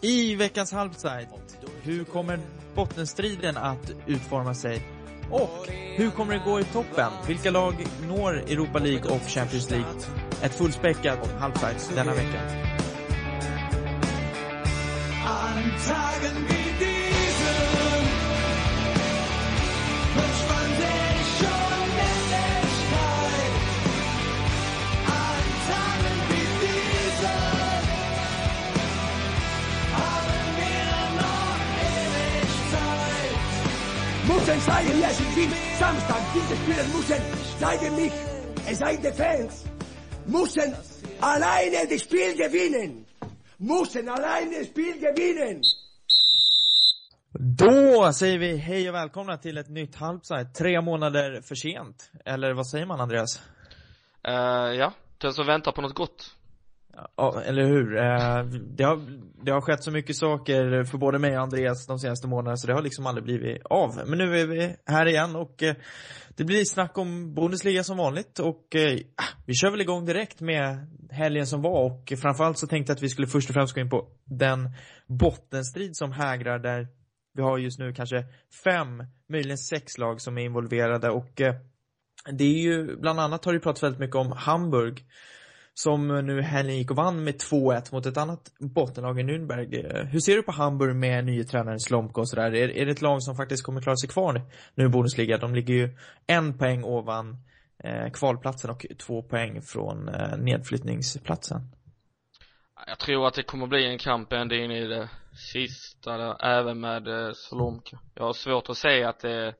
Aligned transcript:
I 0.00 0.34
veckans 0.34 0.72
halvside, 0.72 1.28
hur 1.82 2.04
kommer 2.04 2.38
bottenstriden 2.74 3.56
att 3.56 3.90
utforma 4.06 4.54
sig? 4.54 4.82
Och 5.30 5.66
hur 5.96 6.10
kommer 6.10 6.34
det 6.34 6.42
gå 6.44 6.60
i 6.60 6.64
toppen? 6.64 7.12
Vilka 7.26 7.50
lag 7.50 7.74
når 8.08 8.34
Europa 8.34 8.78
League 8.78 9.10
och 9.10 9.22
Champions 9.28 9.70
League? 9.70 9.90
Ett 10.42 10.54
fullspäckat 10.54 11.18
halvside 11.38 11.96
denna 11.96 12.14
vecka. 12.14 12.40
Müssen 34.48 34.60
zeigen, 34.62 35.00
wer 35.00 35.10
sie 35.10 35.24
sind. 35.34 35.52
Samstag, 35.78 36.22
diese 36.34 36.56
Spieler 36.56 36.84
müssen 36.96 37.22
zeigen 37.58 37.96
mich. 37.96 38.12
Es 38.70 38.78
seid 38.78 39.04
die 39.04 39.12
Fans. 39.12 39.64
Müssen 40.26 40.74
alleine 41.20 41.86
das 41.90 42.00
Spiel 42.00 42.34
gewinnen. 42.34 43.04
Müssen 43.58 44.08
alleine 44.08 44.58
das 44.58 44.66
Spiel 44.68 44.94
gewinnen. 44.98 45.62
Då 47.32 48.12
säger 48.12 48.38
vi 48.38 48.56
hej 48.56 48.88
och 48.88 48.94
välkomna 48.94 49.36
till 49.36 49.58
ett 49.58 49.68
nytt 49.68 49.96
halvside. 49.96 50.54
Tre 50.54 50.80
månader 50.80 51.40
för 51.42 51.54
sent. 51.54 52.10
Eller 52.24 52.52
vad 52.52 52.68
säger 52.68 52.86
man 52.86 53.00
Andreas? 53.00 53.42
Eh, 54.28 54.32
ja, 54.78 54.92
den 55.18 55.32
som 55.32 55.46
väntar 55.46 55.72
på 55.72 55.82
något 55.82 55.94
gott. 55.94 56.37
Ja, 57.16 57.42
eller 57.44 57.64
hur? 57.64 57.96
Eh, 57.96 58.44
det, 58.76 58.84
har, 58.84 59.00
det 59.44 59.50
har 59.50 59.60
skett 59.60 59.82
så 59.82 59.90
mycket 59.90 60.16
saker 60.16 60.84
för 60.84 60.98
både 60.98 61.18
mig 61.18 61.36
och 61.36 61.42
Andreas 61.42 61.86
de 61.86 61.98
senaste 61.98 62.28
månaderna 62.28 62.56
så 62.56 62.66
det 62.66 62.72
har 62.72 62.82
liksom 62.82 63.06
aldrig 63.06 63.24
blivit 63.24 63.62
av. 63.64 64.02
Men 64.06 64.18
nu 64.18 64.40
är 64.40 64.46
vi 64.46 64.76
här 64.86 65.06
igen 65.06 65.36
och 65.36 65.62
eh, 65.62 65.76
det 66.36 66.44
blir 66.44 66.64
snack 66.64 66.98
om 66.98 67.34
Bundesliga 67.34 67.84
som 67.84 67.96
vanligt 67.96 68.38
och 68.38 68.74
eh, 68.74 68.98
ah, 69.16 69.42
vi 69.46 69.54
kör 69.54 69.70
väl 69.70 69.80
igång 69.80 70.04
direkt 70.04 70.40
med 70.40 70.86
helgen 71.10 71.46
som 71.46 71.62
var 71.62 71.84
och 71.84 72.12
framförallt 72.22 72.58
så 72.58 72.66
tänkte 72.66 72.90
jag 72.90 72.96
att 72.96 73.02
vi 73.02 73.08
skulle 73.08 73.26
först 73.26 73.50
och 73.50 73.54
främst 73.54 73.74
gå 73.74 73.80
in 73.80 73.90
på 73.90 74.08
den 74.24 74.70
bottenstrid 75.06 75.96
som 75.96 76.12
hägrar 76.12 76.58
där 76.58 76.88
vi 77.34 77.42
har 77.42 77.58
just 77.58 77.78
nu 77.78 77.92
kanske 77.92 78.24
fem, 78.64 79.04
möjligen 79.28 79.58
sex 79.58 79.98
lag 79.98 80.20
som 80.20 80.38
är 80.38 80.42
involverade 80.42 81.10
och 81.10 81.40
det 82.32 82.44
är 82.44 82.62
ju, 82.62 82.96
bland 82.96 83.20
annat 83.20 83.44
har 83.44 83.52
det 83.52 83.60
pratats 83.60 83.82
väldigt 83.82 84.00
mycket 84.00 84.16
om 84.16 84.32
Hamburg 84.32 85.04
som 85.84 86.08
nu 86.08 86.42
helgen 86.42 86.76
gick 86.76 86.90
och 86.90 86.96
vann 86.96 87.24
med 87.24 87.34
2-1 87.34 87.94
mot 87.94 88.06
ett 88.06 88.16
annat 88.16 88.40
bottenlag 88.58 89.20
i 89.20 89.22
Nürnberg. 89.22 89.74
Eh, 89.74 90.04
hur 90.06 90.20
ser 90.20 90.36
du 90.36 90.42
på 90.42 90.52
Hamburg 90.52 90.96
med 90.96 91.24
nye 91.24 91.44
tränaren 91.44 91.80
Slomka 91.80 92.20
och 92.20 92.28
sådär? 92.28 92.54
Är, 92.54 92.76
är 92.76 92.86
det 92.86 92.92
ett 92.92 93.02
lag 93.02 93.22
som 93.22 93.36
faktiskt 93.36 93.64
kommer 93.64 93.80
klara 93.80 93.96
sig 93.96 94.08
kvar 94.08 94.42
nu 94.74 94.84
i 94.84 94.88
Bundesliga? 94.88 95.38
De 95.38 95.54
ligger 95.54 95.74
ju 95.74 95.96
en 96.26 96.58
poäng 96.58 96.84
ovan 96.84 97.36
eh, 97.84 98.10
kvalplatsen 98.12 98.70
och 98.70 98.86
två 99.06 99.22
poäng 99.22 99.62
från 99.62 100.08
eh, 100.08 100.36
nedflyttningsplatsen. 100.38 101.60
Jag 102.86 102.98
tror 102.98 103.26
att 103.26 103.34
det 103.34 103.42
kommer 103.42 103.66
bli 103.66 103.86
en 103.86 103.98
kamp 103.98 104.32
ända 104.32 104.56
in 104.56 104.70
i 104.70 104.86
det 104.86 105.08
sista 105.52 106.16
där, 106.16 106.44
även 106.44 106.80
med 106.80 107.08
eh, 107.08 107.32
Solomka. 107.34 107.98
Jag 108.14 108.24
har 108.24 108.32
svårt 108.32 108.70
att 108.70 108.76
se 108.76 109.04
att 109.04 109.20
det 109.20 109.54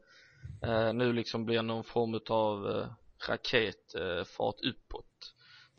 eh, 0.63 0.93
nu 0.93 1.13
liksom 1.13 1.45
blir 1.45 1.63
någon 1.63 1.85
form 1.85 2.21
av 2.31 2.67
eh, 2.67 2.87
raketfart 3.29 4.57
uppåt. 4.61 5.08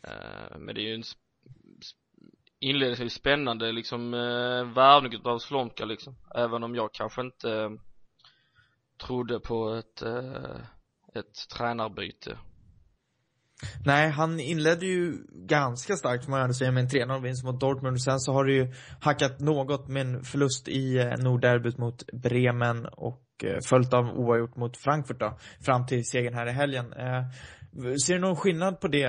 Eh, 0.04 0.58
men 0.58 0.76
det 0.76 0.82
är 0.82 0.88
ju 0.88 0.96
en 0.96 1.04
inledningsvis 2.60 3.14
spännande 3.14 3.72
liksom 3.72 4.14
eh, 4.14 4.74
värvning 4.74 5.14
utav 5.14 5.40
Slomka 5.40 5.86
liksom. 5.86 6.16
Även 6.36 6.64
om 6.64 6.76
jag 6.76 6.94
kanske 6.94 7.22
inte 7.22 7.52
eh, 7.52 7.70
trodde 9.08 9.40
på 9.40 9.74
ett, 9.74 10.02
eh, 10.02 10.60
ett 11.16 11.50
tränarbyte. 11.58 12.38
Nej, 13.86 14.10
han 14.10 14.40
inledde 14.40 14.86
ju 14.86 15.18
ganska 15.32 15.96
starkt 15.96 16.26
får 16.26 16.32
man 16.32 16.42
ändå 16.42 16.54
säga 16.54 16.72
med 16.72 16.84
en 16.84 16.90
3-0-vinst 16.90 17.44
mot 17.44 17.60
Dortmund. 17.60 17.96
och 17.96 18.02
Sen 18.02 18.20
så 18.20 18.34
har 18.34 18.46
det 18.46 18.54
ju 18.54 18.74
hackat 19.02 19.40
något 19.40 19.88
med 19.88 20.02
en 20.02 20.24
förlust 20.24 20.68
i 20.68 20.98
eh, 20.98 21.18
Nordderbyt 21.18 21.78
mot 21.78 22.12
Bremen 22.12 22.86
och 22.86 23.26
följt 23.70 23.94
av 23.94 24.06
oavgjort 24.06 24.56
mot 24.56 24.78
Frankfurt 24.78 25.20
då, 25.20 25.38
fram 25.66 25.86
till 25.86 26.06
segern 26.06 26.34
här 26.34 26.48
i 26.48 26.52
helgen. 26.52 26.94
Ser 28.06 28.14
du 28.14 28.20
någon 28.20 28.36
skillnad 28.36 28.80
på 28.80 28.88
det, 28.88 29.04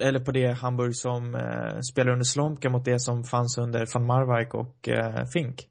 eller 0.00 0.20
på 0.20 0.32
det 0.32 0.52
Hamburg 0.52 0.96
som 0.96 1.34
eh, 1.34 1.80
spelar 1.92 2.12
under 2.12 2.24
Slomka 2.24 2.70
mot 2.70 2.84
det 2.84 3.00
som 3.00 3.24
fanns 3.24 3.58
under 3.58 3.86
van 3.94 4.06
Marwijk 4.06 4.54
och 4.54 4.88
eh, 4.88 5.24
Fink? 5.32 5.66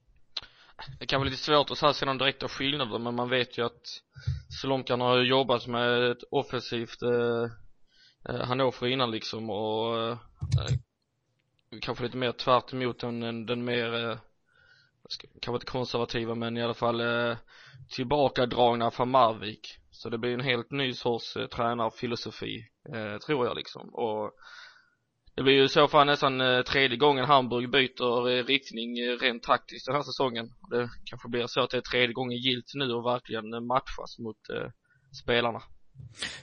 Det 1.00 1.06
kan 1.06 1.20
vara 1.20 1.30
lite 1.30 1.44
svårt 1.44 1.72
att 1.72 1.78
säga 1.78 1.94
se 1.94 2.06
någon 2.06 2.18
direkta 2.18 2.48
skillnader 2.48 3.00
men 3.00 3.16
man 3.16 3.30
vet 3.30 3.58
ju 3.58 3.66
att 3.66 3.82
Solomkan 4.62 5.02
har 5.02 5.18
ju 5.18 5.30
jobbat 5.30 5.68
med 5.68 6.12
ett 6.12 6.24
offensivt 6.32 7.02
eh, 7.02 7.52
eh 8.30 8.46
Hannover 8.48 8.88
innan 8.88 9.12
liksom 9.12 9.50
och 9.50 10.02
eh, 10.02 10.18
kanske 11.82 12.04
lite 12.04 12.18
mer 12.18 12.32
tvärt 12.32 12.74
emot 12.74 13.00
den, 13.00 13.20
den, 13.20 13.46
den 13.46 13.66
mer 13.66 14.10
eh, 14.10 14.18
kanske 15.42 15.58
inte 15.58 15.72
konservativa 15.72 16.36
men 16.36 16.58
i 16.58 16.64
alla 16.64 16.74
fall 16.74 17.02
eh, 17.02 17.38
tillbakadragna 17.90 18.92
från 18.92 19.10
Marvik 19.10 19.79
så 20.02 20.10
det 20.10 20.18
blir 20.18 20.34
en 20.34 20.50
helt 20.52 20.72
ny 20.72 20.94
sorts 20.94 21.36
eh, 21.36 21.48
tränarfilosofi 21.48 22.64
eh, 22.96 23.18
tror 23.18 23.46
jag 23.46 23.56
liksom 23.56 23.90
och 23.94 24.32
det 25.36 25.44
blir 25.44 25.54
ju 25.54 25.64
i 25.64 25.70
så 25.70 25.88
fall 25.88 26.08
nästan 26.08 26.42
eh, 26.42 26.62
tredje 26.62 26.98
gången 26.98 27.26
Hamburg 27.26 27.72
byter 27.72 28.30
eh, 28.30 28.44
riktning 28.46 29.00
eh, 29.00 29.18
rent 29.22 29.44
taktiskt 29.44 29.86
den 29.86 29.96
här 29.96 30.04
säsongen. 30.04 30.46
Det 30.70 30.90
kanske 31.06 31.30
blir 31.30 31.48
så 31.48 31.62
att 31.62 31.70
det 31.70 31.78
är 31.78 31.82
tredje 31.82 32.14
gången 32.14 32.38
gilt 32.38 32.72
nu 32.74 32.94
och 32.94 33.06
verkligen 33.06 33.54
eh, 33.54 33.60
matchas 33.60 34.20
mot 34.20 34.50
eh, 34.56 34.70
spelarna. 35.24 35.62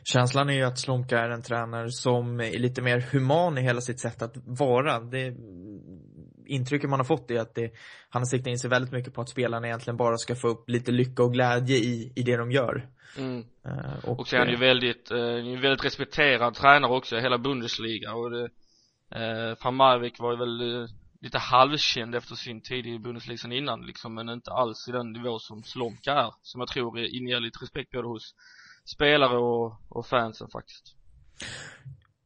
Känslan 0.05 0.49
är 0.51 0.55
ju 0.55 0.63
att 0.63 0.79
Slomka 0.79 1.19
är 1.19 1.31
en 1.31 1.43
tränare 1.43 1.91
som 1.91 2.41
är 2.41 2.59
lite 2.59 2.83
mer 2.83 3.01
human 3.13 3.59
i 3.59 3.63
hela 3.63 3.81
sitt 3.81 4.01
sätt 4.01 4.23
att 4.23 4.37
vara. 4.45 5.01
Det 5.01 5.37
intrycket 6.47 6.91
man 6.91 7.01
har 7.01 7.05
fått 7.05 7.31
är 7.31 7.41
att 7.41 7.55
det, 7.55 7.73
han 8.11 8.23
har 8.23 8.27
siktat 8.27 8.51
in 8.51 8.59
sig 8.59 8.71
väldigt 8.71 8.93
mycket 8.93 9.15
på 9.15 9.21
att 9.21 9.29
spelarna 9.29 9.67
egentligen 9.67 9.97
bara 9.97 10.17
ska 10.17 10.35
få 10.35 10.49
upp 10.49 10.71
lite 10.71 10.93
lycka 10.93 11.23
och 11.23 11.33
glädje 11.33 11.77
i, 11.77 12.13
i 12.17 12.23
det 12.23 12.37
de 12.37 12.51
gör. 12.51 12.89
Mm. 13.19 13.45
Eh, 13.65 14.05
och, 14.05 14.21
Och 14.21 14.29
så 14.29 14.37
är 14.37 14.41
han 14.41 14.49
ju 14.49 14.55
eh, 14.55 14.61
väldigt, 14.61 15.11
eh, 15.11 15.19
en 15.19 15.61
väldigt 15.61 15.85
respekterad 15.85 16.55
tränare 16.55 16.93
också 16.93 17.17
i 17.17 17.21
hela 17.21 17.39
Bundesliga 17.39 18.15
och 18.15 18.31
det, 18.31 18.45
eh, 19.11 19.57
van 19.65 19.75
Marwijk 19.75 20.19
var 20.19 20.33
ju 20.33 20.39
väl 20.39 20.89
lite 21.21 21.39
halvkänd 21.39 22.15
efter 22.15 22.35
sin 22.35 22.61
tid 22.61 22.87
i 22.87 22.99
Bundesliga 22.99 23.39
sen 23.39 23.53
innan 23.53 23.87
liksom 23.87 24.15
men 24.15 24.29
inte 24.29 24.51
alls 24.51 24.89
i 24.89 24.93
den 24.93 25.13
nivå 25.13 25.39
som 25.39 25.63
Slomka 25.63 26.13
är 26.13 26.33
som 26.43 26.61
jag 26.61 26.69
tror 26.69 26.99
inger 26.99 27.41
lite 27.41 27.59
respekt 27.63 27.91
både 27.91 28.09
hos 28.09 28.35
spelare 28.95 29.39
och, 29.39 29.81
och 29.89 30.07
fansen 30.07 30.49
faktiskt. 30.53 30.97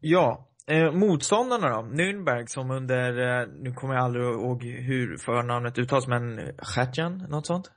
Ja, 0.01 0.50
eh, 0.71 0.93
motståndarna 0.93 1.69
då? 1.69 1.83
Nürnberg 1.83 2.47
som 2.47 2.71
under, 2.71 3.41
eh, 3.41 3.49
nu 3.59 3.73
kommer 3.73 3.95
jag 3.95 4.05
aldrig 4.05 4.25
ihåg 4.25 4.65
hur 4.65 5.17
förnamnet 5.17 5.79
uttalas 5.79 6.07
men 6.07 6.41
Chatjan, 6.59 7.27
något 7.29 7.47
sånt? 7.47 7.71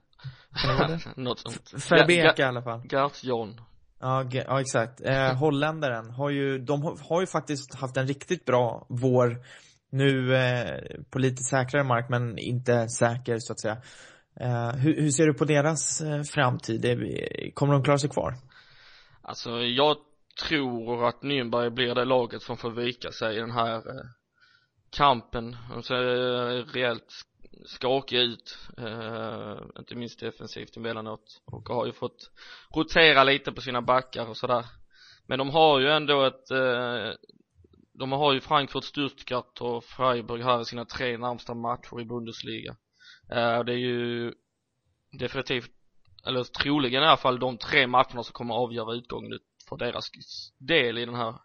Något 1.15 1.39
sånt. 1.39 1.91
Verbeke 1.91 2.41
i 2.41 2.45
alla 2.45 2.61
fall. 2.61 2.81
Gert 2.91 3.23
John. 3.23 3.61
Ja, 3.99 4.25
ja 4.31 4.61
exakt. 4.61 5.01
Eh, 5.01 5.33
holländaren 5.35 6.09
har 6.09 6.29
ju, 6.29 6.57
de 6.59 6.83
har, 6.83 6.97
har 7.09 7.21
ju 7.21 7.27
faktiskt 7.27 7.75
haft 7.75 7.97
en 7.97 8.07
riktigt 8.07 8.45
bra 8.45 8.85
vår 8.89 9.37
nu 9.89 10.35
eh, 10.35 10.79
på 11.09 11.19
lite 11.19 11.43
säkrare 11.43 11.83
mark 11.83 12.09
men 12.09 12.37
inte 12.37 12.89
säker 12.89 13.37
så 13.39 13.53
att 13.53 13.59
säga. 13.59 13.77
Eh, 14.39 14.69
hur, 14.69 15.01
hur 15.01 15.09
ser 15.09 15.25
du 15.25 15.33
på 15.33 15.45
deras 15.45 16.01
eh, 16.01 16.21
framtid? 16.21 16.85
Kommer 17.53 17.73
de 17.73 17.83
klara 17.83 17.97
sig 17.97 18.09
kvar? 18.09 18.35
Alltså 19.21 19.49
jag 19.49 19.97
tror 20.35 21.07
att 21.07 21.21
Nürnberg 21.21 21.69
blir 21.69 21.95
det 21.95 22.05
laget 22.05 22.41
som 22.41 22.57
får 22.57 22.71
vika 22.71 23.11
sig 23.11 23.37
i 23.37 23.39
den 23.39 23.51
här 23.51 23.75
eh, 23.75 24.05
kampen. 24.89 25.57
De 25.69 25.83
ser 25.83 26.03
eh, 26.03 26.65
rejält 26.65 27.25
skakiga 27.65 28.21
ut, 28.21 28.57
eh, 28.77 29.57
inte 29.79 29.95
minst 29.95 30.19
defensivt 30.19 30.77
emellanåt 30.77 31.41
och 31.45 31.69
har 31.69 31.85
ju 31.85 31.91
fått 31.91 32.31
rotera 32.75 33.23
lite 33.23 33.51
på 33.51 33.61
sina 33.61 33.81
backar 33.81 34.29
och 34.29 34.37
sådär. 34.37 34.65
Men 35.27 35.39
de 35.39 35.49
har 35.49 35.79
ju 35.79 35.89
ändå 35.89 36.23
ett, 36.23 36.51
eh, 36.51 37.11
de 37.93 38.11
har 38.11 38.33
ju 38.33 38.41
Frankfurt, 38.41 38.83
Stuttgart 38.83 39.61
och 39.61 39.83
Freiburg 39.83 40.43
här 40.43 40.61
i 40.61 40.65
sina 40.65 40.85
tre 40.85 41.17
närmsta 41.17 41.53
matcher 41.53 42.01
i 42.01 42.05
Bundesliga. 42.05 42.75
Eh, 43.31 43.63
det 43.63 43.73
är 43.73 43.77
ju 43.77 44.33
definitivt 45.11 45.71
eller 46.25 46.43
troligen 46.43 47.03
i 47.03 47.05
alla 47.05 47.17
fall 47.17 47.39
de 47.39 47.57
tre 47.57 47.87
matcherna 47.87 48.23
som 48.23 48.33
kommer 48.33 48.55
avgöra 48.55 48.93
utgången 48.93 49.33
för 49.77 49.85
deras 49.85 50.05
del 50.57 50.97
i 50.97 51.05
den 51.05 51.15
här 51.15 51.35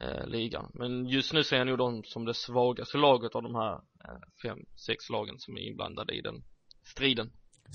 eh, 0.00 0.26
ligan. 0.26 0.70
Men 0.74 1.06
just 1.06 1.32
nu 1.32 1.44
ser 1.44 1.56
jag 1.56 1.66
nog 1.66 1.78
dem 1.78 2.02
som 2.04 2.24
det 2.24 2.34
svagaste 2.34 2.98
laget 2.98 3.34
av 3.34 3.42
de 3.42 3.54
här 3.54 3.72
eh, 3.74 4.20
fem, 4.42 4.58
sex 4.86 5.10
lagen 5.10 5.34
som 5.38 5.56
är 5.56 5.60
inblandade 5.60 6.14
i 6.14 6.20
den 6.20 6.42
striden. 6.84 7.30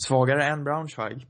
Svagare 0.08 0.46
än 0.46 0.64
Braunschweig? 0.64 1.28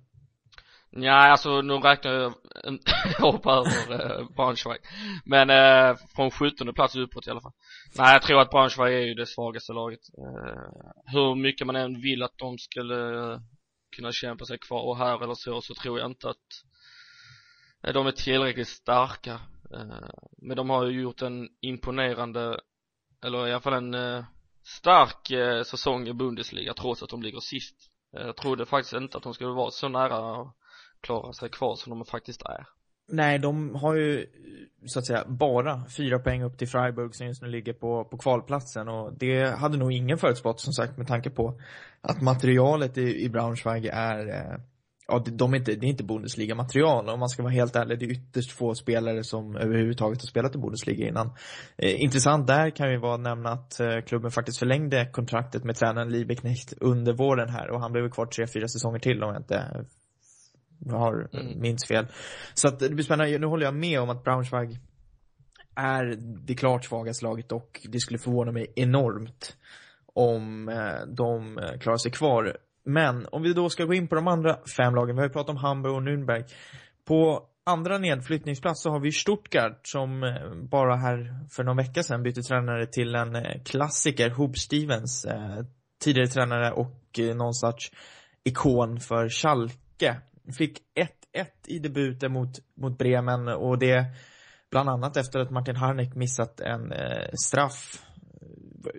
Ja, 0.89 1.31
alltså 1.31 1.61
nu 1.61 1.73
räknar 1.73 2.11
jag, 2.11 2.33
jag 3.19 3.31
hoppar 3.31 3.51
över 3.51 4.19
eh, 4.19 4.27
Braunschweig 4.35 4.79
Men 5.25 5.49
eh, 5.49 5.95
från 6.15 6.31
17 6.31 6.73
plats 6.73 6.95
uppåt 6.95 7.27
i 7.27 7.29
alla 7.29 7.41
fall 7.41 7.53
Nej 7.97 8.13
jag 8.13 8.21
tror 8.21 8.41
att 8.41 8.49
Braunschweig 8.49 8.93
är 8.93 9.07
ju 9.07 9.13
det 9.13 9.25
svagaste 9.25 9.73
laget 9.73 9.99
eh, 10.17 10.91
Hur 11.05 11.35
mycket 11.35 11.67
man 11.67 11.75
än 11.75 12.01
vill 12.01 12.23
att 12.23 12.37
de 12.37 12.57
skulle 12.57 13.31
eh, 13.33 13.39
kunna 13.95 14.11
kämpa 14.11 14.45
sig 14.45 14.57
kvar 14.57 14.81
och 14.81 14.97
här 14.97 15.23
eller 15.23 15.33
så, 15.33 15.61
så 15.61 15.73
tror 15.73 15.99
jag 15.99 16.11
inte 16.11 16.29
att 16.29 16.47
Eh, 17.85 17.93
de 17.93 18.07
är 18.07 18.11
tillräckligt 18.11 18.67
starka. 18.67 19.39
Eh, 19.73 20.09
men 20.37 20.57
de 20.57 20.69
har 20.69 20.85
ju 20.85 21.01
gjort 21.01 21.21
en 21.21 21.49
imponerande, 21.61 22.59
eller 23.25 23.47
i 23.47 23.51
alla 23.51 23.61
fall 23.61 23.73
en 23.73 23.93
eh, 23.93 24.25
stark 24.63 25.27
säsong 25.67 26.07
i 26.07 26.13
Bundesliga 26.13 26.73
trots 26.73 27.03
att 27.03 27.09
de 27.09 27.21
ligger 27.21 27.39
sist. 27.39 27.75
Jag 28.11 28.37
trodde 28.37 28.65
faktiskt 28.65 28.93
inte 28.93 29.17
att 29.17 29.23
de 29.23 29.33
skulle 29.33 29.49
vara 29.49 29.71
så 29.71 29.89
nära 29.89 30.41
att 30.41 30.55
klara 31.01 31.33
sig 31.33 31.49
kvar 31.49 31.75
som 31.75 31.89
de 31.89 32.05
faktiskt 32.05 32.41
är. 32.41 32.67
Nej, 33.07 33.39
de 33.39 33.75
har 33.75 33.95
ju 33.95 34.25
så 34.85 34.99
att 34.99 35.05
säga 35.05 35.25
bara 35.27 35.85
fyra 35.97 36.19
poäng 36.19 36.43
upp 36.43 36.57
till 36.57 36.67
Freiburg 36.67 37.15
som 37.15 37.27
just 37.27 37.41
nu 37.41 37.47
ligger 37.47 37.73
på, 37.73 38.05
på 38.05 38.17
kvalplatsen. 38.17 38.87
Och 38.87 39.13
det 39.17 39.59
hade 39.59 39.77
nog 39.77 39.91
ingen 39.91 40.17
förutspått 40.17 40.59
som 40.59 40.73
sagt 40.73 40.97
med 40.97 41.07
tanke 41.07 41.29
på 41.29 41.61
att 42.01 42.21
materialet 42.21 42.97
i, 42.97 43.23
i 43.23 43.29
Braunschweig 43.29 43.85
är 43.85 44.27
eh, 44.27 44.59
Ja, 45.07 45.23
de 45.25 45.53
är 45.53 45.57
inte, 45.57 45.75
det 45.75 45.85
är 45.85 45.89
inte 45.89 46.03
Bundesliga-material 46.03 47.09
om 47.09 47.19
man 47.19 47.29
ska 47.29 47.43
vara 47.43 47.53
helt 47.53 47.75
ärlig. 47.75 47.99
Det 47.99 48.05
är 48.05 48.11
ytterst 48.11 48.51
få 48.51 48.75
spelare 48.75 49.23
som 49.23 49.55
överhuvudtaget 49.55 50.21
har 50.21 50.27
spelat 50.27 50.55
i 50.55 50.57
Bundesliga 50.57 51.07
innan. 51.07 51.27
Eh, 51.77 52.01
intressant 52.03 52.47
där 52.47 52.69
kan 52.69 52.91
ju 52.91 52.97
vara 52.97 53.13
att 53.15 53.21
nämna 53.21 53.49
att 53.51 53.79
eh, 53.79 54.01
klubben 54.05 54.31
faktiskt 54.31 54.59
förlängde 54.59 55.09
kontraktet 55.11 55.63
med 55.63 55.75
tränaren 55.75 56.09
Liebeknecht 56.09 56.73
under 56.81 57.13
våren 57.13 57.49
här 57.49 57.69
och 57.69 57.81
han 57.81 57.91
blev 57.91 58.09
kvar 58.09 58.25
tre, 58.25 58.47
fyra 58.47 58.67
säsonger 58.67 58.99
till 58.99 59.23
om 59.23 59.29
jag 59.29 59.41
inte 59.41 59.85
har 60.91 61.29
Mm. 61.33 61.59
minns 61.59 61.87
fel. 61.87 62.07
Så 62.53 62.67
att 62.67 62.79
det 62.79 62.89
blir 62.89 63.03
spännande. 63.03 63.37
Nu 63.37 63.47
håller 63.47 63.65
jag 63.65 63.75
med 63.75 63.99
om 63.99 64.09
att 64.09 64.23
Braunschweig 64.23 64.79
är 65.75 66.15
det 66.47 66.55
klart 66.55 66.85
svagaste 66.85 67.25
laget 67.25 67.51
och 67.51 67.81
det 67.89 67.99
skulle 67.99 68.19
förvåna 68.19 68.51
mig 68.51 68.73
enormt 68.75 69.57
om 70.13 70.69
eh, 70.69 71.07
de 71.07 71.57
eh, 71.57 71.79
klarar 71.79 71.97
sig 71.97 72.11
kvar. 72.11 72.57
Men 72.85 73.27
om 73.31 73.43
vi 73.43 73.53
då 73.53 73.69
ska 73.69 73.85
gå 73.85 73.93
in 73.93 74.07
på 74.07 74.15
de 74.15 74.27
andra 74.27 74.57
fem 74.77 74.95
lagen, 74.95 75.15
vi 75.15 75.21
har 75.21 75.27
ju 75.27 75.33
pratat 75.33 75.49
om 75.49 75.57
Hamburg 75.57 75.95
och 75.95 76.01
Nürnberg. 76.01 76.43
På 77.05 77.47
andra 77.63 77.97
nedflyttningsplats 77.97 78.83
så 78.83 78.89
har 78.89 78.99
vi 78.99 79.11
Stuttgart 79.11 79.87
som 79.87 80.23
eh, 80.23 80.53
bara 80.71 80.95
här 80.95 81.47
för 81.49 81.63
någon 81.63 81.77
vecka 81.77 82.03
sedan 82.03 82.23
bytte 82.23 82.41
tränare 82.41 82.85
till 82.85 83.15
en 83.15 83.35
eh, 83.35 83.63
klassiker, 83.65 84.29
Hub 84.29 84.57
Stevens, 84.57 85.25
eh, 85.25 85.65
tidigare 86.03 86.27
tränare 86.27 86.71
och 86.71 87.19
någon 87.35 87.53
sorts 87.53 87.91
ikon 88.43 88.99
för 88.99 89.29
Schalke. 89.29 90.21
Fick 90.57 90.79
1-1 91.33 91.45
i 91.67 91.79
debuten 91.79 92.31
mot, 92.31 92.49
mot 92.81 92.97
Bremen 92.97 93.47
och 93.47 93.79
det 93.79 94.05
bland 94.71 94.89
annat 94.89 95.17
efter 95.17 95.39
att 95.39 95.51
Martin 95.51 95.75
Harnik 95.75 96.15
missat 96.15 96.59
en 96.59 96.93
straff. 97.33 98.05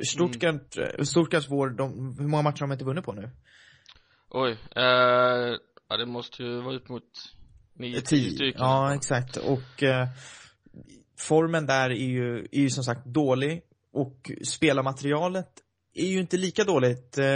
Stuttgart, 0.05 0.79
eh, 0.79 1.05
Stuttgarts 1.05 1.50
vår, 1.50 1.71
de, 1.71 2.17
hur 2.19 2.29
många 2.29 2.43
matcher 2.43 2.61
har 2.61 2.67
de 2.67 2.73
inte 2.73 2.85
vunnit 2.85 3.05
på 3.05 3.12
nu? 3.12 3.31
Oj, 4.31 4.50
eh, 4.76 5.56
ja 5.88 5.96
det 5.96 6.06
måste 6.06 6.43
ju 6.43 6.61
vara 6.61 6.76
upp 6.76 6.88
mot 6.88 7.02
nio, 7.75 8.00
tio 8.00 8.31
stycken. 8.31 8.61
Ja, 8.61 8.94
exakt. 8.94 9.37
Och 9.37 9.82
eh, 9.82 10.08
formen 11.19 11.67
där 11.67 11.90
är 11.90 11.94
ju, 11.94 12.49
är 12.52 12.61
ju 12.61 12.70
som 12.70 12.84
sagt 12.84 13.06
dålig 13.06 13.62
och 13.93 14.31
spelarmaterialet 14.44 15.49
är 15.94 16.06
ju 16.06 16.20
inte 16.20 16.37
lika 16.37 16.64
dåligt. 16.64 17.19
Eh, 17.19 17.26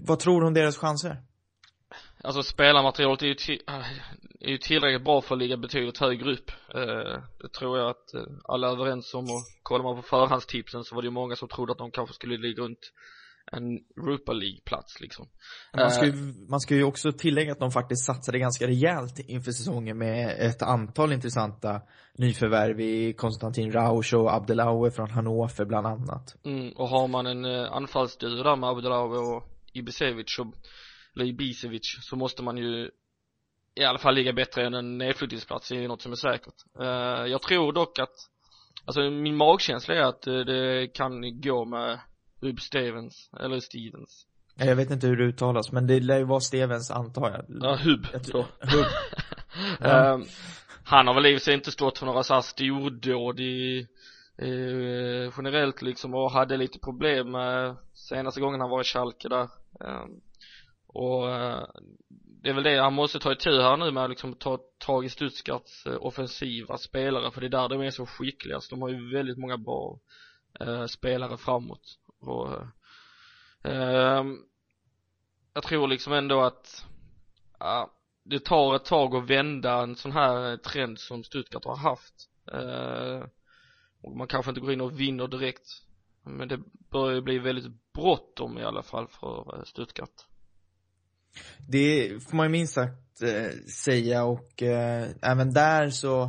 vad 0.00 0.18
tror 0.18 0.40
du 0.40 0.46
om 0.46 0.54
deras 0.54 0.78
chanser? 0.78 1.16
Alltså 2.24 2.42
spelarmaterialet 2.42 3.22
är 3.22 3.26
ju, 3.26 3.34
till, 3.34 3.60
är 4.40 4.48
ju 4.50 4.58
tillräckligt 4.58 5.04
bra 5.04 5.20
för 5.22 5.34
att 5.34 5.38
ligga 5.38 5.56
betydligt 5.56 5.98
högre 5.98 6.32
upp. 6.32 6.50
Eh, 6.74 7.22
det 7.40 7.48
tror 7.58 7.78
jag 7.78 7.90
att 7.90 8.14
eh, 8.14 8.22
alla 8.44 8.68
är 8.68 8.72
överens 8.72 9.14
om 9.14 9.24
och 9.24 9.42
kollar 9.62 9.84
man 9.84 9.96
på 9.96 10.02
förhandstipsen 10.02 10.84
så 10.84 10.94
var 10.94 11.02
det 11.02 11.06
ju 11.06 11.12
många 11.12 11.36
som 11.36 11.48
trodde 11.48 11.72
att 11.72 11.78
de 11.78 11.90
kanske 11.90 12.14
skulle 12.14 12.36
ligga 12.36 12.62
runt 12.62 12.92
en 13.52 13.76
Europa 13.96 14.32
League-plats 14.32 15.00
liksom. 15.00 15.28
Man 15.76 15.90
ska, 15.90 16.06
Eh, 16.06 16.14
ju, 16.14 16.46
man 16.48 16.60
ska 16.60 16.74
ju 16.74 16.84
också 16.84 17.12
tillägga 17.12 17.52
att 17.52 17.58
de 17.58 17.70
faktiskt 17.70 18.06
satsade 18.06 18.38
ganska 18.38 18.66
rejält 18.66 19.18
inför 19.18 19.52
säsongen 19.52 19.98
med 19.98 20.36
ett 20.38 20.62
antal 20.62 21.12
intressanta 21.12 21.80
nyförvärv 22.14 22.80
i 22.80 23.12
Konstantin 23.12 23.72
Rausch 23.72 24.14
och 24.14 24.34
Abdelaue 24.34 24.90
från 24.90 25.10
Hannover 25.10 25.64
bland 25.64 25.86
annat. 25.86 26.36
Mm, 26.44 26.72
och 26.72 26.88
har 26.88 27.08
man 27.08 27.26
en 27.26 27.44
eh, 27.44 27.72
anfallsduo 27.72 28.42
där 28.42 28.56
med 28.56 28.70
Abdelawi 28.70 29.16
och 29.16 29.42
Ibisevic 29.72 30.38
och, 30.38 30.46
eller 31.14 31.24
Ibisevic 31.24 31.98
så 32.00 32.16
måste 32.16 32.42
man 32.42 32.56
ju 32.56 32.90
i 33.74 33.84
alla 33.84 33.98
fall 33.98 34.14
ligga 34.14 34.32
bättre 34.32 34.66
än 34.66 34.74
en 34.74 34.98
nedflyttningsplats, 34.98 35.68
det 35.68 35.76
är 35.76 35.80
ju 35.80 35.88
något 35.88 36.02
som 36.02 36.12
är 36.12 36.16
säkert. 36.16 36.54
Eh, 36.80 37.26
jag 37.26 37.42
tror 37.42 37.72
dock 37.72 37.98
att, 37.98 38.14
alltså 38.84 39.00
min 39.10 39.36
magkänsla 39.36 39.94
är 39.94 40.02
att 40.02 40.26
eh, 40.26 40.38
det 40.38 40.88
kan 40.94 41.40
gå 41.40 41.64
med 41.64 42.00
Rub 42.40 42.60
Stevens, 42.60 43.30
eller 43.40 43.60
Stevens. 43.60 44.26
Jag 44.58 44.76
vet 44.76 44.90
inte 44.90 45.06
hur 45.06 45.16
det 45.16 45.24
uttalas, 45.24 45.72
men 45.72 45.86
det 45.86 46.00
lär 46.00 46.18
ju 46.18 46.24
vara 46.24 46.40
Stevens 46.40 46.90
antar 46.90 47.30
jag. 47.30 47.44
Ja, 47.62 47.76
Hub. 47.76 48.06
Jag 48.12 48.24
tror- 48.24 48.42
Hub. 48.60 48.86
Ja. 49.80 50.14
Ehm, 50.14 50.24
han 50.84 51.06
har 51.06 51.14
väl 51.14 51.26
i 51.26 51.40
sig 51.40 51.54
inte 51.54 51.70
stått 51.70 51.98
för 51.98 52.06
några 52.06 52.22
så 52.22 52.34
här 52.34 52.40
stordåd 52.40 53.40
i 53.40 53.86
eh, 54.38 55.32
generellt 55.36 55.82
liksom 55.82 56.14
och 56.14 56.30
hade 56.32 56.56
lite 56.56 56.78
problem 56.78 57.30
med 57.30 57.76
senaste 57.94 58.40
gången 58.40 58.60
han 58.60 58.70
var 58.70 58.80
i 58.80 58.84
Schalke 58.84 59.28
där 59.28 59.48
Ehm, 59.80 60.20
och 60.86 61.30
eh, 61.30 61.64
det 62.42 62.48
är 62.48 62.54
väl 62.54 62.64
det 62.64 62.78
han 62.82 62.94
måste 62.94 63.18
ta 63.18 63.32
itu 63.32 63.60
här 63.60 63.76
nu 63.76 63.90
med 63.90 64.04
att 64.04 64.10
liksom 64.10 64.34
ta 64.34 64.58
tag 64.78 65.04
i 65.04 65.08
Stuttgarts 65.08 65.86
eh, 65.86 65.96
offensiva 66.00 66.78
spelare 66.78 67.30
för 67.30 67.40
det 67.40 67.46
är 67.46 67.48
där 67.48 67.68
de 67.68 67.80
är 67.82 67.90
så 67.90 68.06
skickligast 68.06 68.70
de 68.70 68.82
har 68.82 68.88
ju 68.88 69.12
väldigt 69.12 69.38
många 69.38 69.56
bra 69.56 69.98
eh, 70.60 70.86
spelare 70.86 71.36
framåt 71.36 71.98
och 72.28 72.52
eh, 73.62 74.24
jag 75.54 75.62
tror 75.62 75.88
liksom 75.88 76.12
ändå 76.12 76.40
att 76.40 76.86
ja, 77.58 77.90
det 78.24 78.44
tar 78.44 78.76
ett 78.76 78.84
tag 78.84 79.16
att 79.16 79.30
vända 79.30 79.82
en 79.82 79.96
sån 79.96 80.12
här 80.12 80.56
trend 80.56 80.98
som 80.98 81.24
Stuttgart 81.24 81.64
har 81.64 81.76
haft. 81.76 82.14
Eh, 82.52 83.28
och 84.02 84.16
man 84.16 84.26
kanske 84.26 84.50
inte 84.50 84.60
går 84.60 84.72
in 84.72 84.80
och 84.80 85.00
vinner 85.00 85.28
direkt 85.28 85.82
men 86.26 86.48
det 86.48 86.58
börjar 86.90 87.20
bli 87.20 87.38
väldigt 87.38 87.92
bråttom 87.92 88.58
i 88.58 88.62
alla 88.62 88.82
fall 88.82 89.08
för 89.08 89.56
eh, 89.56 89.64
Stuttgart. 89.64 90.26
Det 91.58 92.22
får 92.22 92.36
man 92.36 92.46
ju 92.46 92.50
minst 92.50 92.74
sagt 92.74 93.22
eh, 93.22 93.50
säga 93.68 94.24
och 94.24 94.62
eh, 94.62 95.08
även 95.22 95.52
där 95.52 95.90
så 95.90 96.28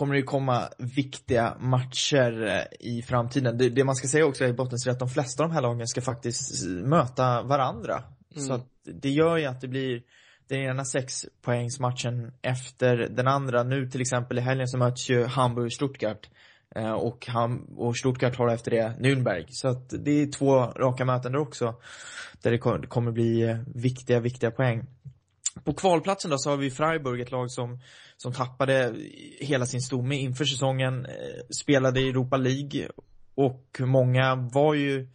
kommer 0.00 0.14
det 0.14 0.18
ju 0.18 0.24
komma 0.26 0.68
viktiga 0.78 1.56
matcher 1.60 2.46
eh, 2.46 2.88
i 2.88 3.02
framtiden. 3.02 3.58
Det, 3.58 3.68
det 3.68 3.84
man 3.84 3.94
ska 3.94 4.08
säga 4.08 4.26
också 4.26 4.44
i 4.44 4.52
bottens 4.52 4.86
är 4.86 4.90
att 4.90 4.98
de 4.98 5.08
flesta 5.08 5.42
av 5.42 5.48
de 5.48 5.54
här 5.54 5.62
lagen 5.62 5.86
ska 5.86 6.00
faktiskt 6.00 6.66
möta 6.68 7.42
varandra. 7.42 8.02
Mm. 8.36 8.46
Så 8.46 8.52
att 8.52 8.66
det 8.84 9.10
gör 9.10 9.36
ju 9.36 9.46
att 9.46 9.60
det 9.60 9.68
blir 9.68 10.02
den 10.48 10.58
ena 10.58 10.84
sexpoängsmatchen 10.84 12.32
efter 12.42 12.96
den 12.96 13.28
andra. 13.28 13.62
Nu 13.62 13.90
till 13.90 14.00
exempel 14.00 14.38
i 14.38 14.40
helgen 14.40 14.68
så 14.68 14.78
möts 14.78 15.10
ju 15.10 15.24
Hamburg 15.24 15.66
och 15.66 15.72
Stuttgart. 15.72 16.28
Eh, 16.76 16.92
och, 16.92 17.26
Ham 17.26 17.74
och 17.76 17.96
Stuttgart 17.96 18.36
har 18.36 18.48
efter 18.48 18.70
det 18.70 18.94
Nürnberg. 19.00 19.44
Så 19.48 19.68
att 19.68 20.04
det 20.04 20.10
är 20.10 20.26
två 20.26 20.56
raka 20.56 21.04
möten 21.04 21.32
där 21.32 21.38
också. 21.38 21.74
Där 22.42 22.50
det 22.50 22.58
ko- 22.58 22.76
det 22.76 22.86
kommer 22.86 23.12
bli 23.12 23.42
eh, 23.42 23.56
viktiga, 23.74 24.20
viktiga 24.20 24.50
poäng. 24.50 24.86
På 25.64 25.72
kvalplatsen 25.72 26.30
då 26.30 26.38
så 26.38 26.50
har 26.50 26.56
vi 26.56 26.70
Freiburg, 26.70 27.20
ett 27.20 27.30
lag 27.30 27.50
som, 27.50 27.80
som 28.16 28.32
tappade 28.32 28.94
hela 29.40 29.66
sin 29.66 29.80
stomme 29.80 30.16
inför 30.16 30.44
säsongen, 30.44 31.06
eh, 31.06 31.12
spelade 31.62 32.00
i 32.00 32.08
Europa 32.08 32.36
League 32.36 32.88
och 33.34 33.80
många 33.80 34.34
var 34.34 34.74
ju 34.74 35.08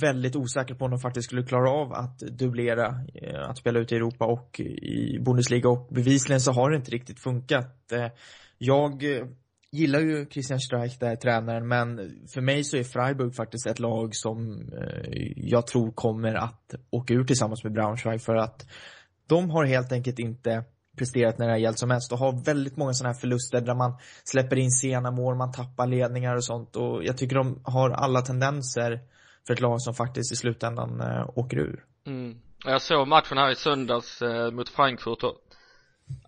väldigt 0.00 0.36
osäkra 0.36 0.76
på 0.76 0.84
om 0.84 0.90
de 0.90 1.00
faktiskt 1.00 1.26
skulle 1.26 1.42
klara 1.42 1.70
av 1.70 1.92
att 1.92 2.18
dubblera, 2.18 3.04
eh, 3.14 3.48
att 3.48 3.58
spela 3.58 3.80
ute 3.80 3.94
i 3.94 3.98
Europa 3.98 4.24
och 4.24 4.60
i 4.60 5.18
Bundesliga 5.20 5.68
och 5.68 5.88
bevisligen 5.90 6.40
så 6.40 6.52
har 6.52 6.70
det 6.70 6.76
inte 6.76 6.90
riktigt 6.90 7.20
funkat. 7.20 7.92
Eh, 7.92 8.06
jag 8.58 9.02
gillar 9.70 10.00
ju 10.00 10.26
Christian 10.30 10.60
Streich 10.60 10.98
där, 10.98 11.16
tränaren, 11.16 11.68
men 11.68 11.96
för 12.34 12.40
mig 12.40 12.64
så 12.64 12.76
är 12.76 12.84
Freiburg 12.84 13.34
faktiskt 13.34 13.66
ett 13.66 13.78
lag 13.78 14.14
som 14.14 14.70
jag 15.36 15.66
tror 15.66 15.92
kommer 15.92 16.34
att 16.34 16.74
åka 16.90 17.14
ur 17.14 17.24
tillsammans 17.24 17.64
med 17.64 17.72
Braunschweig 17.72 18.22
för 18.22 18.34
att 18.34 18.66
de 19.28 19.50
har 19.50 19.64
helt 19.64 19.92
enkelt 19.92 20.18
inte 20.18 20.64
presterat 20.98 21.38
när 21.38 21.46
det 21.46 21.52
har 21.52 21.58
gällt 21.58 21.78
som 21.78 21.88
mest 21.88 22.12
och 22.12 22.18
har 22.18 22.44
väldigt 22.44 22.76
många 22.76 22.92
sådana 22.92 23.12
här 23.12 23.20
förluster 23.20 23.60
där 23.60 23.74
man 23.74 23.96
släpper 24.24 24.56
in 24.56 24.70
sena 24.70 25.10
mål, 25.10 25.36
man 25.36 25.52
tappar 25.52 25.86
ledningar 25.86 26.36
och 26.36 26.44
sånt 26.44 26.76
och 26.76 27.04
jag 27.04 27.18
tycker 27.18 27.36
de 27.36 27.62
har 27.64 27.90
alla 27.90 28.22
tendenser 28.22 29.00
för 29.46 29.54
ett 29.54 29.60
lag 29.60 29.80
som 29.80 29.94
faktiskt 29.94 30.32
i 30.32 30.36
slutändan 30.36 31.00
äh, 31.00 31.38
åker 31.38 31.56
ur. 31.58 31.84
mm. 32.06 32.38
Jag 32.66 32.82
såg 32.82 33.08
matchen 33.08 33.38
här 33.38 33.50
i 33.50 33.54
söndags 33.54 34.22
äh, 34.22 34.50
mot 34.50 34.68
Frankfurt 34.68 35.22
och 35.22 35.34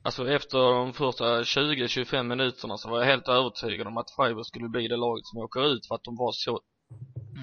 Alltså 0.03 0.29
efter 0.29 0.59
de 0.59 0.93
första 0.93 1.25
20-25 1.43 2.23
minuterna 2.23 2.77
så 2.77 2.91
var 2.91 2.99
jag 2.99 3.07
helt 3.07 3.29
övertygad 3.29 3.87
om 3.87 3.97
att 3.97 4.11
Freiburg 4.11 4.47
skulle 4.47 4.69
bli 4.69 4.89
det 4.89 4.97
laget 4.97 5.27
som 5.27 5.39
åker 5.39 5.73
ut 5.73 5.87
för 5.87 5.95
att 5.95 6.05
de 6.05 6.17
var 6.17 6.33
så 6.33 6.61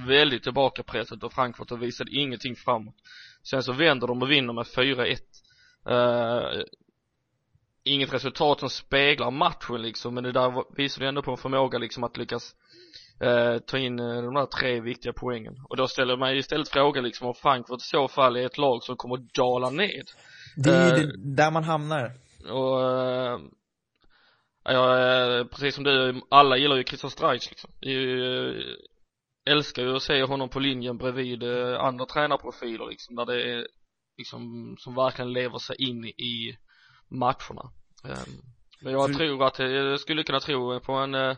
väldigt 0.08 0.44
tillbakapressade 0.44 1.26
och 1.26 1.34
Frankfurt 1.34 1.72
och 1.72 1.82
visade 1.82 2.12
ingenting 2.12 2.56
framåt. 2.56 2.96
Sen 3.44 3.64
så 3.64 3.72
vänder 3.74 4.08
de 4.08 4.22
och 4.22 4.32
vinner 4.32 4.54
med 4.54 4.66
4-1. 4.66 5.18
Eh, 5.90 6.62
inget 7.84 8.14
resultat 8.14 8.60
som 8.60 8.70
speglar 8.70 9.32
matchen 9.32 9.82
liksom 9.82 10.14
men 10.14 10.24
det 10.24 10.32
där 10.32 10.52
var- 10.52 10.76
visade 10.78 11.08
ändå 11.08 11.22
på 11.22 11.32
en 11.32 11.38
förmåga 11.38 11.78
liksom 11.80 12.04
att 12.04 12.18
lyckas 12.18 12.56
eh, 13.22 13.58
ta 13.58 13.78
in 13.78 14.00
eh, 14.00 14.22
de 14.22 14.34
där 14.34 14.46
tre 14.46 14.82
viktiga 14.82 15.14
poängen 15.14 15.56
och 15.70 15.78
då 15.78 15.88
ställer 15.88 16.18
man 16.18 16.36
istället 16.38 16.70
frågan 16.70 17.04
liksom 17.04 17.28
om 17.28 17.34
Frankfurt 17.34 17.80
i 17.82 17.84
så 17.86 18.08
fall 18.08 18.36
är 18.36 18.46
ett 18.46 18.58
lag 18.58 18.84
som 18.84 18.98
kommer 18.98 19.16
att 19.16 19.34
dala 19.34 19.70
ned 19.70 20.06
Det 20.56 20.70
är 20.70 20.98
ju 20.98 21.06
det, 21.06 21.36
där 21.36 21.52
man 21.52 21.64
hamnar. 21.64 22.12
och 22.52 22.80
ja, 24.64 25.46
precis 25.52 25.76
som 25.76 25.84
du, 25.84 26.22
alla 26.30 26.58
gillar 26.58 26.76
ju 26.76 26.84
Christian 26.84 27.12
Streich 27.12 27.50
liksom. 27.50 27.72
Det 27.82 27.88
är 27.88 27.92
ju, 28.00 28.78
älskar 29.46 29.84
ju 29.84 29.96
att 29.96 30.04
se 30.04 30.24
honom 30.24 30.50
på 30.50 30.60
linjen 30.60 30.98
bredvid 30.98 31.44
eh, 31.44 31.80
andra 31.80 32.06
tränarprofiler 32.06 32.90
liksom, 32.90 33.16
där 33.16 33.26
det 33.26 33.54
är 33.54 33.68
liksom, 34.18 34.76
som 34.80 34.96
verkligen 34.96 35.34
lever 35.34 35.58
sig 35.58 35.76
in 35.80 36.06
i 36.06 36.58
matcherna. 37.10 37.72
Ehm, 38.04 38.42
Men 38.82 38.94
jag 38.94 39.08
För- 39.10 39.14
tror 39.14 39.44
att, 39.48 39.60
eh, 39.60 39.66
jag 39.68 40.00
skulle 40.00 40.24
kunna 40.24 40.40
tro 40.40 40.80
på 40.80 40.94
en 40.94 41.16
eh, 41.16 41.36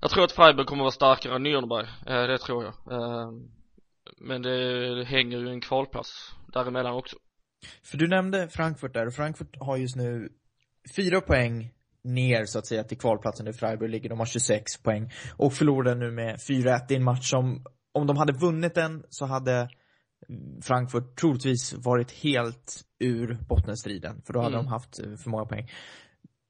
jag 0.00 0.10
tror 0.10 0.24
att 0.24 0.32
Freiburg 0.32 0.66
kommer 0.66 0.82
vara 0.84 0.90
starkare 0.92 1.36
än 1.36 1.46
Nürnberg, 1.46 1.86
eh, 2.06 2.26
det 2.28 2.38
tror 2.38 2.64
jag. 2.64 2.74
Ehm, 2.92 3.50
Men 4.18 4.42
det, 4.42 4.94
det 4.94 5.04
hänger 5.04 5.38
ju 5.38 5.48
en 5.48 5.60
kvalplats 5.60 6.34
däremellan 6.52 6.94
också. 6.94 7.16
För 7.90 7.96
du 7.98 8.08
nämnde 8.08 8.48
Frankfurt 8.48 8.94
där 8.94 9.06
och 9.06 9.14
Frankfurt 9.14 9.56
har 9.60 9.76
just 9.76 9.96
nu 9.96 10.28
fyra 10.96 11.20
poäng 11.20 11.70
ner 12.04 12.44
så 12.44 12.58
att 12.58 12.66
säga 12.66 12.84
till 12.84 12.98
kvalplatsen 12.98 13.46
där 13.46 13.52
Freiburg 13.52 13.90
ligger. 13.90 14.08
De 14.08 14.18
har 14.18 14.26
26 14.26 14.82
poäng 14.82 15.12
och 15.36 15.52
förlorade 15.52 15.94
nu 15.94 16.10
med 16.10 16.36
4-1 16.36 16.92
i 16.92 16.96
en 16.96 17.04
match 17.04 17.30
som 17.30 17.64
om 17.92 18.06
de 18.06 18.16
hade 18.16 18.32
vunnit 18.32 18.74
den 18.74 19.04
så 19.08 19.26
hade 19.26 19.68
Frankfurt 20.62 21.20
troligtvis 21.20 21.72
varit 21.72 22.10
helt 22.12 22.80
ur 22.98 23.38
bottenstriden 23.48 24.22
för 24.26 24.32
då 24.32 24.40
hade 24.40 24.54
Mm. 24.54 24.64
de 24.64 24.70
haft 24.70 24.98
eh, 25.00 25.16
för 25.16 25.30
många 25.30 25.44
poäng. 25.44 25.70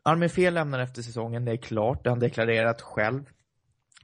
Armin 0.02 0.30
Fel 0.30 0.54
lämnar 0.54 0.78
efter 0.78 1.02
säsongen, 1.02 1.45
det 1.45 1.52
är 1.52 1.57
klart, 1.57 2.04
det 2.04 2.11
har 2.11 2.16
han 2.16 2.21
deklarerat 2.21 2.80
själv. 2.80 3.25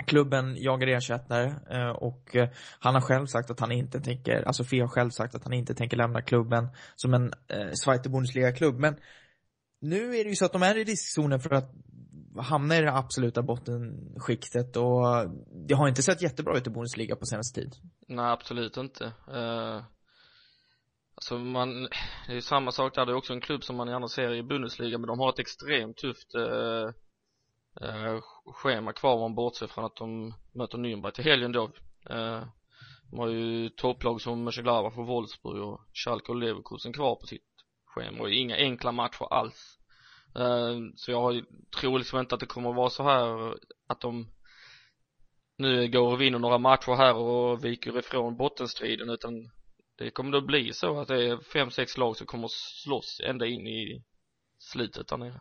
Klubben 0.07 0.57
jagar 0.62 0.87
ersättare 0.87 1.55
eh, 1.71 1.88
och 1.88 2.37
eh, 2.37 2.49
han 2.79 2.95
har 2.95 3.00
själv 3.00 3.26
sagt 3.26 3.50
att 3.50 3.61
han 3.61 3.73
inte 3.73 4.00
tänker, 4.00 4.43
alltså 4.43 4.65
Fe 4.65 4.81
har 4.81 4.88
själv 4.88 5.11
sagt 5.11 5.35
att 5.35 5.45
han 5.45 5.53
inte 5.53 5.75
tänker 5.75 5.97
lämna 5.97 6.23
klubben 6.23 6.69
som 6.97 7.15
en 7.15 7.33
Zweite 7.85 8.09
Bundesliga-klubb. 8.09 8.79
Men 8.79 8.97
nu 9.80 10.16
är 10.16 10.25
det 10.25 10.30
ju 10.30 10.37
så 10.37 10.45
att 10.45 10.52
de 10.52 10.62
är 10.62 10.78
i 10.78 10.85
riskzonen 10.85 11.40
för 11.40 11.54
att 11.54 11.71
hamna 12.38 12.76
i 12.76 12.80
det 12.80 12.92
absoluta 12.92 13.42
bottenskiktet 13.42 14.76
och 14.76 15.30
det 15.68 15.75
har 15.75 15.88
inte 15.88 16.02
sett 16.02 16.23
jättebra 16.23 16.59
ut 16.59 16.66
i 16.66 16.71
Bundesliga 16.71 17.16
på 17.16 17.26
senaste 17.26 17.61
tid. 17.61 17.75
Nej 18.09 18.30
absolut 18.30 18.76
inte. 18.76 19.04
Uh, 19.04 19.83
Alltså 21.18 21.38
man, 21.38 21.83
det 21.83 22.33
är 22.33 22.35
ju 22.35 22.40
samma 22.40 22.71
sak 22.71 22.95
där, 22.95 23.06
det 23.06 23.12
är 23.12 23.16
också 23.16 23.33
en 23.33 23.40
klubb 23.40 23.64
som 23.64 23.76
man 23.76 23.88
gärna 23.88 24.09
ser 24.09 24.35
i 24.35 24.42
Bundesliga 24.42 24.99
men 24.99 25.06
de 25.06 25.18
har 25.18 25.28
ett 25.28 25.38
extremt 25.38 25.97
tufft 25.97 26.35
uh, 26.35 26.88
uh, 27.83 28.21
schema 28.54 28.92
kvar 28.92 29.14
om 29.14 29.21
man 29.21 29.35
bortser 29.35 29.66
från 29.66 29.85
att 29.85 29.97
de 29.97 30.35
möter 30.52 30.78
Nürnberg 30.78 31.11
till 31.11 31.25
helgen 31.25 31.52
då. 31.52 31.64
Uh, 32.11 32.45
De 33.11 33.18
har 33.18 33.28
ju 33.28 33.68
topplag 33.68 34.21
som 34.21 34.45
Mönchengladbach 34.45 34.99
och 34.99 35.06
Wolfsburg 35.06 35.62
och 35.62 35.80
Schalke 35.95 36.33
och 36.33 36.37
Leverkusen 36.37 36.92
kvar 36.92 37.14
på 37.14 37.26
sitt 37.26 37.45
schema 37.97 38.23
och 38.23 38.31
inga 38.31 38.57
enkla 38.57 38.93
matcher 38.93 39.33
alls 39.33 39.79
ehm, 40.38 40.93
Så 40.97 41.11
jag 41.11 41.21
har, 41.21 41.43
tror 41.81 41.99
liksom 41.99 42.21
inte 42.21 42.35
att 42.35 42.41
det 42.41 42.47
kommer 42.47 42.71
att 42.71 42.76
vara 42.76 42.91
så 42.91 43.03
här 43.03 43.55
att 43.87 44.00
de 44.00 44.31
nu 45.59 45.88
går 45.88 46.12
och 46.12 46.21
vinner 46.21 46.38
några 46.38 46.59
matcher 46.59 46.97
här 46.97 47.15
och 47.15 47.65
viker 47.65 47.99
ifrån 47.99 48.37
bottenstriden 48.37 49.11
utan 49.11 49.33
det 49.99 50.11
kommer 50.11 50.33
då 50.33 50.41
bli 50.41 50.73
så 50.73 51.00
att 51.00 51.09
det 51.09 51.25
är 51.25 51.53
fem, 51.53 51.71
sex 51.71 51.97
lag 51.97 52.17
som 52.17 52.26
kommer 52.26 52.49
slåss 52.50 53.21
ända 53.25 53.47
in 53.47 53.67
i 53.67 54.05
slutet 54.59 55.09
där 55.09 55.17
nere. 55.17 55.41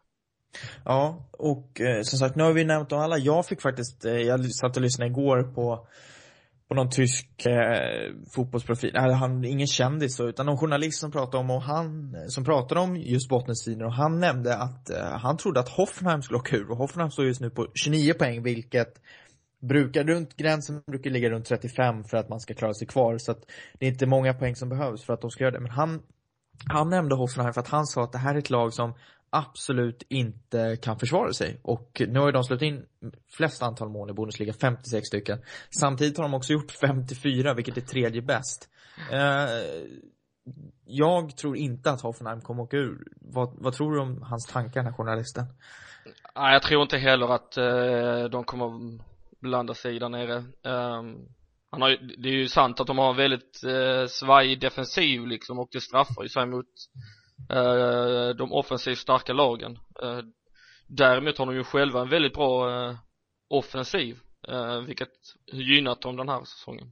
Ja, 0.85 1.29
och 1.31 1.81
eh, 1.81 2.01
som 2.01 2.19
sagt, 2.19 2.35
nu 2.35 2.43
har 2.43 2.53
vi 2.53 2.65
nämnt 2.65 2.89
dem 2.89 2.99
alla. 2.99 3.17
Jag 3.17 3.45
fick 3.45 3.61
faktiskt, 3.61 4.05
eh, 4.05 4.13
jag 4.13 4.51
satt 4.51 4.75
och 4.75 4.81
lyssnade 4.81 5.11
igår 5.11 5.43
på 5.43 5.87
på 6.67 6.75
någon 6.75 6.89
tysk 6.89 7.45
eh, 7.45 8.13
fotbollsprofil, 8.35 8.91
nej 8.93 9.13
han, 9.13 9.45
ingen 9.45 9.67
kändis 9.67 10.15
så, 10.15 10.27
utan 10.27 10.45
någon 10.45 10.57
journalist 10.57 10.99
som 10.99 11.11
pratade 11.11 11.37
om, 11.37 11.49
och 11.51 11.61
han, 11.61 12.15
eh, 12.15 12.27
som 12.27 12.43
pratade 12.43 12.81
om 12.81 12.95
just 12.95 13.29
bottenstriden 13.29 13.85
och 13.85 13.93
han 13.93 14.19
nämnde 14.19 14.57
att 14.57 14.89
eh, 14.89 14.97
han 14.97 15.37
trodde 15.37 15.59
att 15.59 15.69
Hoffenheim 15.69 16.21
skulle 16.21 16.39
åka 16.39 16.55
ur 16.55 16.71
och 16.71 16.77
Hoffenheim 16.77 17.11
står 17.11 17.25
just 17.25 17.41
nu 17.41 17.49
på 17.49 17.67
29 17.73 18.13
poäng 18.13 18.43
vilket 18.43 19.01
brukar 19.61 20.03
runt 20.03 20.35
gränsen 20.35 20.81
brukar 20.87 21.09
ligga 21.09 21.29
runt 21.29 21.45
35 21.45 22.03
för 22.03 22.17
att 22.17 22.29
man 22.29 22.39
ska 22.39 22.53
klara 22.53 22.73
sig 22.73 22.87
kvar. 22.87 23.17
Så 23.17 23.31
att 23.31 23.39
det 23.79 23.85
är 23.85 23.89
inte 23.89 24.05
många 24.05 24.33
poäng 24.33 24.55
som 24.55 24.69
behövs 24.69 25.03
för 25.03 25.13
att 25.13 25.21
de 25.21 25.29
ska 25.31 25.43
göra 25.43 25.53
det. 25.53 25.59
Men 25.59 25.71
han 25.71 26.01
han 26.65 26.89
nämnde 26.89 27.15
Hoffenheim 27.15 27.53
för 27.53 27.61
att 27.61 27.67
han 27.67 27.85
sa 27.85 28.03
att 28.03 28.11
det 28.11 28.17
här 28.17 28.35
är 28.35 28.39
ett 28.39 28.49
lag 28.49 28.73
som 28.73 28.93
absolut 29.35 30.03
inte 30.09 30.77
kan 30.81 30.99
försvara 30.99 31.33
sig 31.33 31.59
och 31.63 32.01
nu 32.07 32.19
har 32.19 32.25
ju 32.25 32.31
de 32.31 32.43
släppt 32.43 32.61
in 32.61 32.85
flest 33.37 33.63
antal 33.63 33.89
mål 33.89 34.09
i 34.09 34.13
Bundesliga, 34.13 34.53
56 34.53 35.07
stycken. 35.07 35.41
Samtidigt 35.79 36.17
har 36.17 36.23
de 36.23 36.33
också 36.33 36.53
gjort 36.53 36.71
54 36.71 37.53
vilket 37.53 37.77
är 37.77 37.81
tredje 37.81 38.21
bäst. 38.21 38.69
Eh, 39.11 39.49
jag 40.85 41.37
tror 41.37 41.57
inte 41.57 41.91
att 41.91 42.01
Hoffenheim 42.01 42.41
kommer 42.41 42.63
åka 42.63 42.77
ur. 42.77 43.07
Vad, 43.21 43.55
vad 43.57 43.73
tror 43.73 43.93
du 43.93 43.99
om 43.99 44.21
hans 44.21 44.45
tankar 44.45 44.83
den 44.83 44.85
här 44.85 44.97
journalisten? 44.97 45.45
Nej 46.35 46.53
jag 46.53 46.61
tror 46.61 46.81
inte 46.81 46.97
heller 46.97 47.35
att 47.35 47.57
eh, 47.57 48.29
de 48.31 48.43
kommer 48.43 48.99
blanda 49.39 49.73
sig 49.73 49.99
där 49.99 50.09
nere. 50.09 50.35
Um, 50.63 51.27
han 51.71 51.81
har 51.81 51.89
ju, 51.89 51.97
det 51.97 52.29
är 52.29 52.33
ju 52.33 52.47
sant 52.47 52.79
att 52.79 52.87
de 52.87 52.97
har 52.97 53.09
en 53.09 53.17
väldigt 53.17 53.63
eh, 53.63 54.05
svajig 54.07 54.61
defensiv 54.61 55.27
liksom 55.27 55.59
och 55.59 55.69
det 55.71 55.81
straffar 55.81 56.23
ju 56.23 56.29
sig 56.29 56.45
mot 56.45 56.65
de 58.37 58.51
offensivt 58.53 58.97
starka 58.97 59.33
lagen. 59.33 59.79
Eh, 60.03 60.19
däremot 60.87 61.37
har 61.37 61.45
de 61.45 61.55
ju 61.55 61.63
själva 61.63 62.01
en 62.01 62.09
väldigt 62.09 62.33
bra 62.33 62.69
eh, 62.89 62.95
offensiv, 63.49 64.19
eh, 64.47 64.79
vilket 64.81 65.11
gynnat 65.51 66.01
dem 66.01 66.15
den 66.15 66.29
här 66.29 66.43
säsongen. 66.43 66.91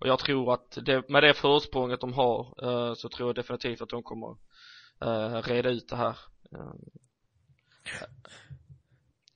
Och 0.00 0.06
jag 0.06 0.18
tror 0.18 0.52
att 0.54 0.78
det, 0.82 1.08
med 1.08 1.22
det 1.22 1.34
försprånget 1.34 2.00
de 2.00 2.12
har 2.12 2.54
eh, 2.62 2.94
så 2.94 3.08
tror 3.08 3.28
jag 3.28 3.36
definitivt 3.36 3.80
att 3.82 3.88
de 3.88 4.02
kommer 4.02 4.36
eh, 5.00 5.42
reda 5.42 5.70
ut 5.70 5.88
det 5.88 5.96
här. 5.96 6.18
Eh, 6.52 6.72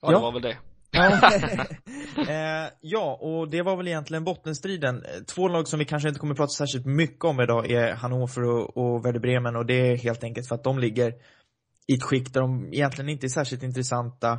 ja, 0.01 0.09
det 0.09 0.13
Ja. 0.13 0.21
var 0.21 0.33
väl 0.33 0.43
det. 0.43 0.59
Ja. 0.91 1.31
eh, 2.29 2.71
ja, 2.81 3.19
och 3.21 3.51
det 3.51 3.63
var 3.63 3.77
väl 3.77 3.89
egentligen 3.89 4.25
bottenstriden. 4.25 5.05
Två 5.35 5.49
lag 5.49 5.69
som 5.69 5.79
vi 5.79 5.85
kanske 5.85 6.09
inte 6.09 6.21
kommer 6.21 6.35
att 6.35 6.39
prata 6.39 6.51
särskilt 6.51 6.87
mycket 6.87 7.25
om 7.25 7.41
idag 7.41 7.71
är 7.71 7.95
Hannover 7.95 8.45
och, 8.45 8.77
och 8.77 9.07
Werder 9.07 9.21
Bremen 9.21 9.57
och 9.57 9.67
det 9.67 9.91
är 9.91 9.97
helt 9.97 10.25
enkelt 10.25 10.49
för 10.49 10.55
att 10.55 10.65
de 10.65 10.79
ligger 10.79 11.15
i 11.87 11.95
ett 11.95 12.03
skikt 12.03 12.35
där 12.35 12.41
de 12.41 12.73
egentligen 12.73 13.09
inte 13.09 13.27
är 13.27 13.29
särskilt 13.29 13.63
intressanta 13.63 14.39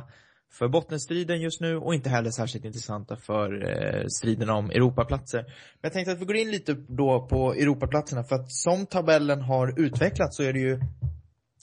för 0.52 0.68
bottenstriden 0.68 1.40
just 1.40 1.60
nu 1.60 1.76
och 1.76 1.94
inte 1.94 2.10
heller 2.10 2.30
särskilt 2.30 2.64
intressanta 2.64 3.16
för 3.16 3.70
eh, 3.70 4.06
striden 4.06 4.50
om 4.50 4.70
Europaplatser. 4.70 5.42
Men 5.42 5.52
jag 5.80 5.92
tänkte 5.92 6.12
att 6.12 6.20
vi 6.20 6.24
går 6.24 6.36
in 6.36 6.50
lite 6.50 6.74
då 6.74 7.26
på 7.30 7.54
Europaplatserna 7.54 8.24
för 8.24 8.36
att 8.36 8.52
som 8.52 8.86
tabellen 8.86 9.40
har 9.40 9.80
utvecklats 9.80 10.36
så 10.36 10.42
är 10.42 10.52
det 10.52 10.60
ju, 10.60 10.80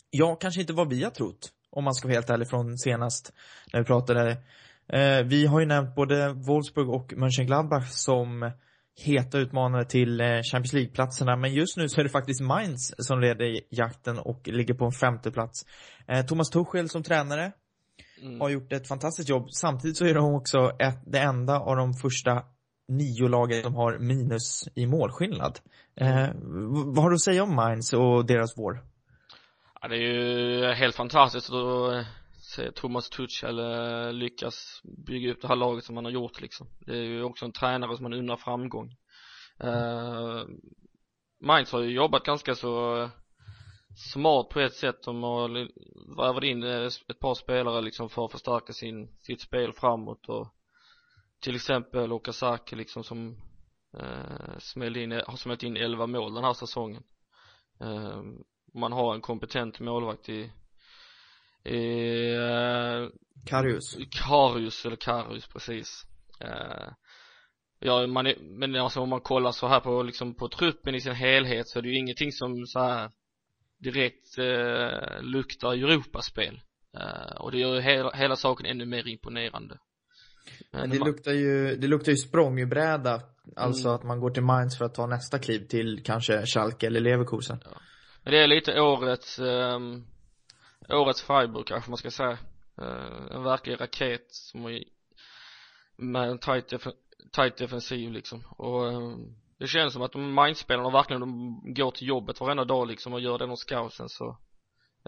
ja, 0.09 0.35
kanske 0.35 0.61
inte 0.61 0.73
vad 0.73 0.89
vi 0.89 1.03
har 1.03 1.11
trott 1.11 1.49
om 1.71 1.83
man 1.83 1.93
ska 1.93 2.07
vara 2.07 2.15
helt 2.15 2.29
ärlig 2.29 2.49
från 2.49 2.77
senast 2.77 3.33
när 3.73 3.79
vi 3.79 3.85
pratade 3.85 4.37
Eh, 4.93 5.23
vi 5.25 5.45
har 5.45 5.59
ju 5.59 5.65
nämnt 5.65 5.95
både 5.95 6.33
Wolfsburg 6.33 6.89
och 6.89 7.13
Mönchengladbach 7.17 7.89
som 7.89 8.51
heta 9.05 9.37
utmanare 9.37 9.85
till 9.85 10.21
eh, 10.21 10.27
Champions 10.51 10.73
League-platserna, 10.73 11.35
men 11.35 11.53
just 11.53 11.77
nu 11.77 11.89
så 11.89 11.99
är 11.99 12.03
det 12.03 12.09
faktiskt 12.09 12.41
Mainz 12.41 12.93
som 12.97 13.19
leder 13.19 13.59
jakten 13.69 14.19
och 14.19 14.47
ligger 14.47 14.73
på 14.73 14.85
en 14.85 14.91
femte 14.91 15.31
plats. 15.31 15.65
Eh, 16.07 16.25
Thomas 16.25 16.49
Tuchel 16.49 16.89
som 16.89 17.03
tränare 17.03 17.51
Mm. 18.21 18.41
har 18.41 18.49
gjort 18.49 18.73
ett 18.73 18.87
fantastiskt 18.87 19.29
jobb. 19.29 19.49
Samtidigt 19.51 19.97
så 19.97 20.05
är 20.05 20.13
de 20.13 20.33
också 20.35 20.71
ett, 20.79 20.99
det 21.05 21.19
enda 21.19 21.59
av 21.59 21.75
de 21.75 21.93
första 21.93 22.43
nio 22.87 23.27
lagen 23.27 23.63
som 23.63 23.75
har 23.75 23.97
minus 23.99 24.67
i 24.75 24.85
målskillnad. 24.85 25.59
Eh, 25.95 26.27
vad 26.85 27.03
har 27.03 27.09
du 27.09 27.13
att 27.15 27.21
säga 27.21 27.43
om 27.43 27.55
Mainz 27.55 27.93
och 27.93 28.25
deras 28.25 28.57
vår? 28.57 28.83
Ja, 29.81 29.87
det 29.87 29.95
är 29.95 29.99
ju 29.99 30.73
helt 30.73 30.95
fantastiskt 30.95 31.49
eh, 31.49 32.05
se 32.55 32.71
Thomas 32.71 33.09
Tuchel 33.09 33.57
lyckas 34.15 34.81
bygga 35.07 35.31
upp 35.31 35.41
det 35.41 35.47
här 35.47 35.55
laget 35.55 35.83
som 35.83 35.95
han 35.95 36.05
har 36.05 36.11
gjort 36.11 36.41
liksom. 36.41 36.67
Det 36.79 36.97
är 36.97 37.03
ju 37.03 37.23
också 37.23 37.45
en 37.45 37.51
tränare 37.51 37.95
som 37.95 38.03
man 38.03 38.13
undrar 38.13 38.37
framgång. 38.37 38.95
eh 39.63 40.43
Mainz 41.41 41.71
har 41.71 41.81
ju 41.81 41.91
jobbat 41.91 42.23
ganska 42.23 42.55
så 42.55 43.01
eh, 43.01 43.09
smart 44.13 44.49
på 44.49 44.59
ett 44.59 44.73
sätt. 44.73 45.03
De 45.03 45.23
har 45.23 45.49
värvat 46.17 46.43
in 46.43 46.63
eh, 46.63 46.85
ett 47.07 47.19
par 47.19 47.33
spelare 47.33 47.81
liksom 47.81 48.09
för 48.09 48.25
att 48.25 48.31
förstärka 48.31 48.73
sin, 48.73 49.17
sitt 49.19 49.41
spel 49.41 49.73
framåt 49.73 50.29
och 50.29 50.47
till 51.41 51.55
exempel 51.55 52.11
Okazaki 52.11 52.75
liksom 52.75 53.03
som 53.03 53.37
eh 53.93 54.57
smällde 54.59 55.03
in, 55.03 55.11
har 55.11 55.35
smält 55.35 55.63
in 55.63 55.77
11 55.77 56.07
mål 56.07 56.33
den 56.33 56.43
här 56.43 56.53
säsongen. 56.53 57.03
Eh, 57.79 58.21
man 58.73 58.91
har 58.91 59.15
en 59.15 59.21
kompetent 59.21 59.79
målvakt 59.79 60.29
i, 60.29 60.51
uh, 61.65 63.09
Karius. 63.45 63.97
Karius 64.11 64.85
eller 64.85 64.95
Karius 64.95 65.47
precis 65.47 66.05
uh, 66.43 66.93
Ja 67.79 68.07
man 68.07 68.27
är, 68.27 68.35
men 68.39 68.75
alltså 68.75 68.99
om 68.99 69.09
man 69.09 69.21
kollar 69.21 69.51
så 69.51 69.67
här 69.67 69.79
på 69.79 70.03
liksom 70.03 70.35
på 70.35 70.47
truppen 70.49 70.95
i 70.95 71.01
sin 71.01 71.13
helhet 71.13 71.67
så 71.67 71.79
är 71.79 71.83
det 71.83 71.89
ju 71.89 71.97
ingenting 71.97 72.31
som 72.31 72.65
så 72.65 72.79
här 72.79 73.09
direkt 73.77 74.37
eh, 74.37 75.21
luktar 75.21 75.73
Europaspel. 75.73 76.61
Eh, 76.97 77.35
och 77.35 77.51
det 77.51 77.57
gör 77.57 77.75
ju 77.75 77.81
hela, 77.81 78.11
hela 78.11 78.35
saken 78.35 78.65
ännu 78.65 78.85
mer 78.85 79.07
imponerande. 79.07 79.77
Men 80.71 80.89
det 80.89 80.99
luktar 80.99 81.31
ju, 81.31 81.75
det 81.75 81.87
luktar 81.87 82.11
ju 82.11 82.17
språngbräda. 82.17 83.21
Alltså 83.55 83.87
Mm. 83.87 83.95
att 83.95 84.03
man 84.03 84.19
går 84.19 84.29
till 84.29 84.43
Mainz 84.43 84.77
för 84.77 84.85
att 84.85 84.93
ta 84.93 85.07
nästa 85.07 85.39
kliv 85.39 85.67
till 85.67 86.03
kanske 86.03 86.45
Schalke 86.45 86.87
eller 86.87 86.99
Leverkusen. 86.99 87.59
Men 88.23 88.33
det 88.33 88.39
är 88.39 88.47
lite 88.47 88.81
årets, 88.81 89.39
ehm, 89.39 90.05
årets 90.91 91.21
Freiburg 91.21 91.65
kanske 91.67 91.91
man 91.91 91.97
ska 91.97 92.11
säga. 92.11 92.37
Eh, 92.81 93.35
en 93.35 93.43
verklig 93.43 93.81
raket 93.81 94.25
som 94.29 94.65
är 94.65 94.83
med 95.97 96.29
en 96.29 96.39
tight, 96.39 96.71
def- 96.71 96.93
tight 97.31 97.57
defensiv 97.57 98.11
liksom. 98.11 98.43
Och 98.57 98.91
eh, 98.91 99.17
det 99.59 99.67
känns 99.67 99.93
som 99.93 100.01
att 100.01 100.11
de 100.11 100.35
mindspelarna 100.35 100.89
verkligen 100.89 101.19
de 101.19 101.61
går 101.73 101.91
till 101.91 102.07
jobbet 102.07 102.39
varenda 102.39 102.65
dag 102.65 102.87
liksom 102.87 103.13
och 103.13 103.21
gör 103.21 103.37
den 103.37 103.49
hos 103.49 103.63
scouten 103.63 104.09
så 104.09 104.37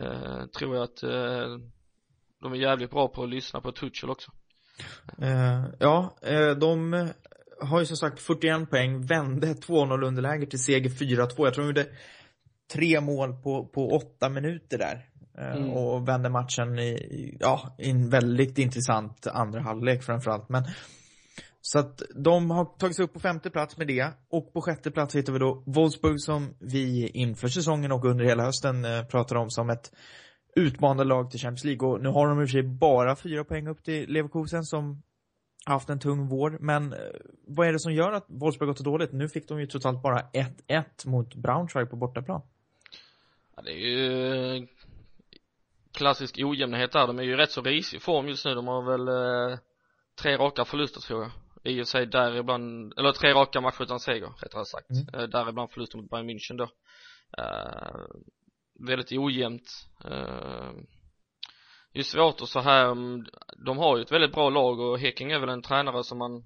eh, 0.01 0.45
tror 0.45 0.75
jag 0.75 0.83
att 0.83 1.03
eh, 1.03 1.57
de 2.41 2.53
är 2.53 2.57
jävligt 2.57 2.91
bra 2.91 3.07
på 3.07 3.23
att 3.23 3.29
lyssna 3.29 3.61
på 3.61 3.71
Tuchel 3.71 4.09
också. 4.09 4.31
Eh, 5.21 5.65
ja, 5.79 6.15
eh, 6.21 6.51
de 6.51 7.07
har 7.61 7.79
ju 7.79 7.85
som 7.85 7.97
sagt 7.97 8.19
41 8.19 8.69
poäng, 8.69 9.05
vände 9.05 9.47
2-0 9.53 10.05
underläge 10.05 10.45
till 10.45 10.63
seger 10.63 10.89
4-2. 10.89 11.17
Jag 11.37 11.53
tror 11.53 11.63
de 11.63 11.67
gjorde 11.67 11.87
tre 12.73 13.01
mål 13.01 13.33
på, 13.43 13.65
på 13.65 13.89
åtta 13.89 14.29
minuter 14.29 14.77
där. 14.77 15.10
Eh, 15.37 15.55
Mm. 15.55 15.69
Och 15.69 16.07
vände 16.07 16.29
matchen 16.29 16.79
i, 16.79 17.37
ja, 17.39 17.75
i 17.77 17.89
en 17.89 18.09
väldigt 18.09 18.57
intressant 18.57 19.27
andra 19.27 19.61
halvlek 19.61 20.03
framförallt. 20.03 20.49
Men 20.49 20.63
så 21.61 21.79
att 21.79 22.01
de 22.15 22.51
har 22.51 22.65
tagit 22.65 22.95
sig 22.95 23.05
upp 23.05 23.13
på 23.13 23.19
femte 23.19 23.49
plats 23.49 23.77
med 23.77 23.87
det. 23.87 24.07
Och 24.29 24.53
på 24.53 24.61
sjätte 24.61 24.91
plats 24.91 25.15
hittar 25.15 25.33
vi 25.33 25.39
då 25.39 25.63
Wolfsburg 25.65 26.21
som 26.21 26.55
vi 26.59 27.07
inför 27.07 27.47
säsongen 27.47 27.91
och 27.91 28.05
under 28.05 28.25
hela 28.25 28.43
hösten 28.43 28.85
eh, 28.85 29.03
pratar 29.03 29.35
om 29.35 29.49
som 29.49 29.69
ett 29.69 29.91
utmanande 30.55 31.03
lag 31.03 31.31
till 31.31 31.39
Champions 31.39 31.63
League. 31.63 31.87
Och 31.87 32.01
nu 32.01 32.09
har 32.09 32.27
de 32.27 32.41
i 32.41 32.45
och 32.45 32.49
för 32.49 32.51
sig 32.51 32.63
bara 32.63 33.15
fyra 33.15 33.43
poäng 33.43 33.67
upp 33.67 33.83
till 33.83 34.09
Leverkusen 34.09 34.63
som 34.63 35.01
haft 35.65 35.89
en 35.89 35.99
tung 35.99 36.27
vår. 36.27 36.57
Men 36.59 36.93
eh, 36.93 36.99
vad 37.47 37.67
är 37.67 37.73
det 37.73 37.79
som 37.79 37.93
gör 37.93 38.11
att 38.11 38.25
Wolfsburg 38.27 38.67
gått 38.67 38.77
så 38.77 38.83
dåligt? 38.83 39.11
Nu 39.11 39.29
fick 39.29 39.47
de 39.47 39.59
ju 39.59 39.67
totalt 39.67 40.01
bara 40.01 40.21
1-1 40.67 40.83
mot 41.05 41.35
Braunschweig 41.35 41.89
på 41.89 41.95
bortaplan. 41.95 42.41
Ja, 43.55 43.61
det 43.61 43.71
är 43.71 43.87
ju 43.87 44.67
klassisk 46.01 46.39
ojämnhet 46.39 46.91
där. 46.91 47.07
De 47.07 47.19
är 47.19 47.23
ju 47.23 47.35
rätt 47.35 47.51
så 47.51 47.61
risig 47.61 48.01
form 48.01 48.27
just 48.27 48.45
nu. 48.45 48.55
De 48.55 48.67
har 48.67 48.81
väl 48.91 49.07
eh, 49.07 49.59
tre 50.21 50.37
raka 50.37 50.65
förluster 50.65 51.01
tror 51.01 51.21
jag. 51.21 51.31
I 51.63 51.81
och 51.81 51.87
sig 51.87 52.05
däribland, 52.05 52.93
eller 52.97 53.11
tre 53.11 53.33
raka 53.33 53.61
matcher 53.61 53.83
utan 53.83 53.99
seger 53.99 54.33
rättare 54.41 54.65
sagt. 54.65 54.89
Mm. 54.89 55.21
Eh, 55.21 55.29
däribland 55.29 55.71
förluster 55.71 55.97
mot 55.97 56.09
Bayern 56.09 56.29
München 56.29 56.57
då. 56.57 56.67
Eh, 57.37 58.05
väldigt 58.87 59.11
ojämnt. 59.11 59.87
Eh, 60.05 60.71
det 61.93 61.99
är 61.99 62.03
svårt 62.03 62.41
att 62.41 62.49
så 62.49 62.59
här, 62.59 62.91
mm, 62.91 63.25
de 63.65 63.77
har 63.77 63.97
ju 63.97 64.03
ett 64.03 64.11
väldigt 64.11 64.33
bra 64.33 64.49
lag 64.49 64.79
och 64.79 64.99
Häcking 64.99 65.31
är 65.31 65.39
väl 65.39 65.49
en 65.49 65.61
tränare 65.61 66.03
som 66.03 66.17
man, 66.17 66.43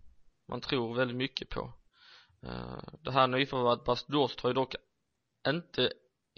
man 0.50 0.62
tror 0.62 0.96
väldigt 0.96 1.18
mycket 1.18 1.50
på. 1.50 1.74
Eh, 2.44 2.94
det 3.04 3.12
här 3.12 3.28
nyförvärvet 3.28 3.86
Bas 3.86 4.06
Dost 4.06 4.42
har 4.42 4.50
ju 4.50 4.54
dock 4.54 4.76
inte 5.48 5.92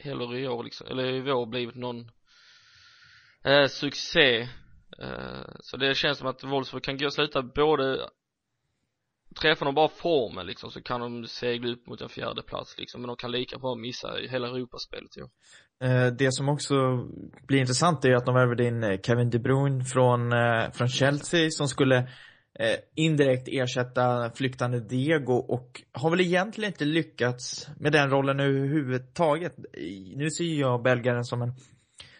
heller 0.03 0.35
i 0.35 0.47
år 0.47 0.63
liksom, 0.63 0.87
eller 0.87 1.05
i 1.05 1.21
vår 1.21 1.45
blivit 1.45 1.75
någon 1.75 2.11
eh, 3.47 3.67
succé 3.67 4.41
eh, 4.99 5.47
så 5.59 5.77
det 5.77 5.95
känns 5.95 6.17
som 6.17 6.27
att 6.27 6.43
Wolfsburg 6.43 6.83
kan 6.83 6.97
gå 6.97 7.09
sluta 7.09 7.41
både 7.41 8.09
träffar 9.41 9.65
de 9.65 9.75
bara 9.75 9.89
formen 9.89 10.45
liksom 10.45 10.71
så 10.71 10.81
kan 10.81 11.01
de 11.01 11.27
segla 11.27 11.71
upp 11.71 11.87
mot 11.87 12.01
en 12.01 12.09
fjärde 12.09 12.41
plats 12.41 12.77
liksom 12.77 13.01
men 13.01 13.07
de 13.07 13.15
kan 13.17 13.31
lika 13.31 13.57
bra 13.57 13.75
missa 13.75 14.13
hela 14.29 14.47
Europaspelet 14.47 15.17
ju. 15.17 15.23
Eh, 15.87 16.07
Det 16.07 16.31
som 16.31 16.49
också 16.49 16.75
blir 17.47 17.59
intressant 17.59 18.05
är 18.05 18.15
att 18.15 18.25
de 18.25 18.35
värvade 18.35 18.65
in 18.65 18.83
eh, 18.83 18.99
Kevin 19.01 19.29
De 19.29 19.39
Bruyne 19.39 19.83
från, 19.83 20.33
eh, 20.33 20.71
från 20.73 20.87
Chelsea 20.89 21.49
som 21.49 21.67
skulle 21.67 21.97
eh, 22.59 22.77
indirekt 22.95 23.47
ersätta 23.47 24.31
flyktande 24.35 24.79
Diego 24.79 25.33
och 25.33 25.81
har 25.91 26.09
väl 26.09 26.21
egentligen 26.21 26.71
inte 26.71 26.85
lyckats 26.85 27.67
med 27.79 27.91
den 27.91 28.09
rollen 28.09 28.39
överhuvudtaget. 28.39 29.55
Nu 30.15 30.29
ser 30.29 30.43
ju 30.43 30.59
jag 30.59 30.83
belgaren 30.83 31.23
som 31.23 31.41
en 31.41 31.53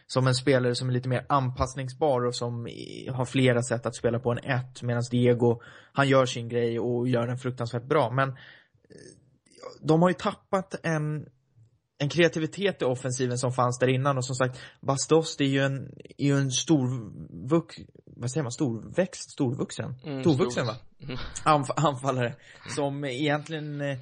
som 0.07 0.27
en 0.27 0.35
spelare 0.35 0.75
som 0.75 0.89
är 0.89 0.93
lite 0.93 1.09
mer 1.09 1.25
anpassningsbar 1.29 2.25
och 2.25 2.35
som 2.35 2.67
har 3.11 3.25
flera 3.25 3.61
sätt 3.63 3.85
att 3.85 3.95
spela 3.95 4.19
på 4.19 4.31
en 4.31 4.37
ett 4.37 4.81
medan 4.81 5.03
Diego, 5.11 5.61
han 5.93 6.07
gör 6.07 6.25
sin 6.25 6.49
grej 6.49 6.79
och 6.79 7.07
gör 7.07 7.27
den 7.27 7.37
fruktansvärt 7.37 7.83
bra. 7.83 8.11
Men 8.11 8.29
eh, 8.29 8.35
de 9.81 10.01
har 10.01 10.09
ju 10.09 10.15
tappat 10.15 10.75
en 10.83 11.27
en 11.99 12.09
kreativitet 12.09 12.81
i 12.81 12.85
offensiven 12.85 13.37
som 13.37 13.53
fanns 13.53 13.79
där 13.79 13.87
innan 13.87 14.17
och 14.17 14.25
som 14.25 14.35
sagt 14.35 14.59
Bastos 14.81 15.37
det 15.37 15.43
är 15.43 15.47
ju 15.47 15.61
en, 15.61 15.91
är 16.17 16.25
ju 16.25 16.37
en 16.37 16.51
stor 16.51 17.11
vux, 17.49 17.75
vad 18.05 18.31
säger 18.31 18.43
man, 18.43 18.51
storväxt, 18.51 19.31
storvuxen? 19.31 19.95
Mm, 20.03 20.21
Storvuxen 20.21 20.65
stor- 20.65 20.73
va? 20.73 20.79
Mm. 20.99 21.17
Anf 21.43 21.69
anfallare 21.75 22.35
som 22.75 23.05
egentligen 23.05 23.81
eh, 23.81 23.97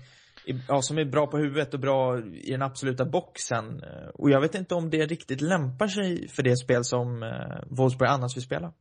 ja, 0.68 0.82
som 0.82 0.98
är 0.98 1.06
bra 1.06 1.28
på 1.28 1.38
huvudet 1.38 1.74
och 1.74 1.80
bra 1.80 2.20
i 2.20 2.52
den 2.52 2.62
absoluta 2.62 3.06
boxen. 3.06 3.84
Eh, 3.84 4.10
och 4.14 4.30
jag 4.30 4.42
vet 4.42 4.56
inte 4.56 4.76
om 4.76 4.90
det 4.90 5.06
riktigt 5.06 5.42
lämpar 5.42 5.88
sig 5.88 6.28
för 6.28 6.44
det 6.44 6.58
spel 6.58 6.84
som 6.84 7.24
eh, 7.24 7.64
Wolfsburg 7.70 8.10
annars 8.10 8.38
vill 8.38 8.44
spela. 8.44 8.74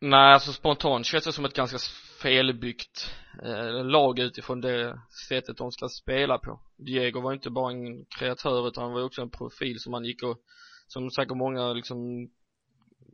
Nej 0.00 0.32
alltså 0.32 0.52
spontant 0.52 1.06
känns 1.06 1.24
det 1.24 1.32
som 1.32 1.44
ett 1.44 1.54
ganska 1.54 1.78
felbyggt 2.22 3.14
eh, 3.44 3.84
lag 3.84 4.18
utifrån 4.18 4.60
det 4.60 5.00
sättet 5.28 5.56
de 5.56 5.72
ska 5.72 5.88
spela 5.88 6.38
på. 6.38 6.60
Diego 6.76 7.20
var 7.20 7.32
inte 7.32 7.50
bara 7.50 7.72
en 7.72 8.04
kreatör 8.18 8.68
utan 8.68 8.84
han 8.84 8.92
var 8.92 9.04
också 9.04 9.22
en 9.22 9.30
profil 9.30 9.80
som 9.80 9.90
man 9.90 10.04
gick 10.04 10.22
och 10.22 10.38
som 10.86 11.10
säkert 11.10 11.36
många 11.36 11.72
liksom 11.72 12.28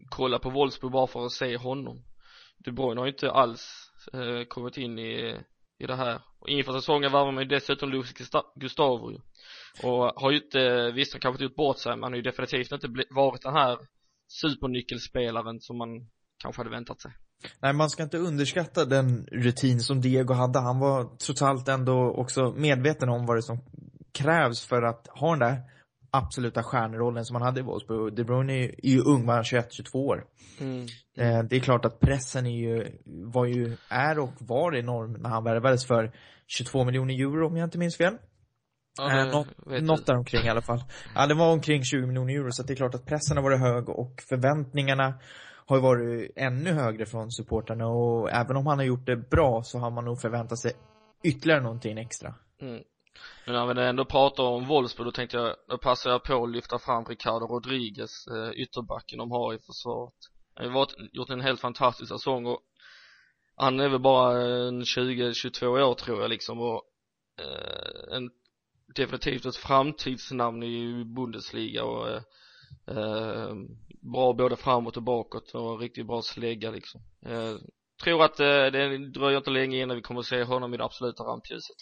kollar 0.09 0.39
på 0.39 0.51
Wolfsburg 0.51 0.93
bara 0.93 1.07
för 1.07 1.27
att 1.27 1.33
se 1.33 1.57
honom. 1.57 2.03
De 2.59 2.73
Bruyne 2.73 3.01
har 3.01 3.07
ju 3.07 3.12
inte 3.12 3.31
alls 3.31 3.91
eh, 4.12 4.45
kommit 4.49 4.77
in 4.77 4.99
i, 4.99 5.41
i 5.79 5.87
det 5.87 5.97
här. 5.97 6.21
Och 6.47 6.51
inför 6.51 6.73
säsongen 6.73 7.13
värvar 7.13 7.33
man 7.33 7.43
ju 7.43 7.49
dessutom 7.49 7.91
Luis 7.91 8.13
Gustavo 8.55 9.11
ju. 9.11 9.19
Och 9.83 10.13
har 10.17 10.31
ju 10.31 10.37
inte, 10.37 10.91
visst 10.95 11.13
han 11.13 11.21
kanske 11.21 11.35
inte 11.35 11.45
gjort 11.45 11.57
bort 11.57 11.79
sig 11.79 11.93
men 11.93 12.03
han 12.03 12.13
har 12.13 12.17
ju 12.17 12.23
definitivt 12.23 12.73
inte 12.73 12.89
varit 13.11 13.43
den 13.43 13.53
här 13.53 13.79
supernyckelspelaren 14.29 15.61
som 15.61 15.79
man 15.79 15.89
kanske 16.43 16.61
hade 16.61 16.71
väntat 16.71 17.01
sig. 17.01 17.13
Nej, 17.61 17.73
man 17.73 17.91
ska 17.91 18.03
inte 18.03 18.19
underskatta 18.19 18.85
den 18.85 19.27
rutin 19.27 19.81
som 19.81 20.01
Diego 20.01 20.35
hade. 20.35 20.59
Han 20.59 20.79
var 20.79 21.17
trots 21.17 21.43
allt 21.43 21.69
ändå 21.69 22.11
också 22.11 22.55
medveten 22.57 23.09
om 23.09 23.27
vad 23.27 23.37
det 23.37 23.43
som 23.43 23.59
krävs 24.13 24.67
för 24.67 24.83
att 24.83 25.07
ha 25.07 25.31
den 25.31 25.39
där 25.39 25.63
absoluta 26.17 26.63
stjärnrollen 26.63 27.25
som 27.25 27.37
han 27.37 27.43
hade 27.43 27.61
i 27.61 27.63
Wolfsburg. 27.63 28.15
De 28.15 28.25
Bruyne 28.25 28.53
är 28.53 28.59
ju, 28.59 28.69
är 28.83 28.91
ju 28.91 29.01
ung, 29.01 29.27
var 29.27 29.43
21-22 29.43 29.97
år. 29.97 30.25
Mm. 30.61 30.87
Eh, 31.17 31.43
det 31.43 31.57
är 31.57 31.61
klart 31.61 31.85
att 31.85 32.01
pressen 32.01 32.47
är 32.47 32.51
ju, 32.51 32.87
var 33.05 33.45
ju, 33.45 33.77
är 33.89 34.19
och 34.19 34.33
var 34.39 34.75
enorm 34.75 35.13
när 35.13 35.31
han 35.31 35.45
värvades 35.45 35.87
för 35.87 36.13
22 36.47 36.85
miljoner 36.85 37.15
euro 37.15 37.47
om 37.47 37.57
jag 37.57 37.67
inte 37.67 37.79
minns 37.79 37.97
fel. 37.97 38.15
Ja, 38.99 39.21
Eh, 39.21 39.27
något, 39.27 39.47
något 39.67 39.99
jag. 39.99 40.07
där 40.07 40.17
omkring 40.17 40.47
i 40.47 40.49
alla 40.49 40.63
fall. 40.63 40.85
Ja, 41.15 41.27
det 41.27 41.35
var 41.35 41.53
omkring 41.53 41.85
20 41.85 42.07
miljoner 42.07 42.35
euro 42.35 42.53
så 42.53 42.63
det 42.63 42.73
är 42.73 42.77
klart 42.77 42.95
att 42.95 43.07
pressen 43.07 43.37
har 43.37 43.45
varit 43.45 43.61
hög 43.61 43.89
och 43.89 44.23
förväntningarna 44.29 45.15
har 45.67 45.77
ju 45.77 45.83
varit 45.83 46.33
ännu 46.37 46.73
högre 46.73 47.07
från 47.07 47.31
supporterna 47.31 47.87
och 47.87 48.31
även 48.31 48.57
om 48.57 48.67
han 48.67 48.79
har 48.79 48.85
gjort 48.85 49.07
det 49.07 49.17
bra 49.17 49.63
så 49.63 49.79
har 49.79 49.91
man 49.91 50.05
nog 50.05 50.21
förväntat 50.21 50.59
sig 50.59 50.73
ytterligare 51.25 51.63
någonting 51.63 51.99
extra. 51.99 52.35
Mm. 52.63 52.83
Men 53.45 53.55
när 53.55 53.75
vi 53.75 53.89
ändå 53.89 54.05
pratar 54.05 54.43
om 54.43 54.67
Wolfsburg 54.67 55.07
då 55.07 55.13
tänkte 55.13 55.37
jag, 55.37 55.57
då 55.69 55.79
passar 55.79 56.11
jag 56.11 56.25
på 56.25 56.45
att 56.45 56.51
lyfta 56.51 56.79
fram 56.79 57.05
Ricardo 57.05 57.47
Rodriguez, 57.47 58.27
eh, 58.27 58.51
ytterbacken 58.51 59.19
de 59.19 59.31
har 59.31 59.55
i 59.55 59.59
försvaret. 59.59 60.15
Han 60.55 60.67
har 60.67 60.75
varit, 60.75 60.95
gjort 61.13 61.31
en 61.31 61.41
helt 61.41 61.61
fantastisk 61.61 62.09
säsong 62.13 62.47
och 62.47 62.61
han 63.57 63.81
är 63.81 63.89
väl 63.89 64.01
bara 64.01 64.43
eh, 64.43 64.69
en 64.69 64.83
20-22 64.83 65.67
år 65.67 65.95
tror 65.95 66.21
jag 66.21 66.31
liksom 66.31 66.61
och 66.61 66.83
eh, 67.41 68.17
en, 68.17 68.31
definitivt 68.97 69.47
ett 69.47 69.57
framtidsnamn 69.57 70.63
i 70.63 71.05
Bundesliga 71.05 71.85
och 71.85 72.09
eh, 72.09 72.23
eh, 72.87 73.55
bra 74.13 74.33
både 74.33 74.57
framåt 74.57 74.97
och 74.97 75.03
bakåt 75.03 75.55
och 75.55 75.73
en 75.73 75.79
riktigt 75.79 76.07
bra 76.07 76.23
slägga 76.23 76.71
liksom. 76.71 77.01
Eh, 77.27 77.55
tror 78.05 78.25
att 78.25 78.41
eh, 78.41 78.47
det 78.47 79.11
dröjer 79.11 79.39
inte 79.39 79.51
länge 79.51 79.83
innan 79.83 79.97
vi 79.97 80.03
kommer 80.03 80.21
att 80.21 80.27
se 80.27 80.43
honom 80.43 80.75
i 80.75 80.77
det 80.77 80.85
absoluta 80.85 81.23
rampljuset. 81.23 81.77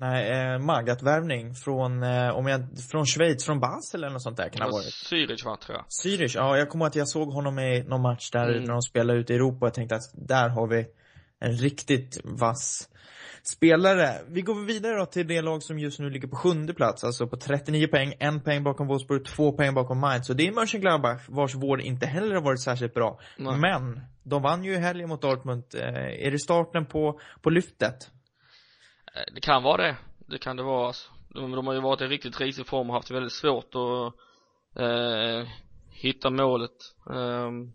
Nej, 0.00 0.30
eh, 0.30 0.58
Magath-värvning 0.58 1.54
från, 1.54 2.02
eh, 2.02 2.30
om 2.30 2.46
jag, 2.46 2.66
från 2.90 3.06
Schweiz, 3.06 3.44
från 3.44 3.60
Basel 3.60 4.04
eller 4.04 4.12
något 4.12 4.22
sånt 4.22 4.36
där 4.36 4.48
kan 4.48 4.58
det 4.58 4.64
ha 4.64 4.72
varit. 4.72 4.86
Zürich 5.10 5.44
va 5.44 5.56
tror 5.56 5.76
jag. 5.78 5.84
Zürich, 6.04 6.32
ja 6.34 6.56
jag 6.56 6.68
kommer 6.68 6.86
att 6.86 6.94
jag 6.96 7.08
såg 7.08 7.28
honom 7.32 7.58
i 7.58 7.82
någon 7.82 8.02
match 8.02 8.30
där 8.30 8.48
Mm. 8.48 8.62
när 8.64 8.72
de 8.72 8.82
spelade 8.82 9.18
ute 9.18 9.32
i 9.32 9.36
Europa 9.36 9.58
och 9.60 9.66
jag 9.66 9.74
tänkte 9.74 9.94
att 9.96 10.10
där 10.28 10.48
har 10.48 10.66
vi 10.66 10.86
en 11.40 11.52
riktigt 11.52 12.20
vass 12.24 12.88
spelare. 13.56 14.10
Vi 14.28 14.42
går 14.42 14.64
vidare 14.64 14.96
då 14.98 15.06
till 15.06 15.26
det 15.26 15.42
lag 15.42 15.62
som 15.62 15.78
just 15.78 15.98
nu 15.98 16.10
ligger 16.10 16.28
på 16.28 16.36
sjunde 16.36 16.74
plats, 16.74 17.04
alltså 17.04 17.26
på 17.26 17.36
39 17.36 17.86
poäng, 17.86 18.14
en 18.18 18.40
poäng 18.40 18.62
bakom 18.64 18.86
Wolfsburg, 18.86 19.24
två 19.24 19.52
poäng 19.52 19.74
bakom 19.74 19.98
Mainz. 19.98 20.26
Så 20.26 20.32
det 20.32 20.46
är 20.48 20.52
Mönchengladbach 20.52 21.22
vars 21.28 21.54
vård 21.54 21.80
inte 21.80 22.06
heller 22.06 22.34
har 22.34 22.42
varit 22.42 22.62
särskilt 22.62 22.94
bra. 22.94 23.20
Nej. 23.36 23.56
Men, 23.56 24.00
de 24.22 24.42
vann 24.42 24.64
ju 24.64 24.72
i 24.74 24.78
helgen 24.78 25.08
mot 25.08 25.22
Dortmund. 25.22 25.62
Eh, 25.74 26.26
är 26.26 26.30
det 26.30 26.38
starten 26.38 26.86
på, 26.86 27.20
på 27.42 27.50
lyftet? 27.50 28.10
Eh, 29.18 29.34
det 29.34 29.40
kan 29.40 29.62
vara 29.62 29.82
det. 29.82 29.96
Det 30.18 30.38
kan 30.38 30.56
det 30.56 30.62
vara 30.62 30.86
alltså. 30.86 31.10
De, 31.34 31.52
de 31.52 31.66
har 31.66 31.74
ju 31.74 31.80
varit 31.80 32.00
i 32.00 32.06
riktigt 32.06 32.40
risig 32.40 32.66
form 32.66 32.90
och 32.90 32.96
haft 32.96 33.10
väldigt 33.10 33.32
svårt 33.32 33.74
att 33.74 34.14
eh, 34.82 35.48
hitta 35.90 36.30
målet 36.30 36.76
Ehm, 37.10 37.72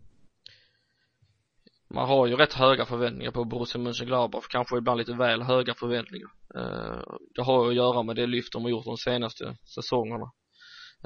man 1.94 2.08
har 2.08 2.26
ju 2.26 2.36
rätt 2.36 2.52
höga 2.52 2.84
förväntningar 2.86 3.30
på 3.30 3.44
Borussia 3.44 3.80
Mönchengladbach, 3.80 4.46
kanske 4.48 4.78
ibland 4.78 4.98
lite 4.98 5.12
väl 5.12 5.42
höga 5.42 5.74
förväntningar 5.74 6.28
Eh, 6.56 7.02
det 7.34 7.42
har 7.42 7.64
ju 7.64 7.70
att 7.70 7.76
göra 7.76 8.02
med 8.02 8.16
det 8.16 8.26
lyft 8.26 8.52
de 8.52 8.62
har 8.62 8.70
gjort 8.70 8.84
de 8.84 8.96
senaste 8.96 9.56
säsongerna 9.74 10.26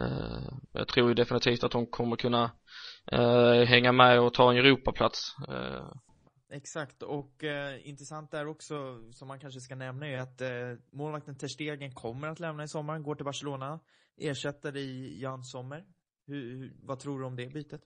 Eh, 0.01 0.49
jag 0.73 0.89
tror 0.89 1.09
ju 1.09 1.15
definitivt 1.15 1.65
att 1.65 1.73
de 1.73 1.87
kommer 1.87 2.17
kunna 2.17 2.51
eh, 3.13 3.63
hänga 3.63 3.93
med 3.93 4.21
och 4.21 4.35
ta 4.35 4.51
en 4.51 4.59
Europaplats 4.59 5.35
Eh, 5.49 5.87
Exakt, 6.51 7.03
och 7.03 7.45
eh, 7.45 7.89
intressant 7.89 8.31
där 8.31 8.47
också, 8.47 9.03
som 9.13 9.29
man 9.29 9.41
kanske 9.41 9.61
ska 9.61 9.75
nämna, 9.75 10.07
är 10.07 10.19
att 10.19 10.41
eh, 10.41 10.49
målvakten 10.93 11.39
Ter 11.39 11.49
Stegen 11.49 11.95
kommer 11.95 12.29
att 12.29 12.41
lämna 12.41 12.63
i 12.63 12.69
sommar, 12.69 12.99
går 12.99 13.15
till 13.15 13.25
Barcelona, 13.25 13.81
ersätter 14.17 14.77
i 14.77 15.21
Jan 15.21 15.45
Sommer. 15.45 15.85
Hur, 16.27 16.57
hur, 16.57 16.77
vad 16.83 17.01
tror 17.01 17.21
du 17.21 17.27
om 17.27 17.37
det 17.37 17.47
bytet? 17.47 17.81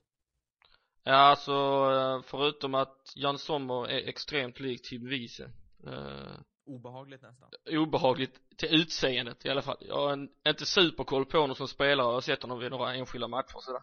Ja 1.03 1.13
alltså 1.13 1.51
eh, 1.51 2.21
förutom 2.21 2.75
att 2.75 3.13
Jan 3.15 3.37
Sommer 3.37 3.87
är 3.87 4.07
extremt 4.07 4.59
lik 4.59 4.89
Tim 4.89 5.09
Wiese 5.09 5.39
eh, 5.87 6.39
Obehagligt 6.65 7.21
nästan. 7.21 7.49
obehagligt 7.69 8.57
till 8.57 8.81
utseendet 8.81 9.45
i 9.45 9.49
alla 9.49 9.61
fall 9.61 9.77
jag 9.79 9.95
har 9.95 10.13
en, 10.13 10.29
inte 10.47 10.65
superkoll 10.65 11.25
på 11.25 11.37
honom 11.37 11.55
som 11.55 11.67
spelare, 11.67 12.07
jag 12.07 12.13
har 12.13 12.21
sett 12.21 12.41
honom 12.41 12.59
vid 12.59 12.71
några 12.71 12.95
enskilda 12.95 13.27
matcher 13.27 13.55
och 13.55 13.63
sådär 13.63 13.81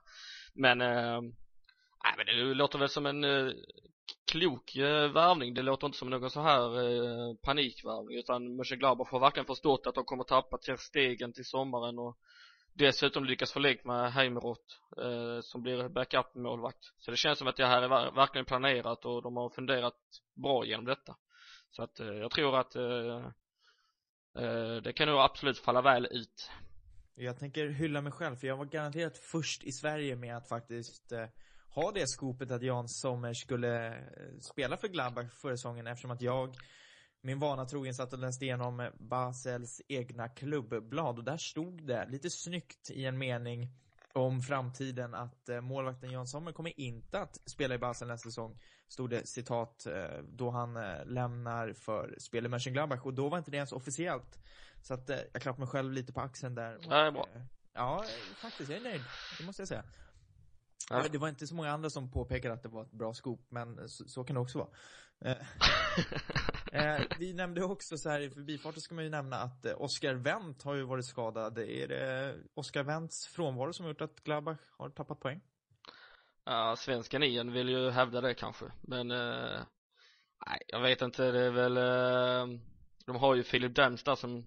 men 0.55 0.81
eh, 0.81 1.21
nej 2.05 2.15
men 2.17 2.27
det 2.27 2.55
låter 2.55 2.79
väl 2.79 2.89
som 2.89 3.07
en 3.07 3.25
eh, 3.25 3.53
klok 4.31 4.77
eh, 4.77 5.13
värvning, 5.13 5.55
det 5.55 5.63
låter 5.63 5.87
inte 5.87 5.99
som 5.99 6.11
någon 6.11 6.31
så 6.31 6.41
här 6.41 6.61
eh, 6.61 7.35
panikvärvning 7.35 8.19
utan 8.19 8.57
Mönchengladbach 8.57 9.11
har 9.11 9.21
verkligen 9.21 9.47
förstått 9.47 9.87
att 9.87 9.95
de 9.95 10.05
kommer 10.05 10.25
tappa 10.25 10.59
till 10.59 10.79
stegen 10.79 11.33
till 11.33 11.45
sommaren 11.45 11.99
och 11.99 12.19
dessutom 12.75 13.25
lyckas 13.25 13.53
förlängt 13.53 13.85
med 13.85 14.13
Heimeroth 14.13 14.75
eh, 14.99 15.41
som 15.43 15.63
blir 15.63 15.89
backup-målvakt. 15.89 16.93
Så 16.99 17.11
det 17.11 17.17
känns 17.17 17.39
som 17.39 17.49
att 17.49 17.57
det 17.57 17.67
här 17.67 17.83
är 17.83 18.15
verkligen 18.15 18.45
planerat 18.45 19.05
och 19.05 19.23
de 19.23 19.37
har 19.37 19.51
funderat 19.51 19.99
bra 20.35 20.65
genom 20.65 20.85
detta. 20.85 21.17
Så 21.71 21.83
att 21.83 22.01
eh, 22.01 22.07
jag 22.07 22.31
tror 22.31 22.59
att 22.59 22.77
eh, 22.77 23.27
eh, 24.39 24.77
det 24.83 24.93
kan 24.93 25.09
nog 25.09 25.21
absolut 25.21 25.59
falla 25.59 25.83
väl 25.83 26.09
ut. 26.11 26.51
Jag 27.15 27.39
tänker 27.39 27.69
hylla 27.69 28.01
mig 28.01 28.13
själv, 28.13 28.37
för 28.37 28.47
jag 28.47 28.57
var 28.57 28.65
garanterat 28.65 29.19
först 29.19 29.65
i 29.65 29.73
Sverige 29.73 30.17
med 30.17 30.37
att 30.37 30.49
faktiskt 30.49 31.13
eh, 31.13 31.27
ha 31.75 31.93
det 31.93 32.07
skopet 32.09 32.51
att 32.51 32.63
Jan 32.63 32.89
Sommer 32.89 33.35
skulle 33.35 33.87
eh, 33.89 34.39
spela 34.41 34.77
för 34.77 34.89
Gladbach 34.89 35.33
förra 35.33 35.57
säsongen 35.57 35.87
eftersom 35.87 36.11
att 36.11 36.23
jag 36.23 36.57
min 37.23 37.39
vana 37.39 37.65
trogen 37.65 37.95
satt 37.95 38.13
och 38.13 38.19
läste 38.19 38.45
igenom 38.45 38.91
Basels 38.99 39.83
egna 39.89 40.29
klubbblad. 40.29 41.19
Och 41.19 41.25
där 41.25 41.37
stod 41.37 41.87
det 41.87 42.07
lite 42.09 42.31
snyggt 42.31 42.91
i 42.91 43.05
en 43.05 43.19
mening 43.19 43.69
om 44.13 44.43
framtiden 44.43 45.15
att 45.15 45.49
eh, 45.49 45.61
målvakten 45.61 46.11
Jan 46.11 46.27
Sommer 46.27 46.53
kommer 46.53 46.81
inte 46.81 47.21
att 47.21 47.51
spela 47.51 47.75
i 47.75 47.79
Basel 47.79 48.09
nästa 48.09 48.29
säsong 48.29 48.59
stod 48.89 49.11
det 49.11 49.27
citat 49.27 49.87
eh, 49.87 50.19
då 50.23 50.51
han 50.51 50.75
lämnar 51.05 51.73
för 51.73 52.15
spel 52.19 52.47
i 52.47 52.49
Mönchengladbach. 52.49 53.01
Och 53.05 53.15
då 53.15 53.29
var 53.29 53.39
inte 53.39 53.51
det 53.51 53.57
ens 53.57 53.73
officiellt. 53.73 54.39
Så 54.83 54.95
att 54.95 55.11
jag 55.33 55.43
klappar 55.43 55.59
mig 55.59 55.69
själv 55.69 55.93
lite 55.93 56.13
på 56.13 56.21
axeln 56.21 56.55
där 56.55 56.93
är 56.93 57.11
bra. 57.11 57.29
Ja, 57.73 58.05
faktiskt, 58.37 58.71
jag 58.71 58.79
är 58.79 58.83
nöjd, 58.83 59.03
det 59.39 59.47
måste 59.47 59.63
jag 59.63 59.69
säga 59.69 59.85
Ja. 60.91 61.07
Det 61.13 61.19
var 61.19 61.29
inte 61.29 61.47
så 61.47 61.55
många 61.55 61.71
andra 61.71 61.91
som 61.91 62.11
påpekade 62.11 62.55
att 62.55 62.63
det 62.63 62.69
var 62.69 62.83
ett 62.83 62.93
bra 62.93 63.15
skop, 63.15 63.47
men 63.49 63.89
så, 63.89 64.05
så 64.09 64.25
kan 64.25 64.35
det 64.35 64.41
också 64.41 64.59
vara 64.59 64.69
Eh, 65.25 65.37
eh, 66.73 67.07
Vi 67.19 67.33
nämnde 67.33 67.65
också 67.65 67.97
så 67.97 68.11
här 68.11 68.21
i 68.21 68.31
förbifarten 68.31 68.81
ska 68.81 68.95
man 68.95 69.05
ju 69.05 69.11
nämna 69.11 69.37
att 69.37 69.67
eh, 69.67 69.81
Oscar 69.81 70.15
Wendt 70.15 70.63
har 70.63 70.75
ju 70.75 70.83
varit 70.83 71.07
skadad 71.07 71.59
Är 71.59 71.89
det 71.89 72.37
Oscar 72.55 72.83
Wendts 72.83 73.27
frånvaro 73.27 73.73
som 73.73 73.85
har 73.85 73.91
gjort 73.91 74.01
att 74.01 74.21
Gladbach 74.21 74.59
har 74.79 74.91
tappat 74.91 75.21
poäng? 75.21 75.41
Ja, 76.45 76.77
svenskan 76.79 77.23
igen 77.23 77.53
vill 77.53 77.69
ju 77.69 77.91
hävda 77.91 78.21
det 78.21 78.35
kanske, 78.35 78.65
men 78.81 79.11
eh, 79.11 79.61
nej, 80.47 80.63
jag 80.67 80.81
vet 80.81 81.03
inte, 81.03 81.31
det 81.31 81.41
är 81.41 81.51
väl 81.51 81.77
eh, 81.77 82.59
de 83.07 83.17
har 83.17 83.35
ju 83.35 83.43
Filip 83.43 83.75
Dems 83.75 84.05
där 84.05 84.15
som 84.15 84.47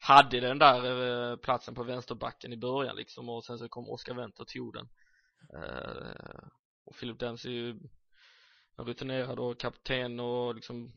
hade 0.00 0.40
den 0.40 0.58
där 0.58 1.30
eh, 1.30 1.36
platsen 1.36 1.74
på 1.74 1.82
vänsterbacken 1.82 2.52
i 2.52 2.56
början 2.56 2.96
liksom 2.96 3.28
och 3.28 3.44
sen 3.44 3.58
så 3.58 3.68
kom 3.68 3.88
Oskar 3.88 4.14
Wendt 4.14 4.40
och 4.40 4.48
tog 4.48 4.74
den 4.74 4.88
Eh, 5.54 6.48
och 6.84 6.96
Philip 6.96 7.18
Dams 7.18 7.44
är 7.44 7.50
ju 7.50 7.70
en 8.76 8.84
rutinerad 8.84 9.38
och 9.38 9.60
kapten 9.60 10.20
och 10.20 10.54
liksom 10.54 10.92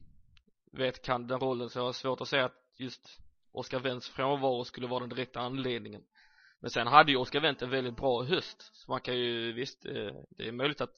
vet, 0.71 1.01
kan 1.01 1.27
den 1.27 1.39
rollen 1.39 1.69
så 1.69 1.79
jag 1.79 1.85
har 1.85 1.93
svårt 1.93 2.21
att 2.21 2.27
säga 2.27 2.45
att 2.45 2.63
just 2.77 3.21
Oscar 3.51 3.79
Wendts 3.79 4.09
frånvaro 4.09 4.63
skulle 4.63 4.87
vara 4.87 4.99
den 4.99 5.09
direkta 5.09 5.39
anledningen. 5.39 6.03
Men 6.59 6.69
sen 6.69 6.87
hade 6.87 7.11
ju 7.11 7.17
Oscar 7.17 7.39
Wendt 7.39 7.61
en 7.61 7.69
väldigt 7.69 7.95
bra 7.95 8.23
höst 8.23 8.71
så 8.73 8.91
man 8.91 9.01
kan 9.01 9.17
ju 9.17 9.53
visst, 9.53 9.85
eh, 9.85 10.13
det 10.29 10.47
är 10.47 10.51
möjligt 10.51 10.81
att 10.81 10.95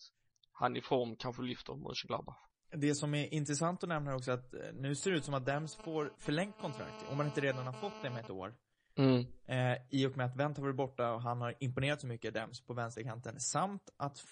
han 0.51 0.75
i 0.75 0.81
form 0.81 1.15
kanske 1.15 1.41
lyfter 1.41 1.75
Mönchengladbach. 1.75 2.37
Det 2.71 2.95
som 2.95 3.13
är 3.13 3.33
intressant 3.33 3.83
att 3.83 3.89
nämna 3.89 4.11
är 4.11 4.15
också 4.15 4.31
att 4.31 4.53
eh, 4.53 4.59
nu 4.73 4.95
ser 4.95 5.11
det 5.11 5.17
ut 5.17 5.25
som 5.25 5.33
att 5.33 5.45
Dems 5.45 5.75
får 5.75 6.13
förlängt 6.17 6.57
kontrakt, 6.57 7.05
om 7.09 7.17
man 7.17 7.25
inte 7.25 7.41
redan 7.41 7.65
har 7.65 7.73
fått 7.73 8.01
det 8.01 8.09
med 8.09 8.23
ett 8.23 8.29
år 8.29 8.55
mm. 8.95 9.25
eh, 9.45 9.77
I 9.89 10.05
och 10.05 10.17
med 10.17 10.25
att 10.25 10.35
Wendt 10.35 10.57
har 10.57 10.63
varit 10.63 10.75
borta 10.75 11.13
och 11.13 11.21
han 11.21 11.41
har 11.41 11.55
imponerat 11.59 12.01
så 12.01 12.07
mycket, 12.07 12.33
Dems, 12.33 12.61
på 12.61 12.73
vänsterkanten 12.73 13.39
Samt 13.39 13.89
att 13.97 14.23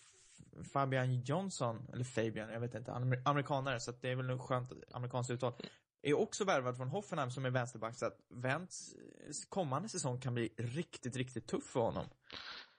Fabian 0.73 1.21
Johnson, 1.21 1.87
eller 1.93 2.03
Fabian, 2.03 2.49
jag 2.49 2.59
vet 2.59 2.75
inte, 2.75 2.91
han 2.91 3.13
är 3.13 3.21
amerikanare 3.25 3.79
så 3.79 3.91
att 3.91 4.01
det 4.01 4.09
är 4.09 4.15
väl 4.15 4.25
nog 4.25 4.41
skönt 4.41 4.71
amerikanskt 4.91 5.31
uttal 5.31 5.53
Är 6.01 6.19
också 6.19 6.43
värvad 6.43 6.77
från 6.77 6.87
Hoffenheim 6.87 7.31
som 7.31 7.45
är 7.45 7.49
vänsterback 7.49 7.95
så 7.95 8.05
att 8.05 8.17
Wendts 8.29 8.95
kommande 9.49 9.89
säsong 9.89 10.19
kan 10.19 10.33
bli 10.33 10.53
riktigt, 10.57 11.15
riktigt 11.15 11.47
tuff 11.47 11.63
för 11.63 11.79
honom 11.79 12.05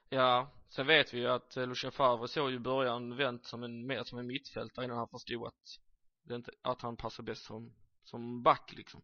Ja, 0.09 0.51
sen 0.69 0.87
vet 0.87 1.15
vi 1.15 1.19
ju 1.19 1.29
att 1.29 1.57
eh, 1.57 1.67
Lucien 1.67 1.93
Favre 1.93 2.29
såg 2.29 2.51
ju 2.51 2.57
i 2.57 2.61
början 2.61 3.17
Wendt 3.17 3.47
som 3.47 3.63
en, 3.63 3.87
mer 3.87 4.05
som 4.05 4.19
en 4.19 4.27
mittfältare 4.27 4.85
innan 4.85 4.99
han 4.99 5.09
förstod 5.09 5.47
att 5.47 5.79
det 6.23 6.35
inte, 6.35 6.53
att 6.63 6.83
han 6.83 6.97
passar 6.97 7.23
bäst 7.23 7.45
som, 7.45 7.73
som 8.05 8.43
back 8.43 8.73
liksom 8.77 9.03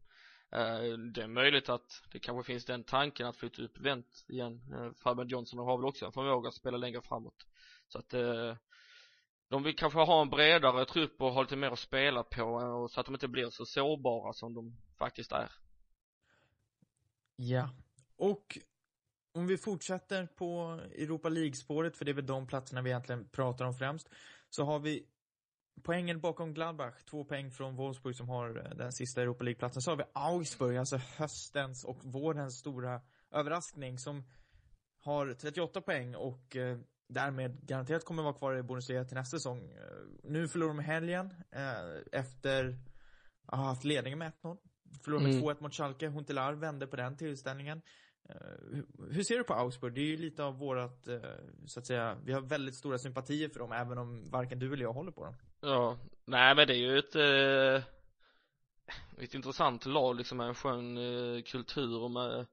det 0.51 1.23
är 1.23 1.27
möjligt 1.27 1.69
att 1.69 2.03
det 2.13 2.19
kanske 2.19 2.53
finns 2.53 2.65
den 2.65 2.85
tanken 2.85 3.27
att 3.27 3.37
flytta 3.37 3.63
upp 3.63 3.79
Wendt 3.79 4.25
igen. 4.29 4.63
Eh, 4.73 4.93
Fabian 4.93 5.29
Johnson 5.29 5.59
har 5.59 5.77
väl 5.77 5.87
också 5.87 6.07
en 6.07 6.13
förmåga 6.13 6.49
att 6.49 6.55
spela 6.55 6.77
längre 6.77 7.03
framåt. 7.03 7.47
Så 7.89 7.99
att 7.99 8.15
eh, 8.15 8.57
de 9.49 9.63
vill 9.63 9.77
kanske 9.77 9.99
ha 9.99 10.23
en 10.23 10.31
bredare 10.31 10.85
trupp 10.85 11.23
och 11.23 11.33
ha 11.33 11.43
lite 11.43 11.57
mer 11.57 11.71
att 11.71 11.79
spela 11.79 12.23
på 12.23 12.61
eh, 12.61 12.83
och 12.83 12.91
så 12.91 13.01
att 13.01 13.07
de 13.07 13.15
inte 13.15 13.29
blir 13.29 13.51
så 13.51 13.65
sårbara 13.67 14.33
som 14.33 14.55
de 14.55 14.77
faktiskt 14.99 15.33
är. 15.33 15.53
Ja, 17.37 17.71
och 18.17 18.59
om 19.33 19.47
vi 19.47 19.59
fortsätter 19.59 20.27
på 20.27 20.81
Europa 20.93 21.29
League-spåret, 21.29 21.97
för 21.97 22.05
det 22.05 22.11
är 22.11 22.15
väl 22.15 22.27
de 22.27 22.47
platserna 22.47 22.83
vi 22.83 22.91
egentligen 22.91 23.29
pratar 23.29 23.65
om 23.65 23.75
främst, 23.75 24.09
så 24.51 24.65
har 24.65 24.79
vi 24.79 25.07
poängen 25.83 26.21
bakom 26.21 26.55
Gladbach, 26.55 26.95
två 27.11 27.25
poäng 27.25 27.51
från 27.51 27.77
Wolfsburg 27.77 28.17
som 28.17 28.29
har 28.29 28.57
eh, 28.67 28.77
den 28.77 28.93
sista 28.93 29.23
Europa 29.23 29.45
League-platsen, 29.45 29.83
så 29.83 29.91
har 29.91 29.97
vi 29.97 30.05
Augsburg, 30.13 30.77
alltså 30.77 30.97
höstens 31.17 31.85
och 31.85 31.99
vårens 32.05 32.59
stora 32.59 33.01
överraskning 33.31 33.99
som 33.99 34.25
har 35.01 35.35
38 35.35 35.81
poäng 35.81 36.15
och 36.15 36.57
eh, 36.57 36.79
därmed 37.09 37.67
garanterat 37.67 38.05
kommer 38.05 38.23
vara 38.23 38.33
kvar 38.35 38.57
i 38.57 38.63
Bundesliga 38.63 39.05
till 39.05 39.17
nästa 39.17 39.37
säsong. 39.39 39.71
Eh, 39.71 40.31
nu 40.31 40.49
förlorar 40.49 40.69
de 40.75 40.79
helgen 40.79 41.35
eh, 41.51 42.03
efter 42.21 42.79
att 43.47 43.59
ha 43.59 43.67
haft 43.67 43.85
ledningen 43.85 44.19
med 44.19 44.33
1-0. 44.43 44.57
Förlorade 45.05 45.27
med 45.29 45.35
Mm. 45.37 45.49
2-1 45.49 45.63
mot 45.63 45.75
Schalke, 45.75 46.09
Huntelaar 46.09 46.53
vände 46.53 46.87
på 46.87 46.97
den 46.97 47.17
tillställningen. 47.17 47.83
Eh, 48.29 48.37
hur- 49.11 49.23
ser 49.23 49.39
du 49.39 49.45
på 49.45 49.55
Augsburg? 49.55 49.95
Det 49.95 50.01
är 50.01 50.07
ju 50.07 50.17
lite 50.17 50.45
av 50.45 50.59
vårat, 50.59 51.09
så 51.67 51.81
att 51.81 51.87
säga, 51.87 52.17
vi 52.25 52.33
har 52.33 52.41
väldigt 52.41 52.75
stora 52.75 52.99
sympatier 52.99 53.49
för 53.49 53.59
dem 53.61 53.73
även 53.73 53.99
om 53.99 54.31
varken 54.31 54.59
du 54.59 54.73
eller 54.73 54.83
jag 54.83 54.93
håller 54.93 55.13
på 55.13 55.25
dem. 55.25 55.35
Ja, 55.61 55.99
nej 56.25 56.55
men 56.55 56.67
det 56.67 56.75
är 56.75 56.79
ju 56.79 56.99
ett 56.99 57.17
eh, 57.17 57.85
ett 59.25 59.35
intressant 59.35 59.87
lag 59.87 60.17
liksom 60.17 60.39
med 60.39 60.49
en 60.49 60.55
skön 60.55 60.99
eh, 60.99 61.43
kultur 61.43 62.03
och 62.03 62.11
med 62.11 62.47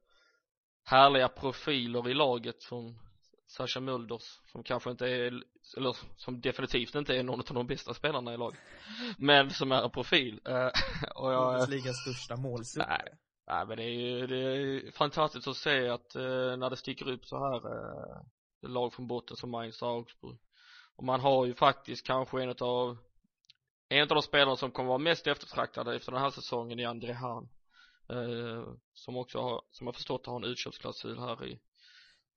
härliga 0.84 1.28
profiler 1.28 2.10
i 2.10 2.14
laget 2.14 2.64
från 2.64 3.00
Sascha 3.48 3.80
Mulders 3.80 4.40
som 4.52 4.64
kanske 4.64 4.92
inte 4.92 5.08
är, 5.08 5.44
eller 5.78 5.98
som 6.18 6.42
definitivt 6.42 6.96
inte 6.96 7.18
är 7.18 7.24
någon 7.24 7.40
av 7.40 7.56
de 7.56 7.68
bästa 7.68 7.94
spelarna 7.94 8.34
i 8.34 8.38
laget 8.38 8.60
men 9.18 9.50
som 9.50 9.72
är 9.72 9.84
en 9.84 9.92
profil 9.92 10.42
eh, 10.46 10.70
och 11.16 11.34
jag 11.34 11.54
Bundesligas 11.54 12.02
största 12.02 12.36
målsuppare. 12.36 13.02
Nej. 13.04 13.18
Nej 13.48 13.66
men 13.66 13.78
det 13.78 13.84
är 13.84 13.90
ju, 13.90 14.28
det 14.28 14.38
är 14.38 14.92
fantastiskt 14.92 15.48
att 15.48 15.58
se 15.58 15.90
att 15.90 16.16
eh, 16.16 16.58
när 16.58 16.70
det 16.70 16.78
sticker 16.78 17.12
upp 17.12 17.26
så 17.26 17.38
här 17.38 17.56
eh, 17.56 18.22
lag 18.70 18.94
från 18.94 19.08
botten 19.08 19.38
som 19.38 19.52
Mainz 19.52 19.82
och 19.82 19.90
Augsburg 19.90 20.38
och 20.96 21.04
man 21.04 21.20
har 21.20 21.46
ju 21.46 21.54
faktiskt 21.54 22.08
kanske 22.08 22.44
en 22.44 22.56
av 22.60 22.98
en 23.90 24.02
av 24.02 24.08
de 24.08 24.22
spelarna 24.22 24.56
som 24.56 24.72
kommer 24.72 24.88
vara 24.90 24.98
mest 24.98 25.28
eftertraktade 25.28 25.96
efter 25.96 26.12
den 26.12 26.22
här 26.22 26.30
säsongen 26.30 26.80
är 26.80 26.88
André 26.88 27.14
Hahn 27.14 27.50
eh, 28.10 28.64
som 28.94 29.18
också 29.18 29.42
har, 29.42 29.62
som 29.72 29.88
jag 29.88 29.96
förstått 29.96 30.26
har 30.26 30.36
en 30.36 30.44
utköpsklausul 30.44 31.20
här 31.20 31.46
i 31.46 31.60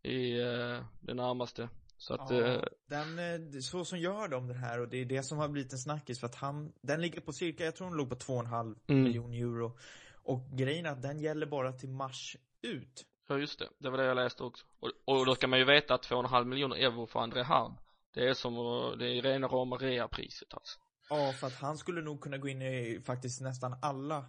i 0.02 0.40
eh, 0.40 0.84
det 1.00 1.14
närmaste 1.14 1.68
så 1.96 2.14
att 2.14 2.30
eh, 2.30 2.38
Ja, 2.38 2.64
den, 2.86 3.18
eh, 3.18 3.60
så 3.60 3.84
som 3.84 3.98
gör 3.98 4.28
de 4.28 4.48
det 4.48 4.54
här 4.54 4.80
och 4.80 4.88
det 4.88 4.96
är 4.96 5.04
det 5.04 5.22
som 5.22 5.38
har 5.38 5.48
blivit 5.48 5.72
en 5.72 5.78
snackis 5.78 6.20
för 6.20 6.26
att 6.26 6.34
han, 6.34 6.72
den 6.80 7.00
ligger 7.00 7.20
på 7.20 7.32
cirka, 7.32 7.64
jag 7.64 7.76
tror 7.76 7.88
den 7.88 7.96
låg 7.96 8.08
på 8.08 8.14
2,5 8.16 8.74
Mm. 8.88 9.02
miljon 9.02 9.32
euro. 9.32 9.78
Och 10.22 10.50
grejen 10.52 10.86
är 10.86 10.90
att 10.90 11.02
den 11.02 11.20
gäller 11.20 11.46
bara 11.46 11.72
till 11.72 11.88
mars 11.88 12.36
ut. 12.62 13.04
Ja 13.28 13.38
just 13.38 13.58
det, 13.58 13.68
det 13.78 13.90
var 13.90 13.98
det 13.98 14.04
jag 14.04 14.16
läste 14.16 14.42
också. 14.42 14.66
Och, 14.80 14.90
och 15.04 15.26
då 15.26 15.34
ska 15.34 15.46
man 15.46 15.58
ju 15.58 15.64
veta 15.64 15.94
att 15.94 16.06
2,5 16.10 16.44
miljoner 16.44 16.76
euro 16.76 17.06
för 17.06 17.20
André 17.20 17.42
Hahn 17.42 17.74
Det 18.18 18.28
är 18.28 18.34
som, 18.34 18.54
det 18.98 19.06
är 19.06 19.22
rena 19.22 19.46
rama 19.46 19.76
rea-priset 19.76 20.54
alltså. 20.54 20.78
Ja, 21.10 21.32
för 21.32 21.46
att 21.46 21.54
han 21.54 21.78
skulle 21.78 22.00
nog 22.00 22.20
kunna 22.20 22.38
gå 22.38 22.48
in 22.48 22.62
i 22.62 23.00
faktiskt 23.04 23.40
nästan 23.40 23.76
alla 23.82 24.26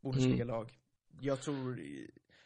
Bundesliga-lag. 0.00 0.78
Jag 1.20 1.40
tror, 1.40 1.80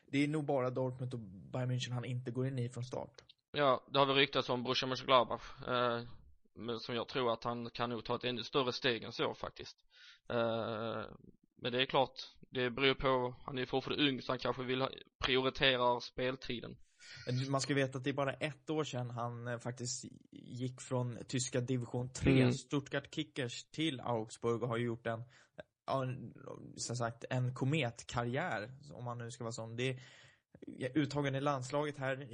det 0.07 0.19
är 0.19 0.29
nog 0.29 0.45
bara 0.45 0.71
Dortmund 0.71 1.15
och 1.15 1.21
Bayern 1.21 1.71
München 1.71 1.93
han 1.93 2.05
inte 2.05 2.31
går 2.31 2.47
in 2.47 2.59
i 2.59 2.69
från 2.69 2.85
start. 2.85 3.23
Ja, 3.53 3.85
det 3.91 3.99
har 3.99 4.07
väl 4.07 4.17
ryktats 4.17 4.49
om 4.49 4.63
Borussia 4.63 4.87
Mönchengladbach 4.87 5.69
eh, 5.69 6.03
men 6.55 6.81
som 6.81 6.95
jag 6.95 7.09
tror 7.09 7.33
att 7.33 7.45
han 7.45 7.71
kan 7.71 7.91
nog 7.91 8.05
ta 8.05 8.17
ett 8.17 8.25
ännu 8.25 8.43
större 8.43 8.73
steg 8.73 9.03
än 9.03 9.13
så 9.13 9.35
faktiskt 9.35 9.77
eh, 10.29 11.03
men 11.57 11.73
det 11.73 11.83
är 11.83 11.87
klart 11.87 12.21
det 12.51 12.71
beror 12.71 12.95
på, 12.95 13.35
han 13.45 13.59
är 13.59 13.67
fortfarande 13.67 14.09
ung 14.09 14.23
så 14.23 14.33
han 14.33 14.39
kanske 14.39 14.63
vill 14.63 14.81
ha, 14.81 14.91
prioriterar 15.19 16.01
speltiden 16.01 16.77
Man 17.49 17.61
ska 17.61 17.75
veta 17.75 17.99
att 17.99 18.05
det 18.05 18.11
är 18.11 18.15
bara 18.15 18.33
ett 18.33 18.71
år 18.71 18.85
sedan 18.85 19.11
han 19.11 19.49
eh, 19.49 19.59
faktiskt 19.59 20.05
gick 20.31 20.81
från 20.81 21.19
tyska 21.29 21.61
division 21.61 22.13
3, 22.13 22.33
Mm. 22.33 22.53
Stuttgart 22.53 23.15
Kickers, 23.15 23.65
till 23.65 24.01
Augsburg 24.01 24.63
och 24.63 24.69
har 24.69 24.77
gjort 24.77 25.07
en, 25.07 25.25
som 26.77 26.97
sagt, 26.97 27.25
en 27.31 27.55
kometkarriär, 27.55 28.71
om 28.93 29.05
man 29.05 29.19
nu 29.19 29.31
ska 29.31 29.45
vara 29.45 29.53
sån. 29.53 29.77
Det 29.77 29.99
är 30.79 30.99
uttagen 30.99 31.35
i 31.35 31.41
landslaget 31.41 31.99
här, 31.99 32.27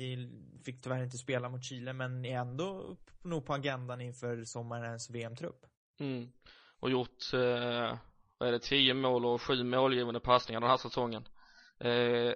fick 0.64 0.83
tyvärr 0.83 1.03
inte 1.05 1.19
spela 1.19 1.49
mot 1.49 1.64
Chile, 1.64 1.93
men 1.93 2.25
är 2.25 2.38
ändå 2.38 2.97
nog 3.23 3.47
på 3.47 3.55
agendan 3.55 4.01
inför 4.01 4.45
sommarens 4.45 5.11
VM-trupp. 5.11 5.67
mm. 6.01 6.33
och 6.81 6.91
gjort, 6.91 7.33
eh, 7.35 7.99
vad 8.38 8.49
är 8.49 8.53
det, 8.53 8.59
10 8.59 8.95
mål 8.95 9.27
och 9.27 9.43
7 9.43 9.64
målgivande 9.64 10.21
passningar 10.21 10.61
den 10.61 10.71
här 10.71 10.77
säsongen 10.77 11.25
eh, 11.79 12.33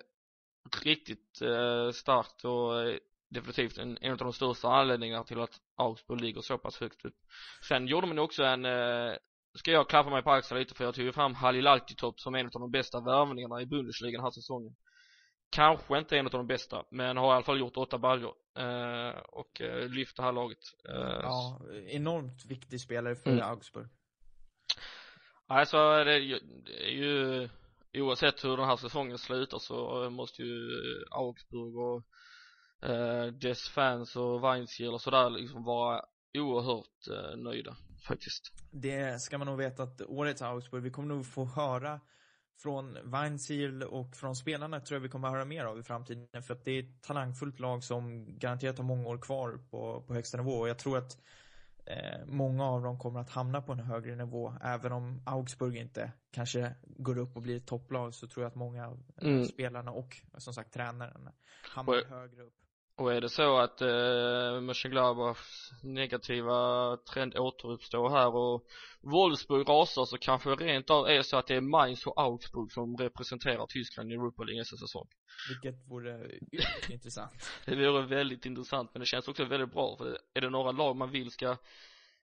riktigt 0.83 1.43
eh, 1.43 1.91
starkt 1.91 2.45
och 2.45 2.83
eh, 2.83 2.97
definitivt 3.29 3.79
en, 3.79 3.99
en 4.01 4.13
av 4.13 4.19
de 4.19 4.33
största 4.33 4.69
anledningarna 4.69 5.25
till 5.25 5.41
att 5.41 5.61
Augsburg 5.77 6.21
ligger 6.21 6.41
så 6.41 6.59
pass 6.59 6.81
högt 6.81 7.05
upp 7.05 7.17
sen 7.69 7.87
gjorde 7.87 8.07
man 8.07 8.19
också 8.19 8.45
en 8.45 8.65
eh, 8.65 9.15
ska 9.55 9.71
jag 9.71 9.89
klappa 9.89 10.11
mig 10.11 10.23
på 10.23 10.31
axeln 10.31 10.61
lite 10.61 10.75
för 10.75 10.85
jag 10.85 10.95
tog 10.95 11.05
ju 11.05 11.13
fram 11.13 11.35
Halil 11.35 11.67
Altidorp 11.67 12.21
som 12.21 12.35
en 12.35 12.47
av 12.47 12.53
de 12.53 12.71
bästa 12.71 13.01
värvningarna 13.01 13.61
i 13.61 13.67
Bundesliga 13.67 14.13
den 14.13 14.25
här 14.25 14.31
säsongen 14.31 14.75
kanske 15.51 15.99
inte 15.99 16.19
en 16.19 16.27
av 16.27 16.33
de 16.33 16.47
bästa 16.47 16.85
men 16.91 17.17
har 17.17 17.33
i 17.33 17.35
alla 17.35 17.45
fall 17.45 17.61
gjort 17.61 17.77
åtta 17.77 17.99
baljor 17.99 18.35
eh, 18.59 19.19
och 19.29 19.61
eh, 19.61 19.89
lyft 19.89 20.17
det 20.17 20.23
här 20.23 20.33
laget 20.33 20.59
eh, 20.89 21.21
Ja, 21.23 21.61
enormt 21.87 22.45
viktig 22.49 22.81
spelare 22.81 23.17
för 23.17 23.31
Mm. 23.31 23.49
Augsburg. 23.49 23.89
Alltså 25.47 26.05
det 26.05 26.13
är 26.13 26.91
ju 26.91 27.49
oavsett 27.95 28.45
hur 28.45 28.57
den 28.57 28.67
här 28.67 28.77
säsongen 28.77 29.19
slutar 29.19 29.59
så 29.59 30.11
måste 30.11 30.43
ju 30.43 30.73
eh, 30.73 31.19
Augsburg 31.19 31.77
och 31.77 32.03
eh, 32.91 33.27
dess 33.27 33.69
fans 33.69 34.17
och 34.17 34.41
Weinziel 34.41 34.95
och 34.95 35.01
sådär 35.01 35.31
liksom 35.31 35.65
vara 35.65 36.05
oerhört 36.39 37.09
eh, 37.11 37.37
nöjda 37.37 37.77
faktiskt. 38.09 38.53
Det 38.71 39.21
ska 39.21 39.39
man 39.39 39.47
nog 39.47 39.59
veta 39.59 39.83
att 39.83 40.03
årets 40.03 40.43
Augsburg, 40.43 40.83
vi 40.83 40.91
kommer 40.91 41.09
nog 41.09 41.27
få 41.27 41.45
höra 41.45 42.01
från 42.63 43.11
Weinziel 43.11 43.83
och 43.83 44.17
från 44.17 44.37
spelarna 44.37 44.81
tror 44.81 44.97
jag 44.97 45.03
vi 45.03 45.09
kommer 45.09 45.29
höra 45.29 45.45
mer 45.45 45.65
av 45.65 45.79
i 45.79 45.83
framtiden. 45.83 46.43
För 46.43 46.55
att 46.55 46.65
det 46.65 46.71
är 46.71 46.83
ett 46.83 47.03
talangfullt 47.03 47.61
lag 47.61 47.85
som 47.85 48.27
garanterat 48.39 48.79
har 48.79 48.85
många 48.85 49.09
år 49.09 49.19
kvar 49.19 49.61
på, 49.71 50.05
på 50.07 50.15
högsta 50.15 50.37
nivå. 50.37 50.53
Och 50.53 50.69
jag 50.69 50.79
tror 50.79 50.99
att 50.99 51.19
eh, 51.85 52.27
många 52.27 52.65
av 52.65 52.83
dem 52.83 52.99
kommer 52.99 53.21
att 53.21 53.31
hamna 53.31 53.63
på 53.63 53.73
en 53.73 53.79
högre 53.81 54.17
nivå. 54.17 54.55
Även 54.63 54.93
om 54.93 55.23
Augsburg 55.27 55.77
inte 55.77 56.13
kanske 56.31 56.75
går 56.85 57.19
upp 57.19 57.37
och 57.37 57.43
blir 57.43 57.57
ett 57.57 57.67
topplag 57.67 58.15
så 58.15 58.27
tror 58.27 58.45
jag 58.45 58.49
att 58.51 58.55
många 58.55 58.87
av 58.89 59.03
eh, 59.17 59.29
Mm. 59.29 59.45
spelarna 59.45 59.91
och 59.91 60.17
som 60.39 60.55
sagt 60.55 60.73
tränaren 60.75 61.29
hamnar 61.75 61.99
Och- 61.99 62.07
högre 62.09 62.43
upp. 62.43 62.55
Och 63.03 63.13
är 63.13 63.21
det 63.21 63.29
så 63.29 63.59
att 63.59 63.81
eh, 63.81 64.61
Mönchengladbachs 64.61 65.71
negativa 65.83 66.97
trend 66.97 67.39
återuppstår 67.39 68.11
här 68.11 68.35
och 68.35 68.67
Wolfsburg 69.01 69.69
rasar 69.69 70.05
så 70.05 70.19
kanske 70.19 70.51
rent 70.51 70.91
av 70.91 71.07
är 71.09 71.23
så 71.23 71.37
att 71.37 71.47
det 71.47 71.55
är 71.55 71.61
Mainz 71.61 72.07
och 72.07 72.21
Augsburg 72.21 72.73
som 72.73 72.97
representerar 72.97 73.67
Tyskland 73.67 74.13
i 74.13 74.15
Europa 74.15 74.43
League 74.43 74.61
nästa 74.61 74.77
säsong. 74.77 75.09
Vilket 75.49 75.91
vore 75.91 76.31
intressant. 76.91 77.51
Det 77.65 77.77
vore 77.77 78.07
väldigt 78.07 78.47
intressant 78.47 78.91
men 78.95 79.01
det 79.01 79.07
känns 79.07 79.29
också 79.29 79.45
väldigt 79.45 79.73
bra 79.73 79.97
för 79.97 80.19
är 80.35 80.41
det 80.41 80.51
några 80.51 80.73
lag 80.73 80.97
man 80.97 81.11
vill 81.11 81.31
ska 81.31 81.57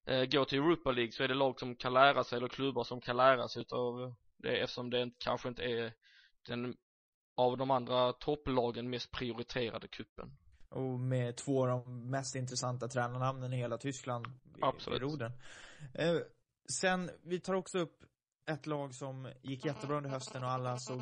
eh, 0.07 0.25
gå 0.25 0.45
till 0.45 0.59
Europa 0.59 0.91
League 0.91 1.11
så 1.11 1.23
är 1.23 1.27
det 1.27 1.33
lag 1.33 1.59
som 1.59 1.75
kan 1.75 1.93
lära 1.93 2.23
sig 2.23 2.37
eller 2.37 2.47
klubbar 2.47 2.83
som 2.83 3.01
kan 3.01 3.17
lära 3.17 3.47
sig 3.47 3.61
utav 3.61 4.15
det 4.37 4.57
eftersom 4.57 4.89
det 4.89 5.11
kanske 5.17 5.49
inte 5.49 5.63
är 5.63 5.93
den 6.47 6.75
av 7.35 7.57
de 7.57 7.71
andra 7.71 8.13
topplagen 8.13 8.89
mest 8.89 9.11
prioriterade 9.11 9.87
kuppen. 9.87 10.37
Och 10.69 10.99
med 10.99 11.35
två 11.35 11.61
av 11.61 11.67
de 11.67 12.09
mest 12.09 12.35
intressanta 12.35 12.87
tränarnamnen 12.87 13.53
i 13.53 13.57
hela 13.57 13.77
Tyskland 13.77 14.25
Absolut. 14.61 15.01
i 15.01 15.03
roden. 15.03 15.31
Eh, 15.93 16.15
sen, 16.81 17.09
vi 17.23 17.39
tar 17.39 17.53
också 17.53 17.79
upp 17.79 18.03
ett 18.49 18.65
lag 18.65 18.95
som 18.95 19.31
gick 19.41 19.65
jättebra 19.65 19.97
under 19.97 20.09
hösten 20.09 20.43
och 20.43 20.49
alla 20.49 20.77
såg, 20.77 21.01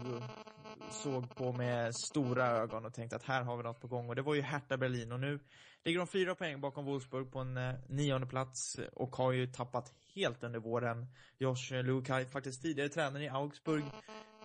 såg 0.91 1.35
på 1.35 1.53
med 1.53 1.95
stora 1.95 2.47
ögon 2.47 2.85
och 2.85 2.93
tänkte 2.93 3.15
att 3.15 3.23
här 3.23 3.43
har 3.43 3.57
vi 3.57 3.63
något 3.63 3.81
på 3.81 3.87
gång 3.87 4.09
och 4.09 4.15
det 4.15 4.21
var 4.21 4.35
ju 4.35 4.41
Hertha 4.41 4.77
Berlin 4.77 5.11
och 5.11 5.19
nu 5.19 5.39
ligger 5.83 5.99
de 5.99 6.07
fyra 6.07 6.35
poäng 6.35 6.61
bakom 6.61 6.85
Wolfsburg 6.85 7.31
på 7.31 7.39
en 7.39 7.57
eh, 7.57 7.73
nionde 7.89 8.27
plats 8.27 8.79
och 8.93 9.15
har 9.15 9.31
ju 9.31 9.47
tappat 9.47 9.93
helt 10.15 10.43
under 10.43 10.59
våren. 10.59 11.07
Josh 11.37 11.73
Lukai, 11.83 12.25
faktiskt 12.25 12.61
tidigare 12.61 12.89
tränare 12.89 13.23
i 13.23 13.29
Augsburg, 13.29 13.83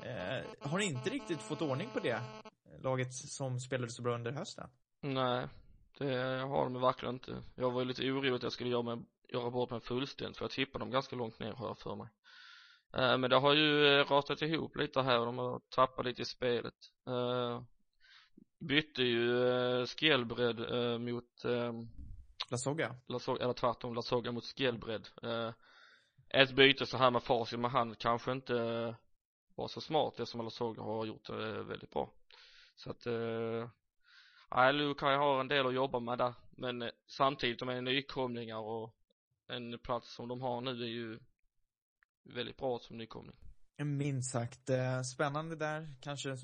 eh, 0.03 0.45
har 0.61 0.79
inte 0.79 1.11
riktigt 1.11 1.41
fått 1.41 1.63
ordning 1.63 1.89
på 1.95 2.01
det 2.01 2.21
laget 2.81 3.15
som 3.15 3.61
spelade 3.61 3.93
så 3.93 4.03
bra 4.03 4.15
under 4.15 4.33
hösten. 4.33 4.69
Nej, 5.05 5.49
det 5.99 6.41
har 6.41 6.65
de 6.65 6.81
verkligen 6.81 7.15
inte. 7.15 7.43
Jag 7.55 7.71
var 7.71 7.81
ju 7.81 7.87
lite 7.87 8.03
orolig 8.03 8.33
att 8.33 8.43
jag 8.43 8.53
skulle 8.53 8.71
göra, 8.71 8.83
med, 8.83 9.05
göra 9.29 9.51
bort 9.51 9.71
mig 9.71 9.81
fullständigt 9.81 10.37
för 10.37 10.45
jag 10.45 10.51
tippade 10.51 10.83
dem 10.83 10.91
ganska 10.91 11.17
långt 11.17 11.39
ner 11.39 11.53
har 11.53 11.67
jag 11.67 11.79
för 11.79 11.97
mig. 11.97 12.09
Eh, 12.97 13.19
men 13.19 13.31
det 13.31 13.37
har 13.37 13.55
ju 13.55 13.87
eh, 13.87 14.05
ratat 14.05 14.43
ihop 14.43 14.77
lite 14.77 15.03
här 15.03 15.21
och 15.21 15.27
de 15.27 15.39
har 15.39 15.61
tappat 15.71 16.05
lite 16.07 16.23
i 16.23 16.25
spelet. 16.25 16.75
Eh, 17.07 17.63
bytte 18.59 19.03
ju 19.03 19.49
eh, 19.49 19.87
Skjelbred 19.87 20.61
eh, 20.61 20.99
mot 20.99 21.45
eh, 21.45 21.73
Lasogga. 22.51 22.97
Lasog, 23.09 23.41
eller 23.41 23.53
tvärtom 23.53 23.95
Lasogga 23.95 24.33
mot 24.33 24.45
Skjelbred. 24.45 25.09
Eh, 25.23 25.51
ett 26.29 26.53
byte 26.53 26.87
så 26.87 26.97
här 26.97 27.11
med 27.11 27.23
facit 27.23 27.61
med 27.61 27.71
hand 27.71 27.99
kanske 27.99 28.33
inte 28.33 28.57
eh, 28.57 28.95
var 29.55 29.69
så 29.69 29.81
smart 29.81 30.13
eftersom 30.21 30.45
Lasogga 30.45 30.83
har 30.83 31.07
gjort 31.07 31.27
det 31.27 31.63
väldigt 31.63 31.91
bra. 31.91 32.13
Så 32.77 32.91
att 32.91 33.07
eh, 33.07 33.69
Nej, 34.55 34.73
Lukai 34.73 35.17
har 35.17 35.41
en 35.41 35.49
del 35.49 35.67
att 35.67 35.75
jobba 35.75 36.01
med 36.01 36.19
där 36.19 36.35
men 36.57 36.83
eh, 36.83 36.89
samtidigt 37.07 37.59
de 37.59 37.69
är 37.69 37.81
nykomlingar 37.81 38.59
och 38.59 38.95
en 39.49 39.79
plats 39.79 40.15
som 40.15 40.29
de 40.29 40.41
har 40.41 40.61
nu 40.61 40.71
är 40.71 40.89
ju 40.89 41.19
väldigt 42.23 42.57
bra 42.57 42.79
som 42.79 42.99
nykomling. 42.99 43.37
Minst 43.85 44.33
sagt. 44.33 44.71
Eh, 44.71 45.03
spännande 45.03 45.57
där, 45.57 45.95
kanske 46.01 46.37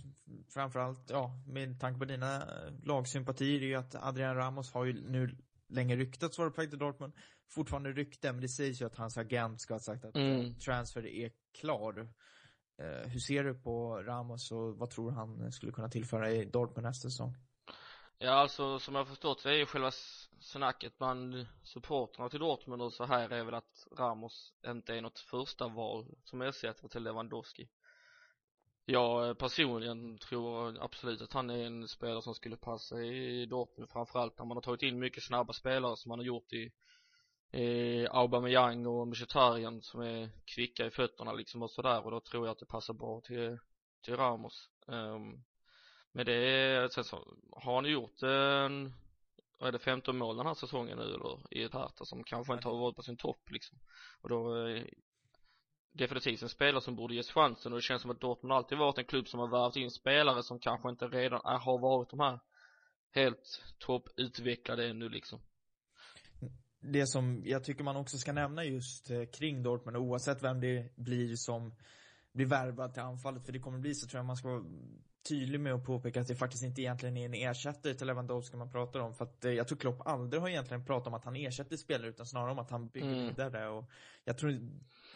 framförallt, 0.55 1.11
ja, 1.11 1.31
med 1.47 1.81
tanke 1.81 1.99
på 1.99 2.05
dina 2.05 2.37
eh, 2.37 2.73
lagsympatier 2.83 3.63
är 3.63 3.67
ju 3.67 3.75
att 3.75 3.95
Adrian 3.95 4.37
Ramos 4.37 4.73
har 4.73 4.85
ju 4.85 5.11
nu 5.11 5.37
länge 5.69 5.97
ryktats 5.97 6.39
vara 6.39 6.51
på 6.51 6.61
väg 6.61 6.71
till 6.71 6.79
Dortmund. 6.79 7.13
Fortfarande 7.51 7.93
rykte, 7.93 8.33
men 8.33 8.41
det 8.41 8.49
sägs 8.49 8.81
ju 8.83 8.87
att 8.87 8.97
hans 8.97 9.19
agent 9.19 9.61
ska 9.61 9.75
ha 9.75 9.79
sagt 9.79 10.05
att 10.05 10.17
Mm. 10.17 10.55
transfer 10.55 11.07
är 11.07 11.31
klar. 11.61 12.09
Hur 13.07 13.19
ser 13.19 13.45
du 13.45 13.55
på 13.55 14.03
Ramos 14.03 14.53
och 14.53 14.79
vad 14.79 14.91
tror 14.91 15.11
han 15.11 15.53
skulle 15.53 15.73
kunna 15.73 15.89
tillföra 15.89 16.31
i 16.31 16.45
Dortmund 16.45 16.87
nästa 16.87 17.11
säsong? 17.11 17.35
Ja 18.21 18.31
alltså 18.31 18.79
som 18.79 18.95
jag 18.95 19.01
har 19.01 19.07
förstått 19.07 19.41
så 19.41 19.49
är 19.49 19.53
ju 19.53 19.67
själva 19.67 19.91
snacket 20.41 20.99
bland 20.99 21.47
supportrarna 21.63 22.29
till 22.29 22.41
Dortmund 22.41 22.83
och 22.83 22.93
så 22.93 23.05
här 23.05 23.31
är 23.31 23.45
väl 23.45 23.55
att 23.55 23.87
Ramos 23.99 24.53
inte 24.67 24.95
är 24.95 25.01
något 25.01 25.19
första 25.19 25.69
val 25.69 26.07
som 26.25 26.43
ersättare 26.43 26.89
till 26.89 27.03
Lewandowski. 27.03 27.69
Jag 28.85 29.29
eh, 29.29 29.35
personligen 29.35 30.19
tror 30.19 30.83
absolut 30.85 31.23
att 31.23 31.33
han 31.33 31.51
är 31.51 31.67
en 31.67 31.89
spelare 31.89 32.23
som 32.23 32.35
skulle 32.35 32.57
passa 32.57 33.03
i 33.03 33.47
Dortmund 33.47 33.91
framförallt 33.91 34.39
när 34.39 34.47
man 34.47 34.57
har 34.57 34.63
tagit 34.63 34.83
in 34.83 34.99
mycket 34.99 35.23
snabba 35.23 35.53
spelare 35.53 35.97
som 35.97 36.09
man 36.09 36.19
har 36.19 36.27
gjort 36.27 36.53
i 36.53 36.73
i 37.53 38.07
Aubameyang 38.11 38.87
och 38.87 39.09
Mkhitaryan 39.09 39.83
som 39.83 40.01
är 40.01 40.31
kvicka 40.45 40.87
i 40.87 40.91
fötterna 40.91 41.33
liksom 41.33 41.63
och 41.63 41.71
sådär 41.71 42.05
och 42.05 42.11
då 42.11 42.21
tror 42.21 42.47
jag 42.47 42.53
att 42.53 42.59
det 42.59 42.67
passar 42.67 42.95
bra 42.95 43.21
till 43.21 43.59
till 44.03 44.17
Ramos 44.17 44.71
um, 44.87 45.45
men 46.13 46.27
det 46.27 46.33
är, 46.33 46.89
sen 46.89 47.05
så 47.05 47.37
har 47.53 47.75
han 47.75 47.91
gjort 47.91 48.23
en, 48.23 48.95
vad 49.59 49.69
är 49.69 49.73
det, 49.73 49.79
15 49.79 50.19
mål 50.19 50.37
den 50.37 50.47
här 50.47 50.55
säsongen 50.55 50.99
nu 50.99 51.05
eller 51.05 51.57
i 51.57 51.63
ett 51.63 51.75
Hertha 51.75 52.05
som 52.05 52.25
kanske 52.25 52.55
inte 52.55 52.69
har 52.69 52.79
varit 52.79 52.97
på 52.97 53.03
sin 53.03 53.17
topp 53.17 53.51
liksom. 53.51 53.79
Och 54.21 54.29
då 54.29 54.67
eh, 54.67 54.85
definitivt 55.93 56.43
en 56.43 56.49
spelare 56.49 56.81
som 56.81 56.97
borde 56.97 57.15
ges 57.15 57.31
chansen 57.31 57.73
och 57.73 57.79
det 57.79 57.83
känns 57.83 58.03
som 58.03 58.11
att 58.11 58.21
Dortmund 58.21 58.53
alltid 58.53 58.79
varit 58.79 58.99
en 58.99 59.05
klubb 59.05 59.29
som 59.29 59.41
har 59.41 59.49
värvt 59.49 59.77
in 59.77 59.91
spelare 59.91 60.43
som 60.43 60.59
kanske 60.59 60.91
inte 60.91 61.09
redan 61.09 61.41
är, 61.45 61.59
har 61.59 61.79
varit 61.79 62.11
de 62.11 62.21
här 62.21 62.41
helt 63.11 63.63
topputvecklade 63.79 64.89
ännu 64.89 65.09
liksom. 65.09 65.41
det 66.81 67.07
som 67.07 67.43
jag 67.45 67.65
tycker 67.65 67.85
man 67.85 67.97
också 67.97 68.19
ska 68.19 68.33
nämna 68.33 68.65
just 68.65 69.11
eh, 69.11 69.25
kring 69.25 69.63
Dortmund, 69.63 69.97
oavsett 69.97 70.43
vem 70.43 70.61
det 70.61 70.97
blir 70.97 71.37
som 71.37 71.75
blir 72.33 72.47
värvad 72.47 72.95
till 72.95 73.03
anfallet, 73.03 73.47
för 73.47 73.53
det 73.53 73.59
kommer 73.59 73.79
bli 73.79 73.95
så 73.95 74.09
tror 74.09 74.19
jag 74.19 74.27
man 74.27 74.37
ska 74.37 74.49
vara 74.49 74.65
tydlig 75.29 75.61
med 75.61 75.75
att 75.75 75.85
påpeka 75.85 76.21
att 76.21 76.29
det 76.29 76.37
faktiskt 76.37 76.65
inte 76.65 76.81
egentligen 76.83 77.17
är 77.17 77.25
en 77.25 77.35
ersättare 77.35 77.95
till 77.95 78.07
Lewandowski 78.07 78.57
man 78.57 78.71
pratar 78.71 79.01
om. 79.01 79.15
För 79.15 79.25
att 79.25 79.45
eh, 79.45 79.53
jag 79.53 79.69
tror 79.69 79.79
Klopp 79.79 80.07
aldrig 80.07 80.43
har 80.43 80.49
egentligen 80.49 80.85
pratat 80.85 81.07
om 81.07 81.15
att 81.15 81.25
han 81.25 81.37
ersätter 81.37 81.77
spelare 81.77 82.09
utan 82.09 82.27
snarare 82.27 82.51
om 82.51 82.59
att 82.59 82.71
han 82.71 82.89
bygger 82.89 83.09
Mm. 83.09 83.27
vidare. 83.29 83.69
Och 83.69 83.85
jag 84.25 84.39
tror 84.39 84.61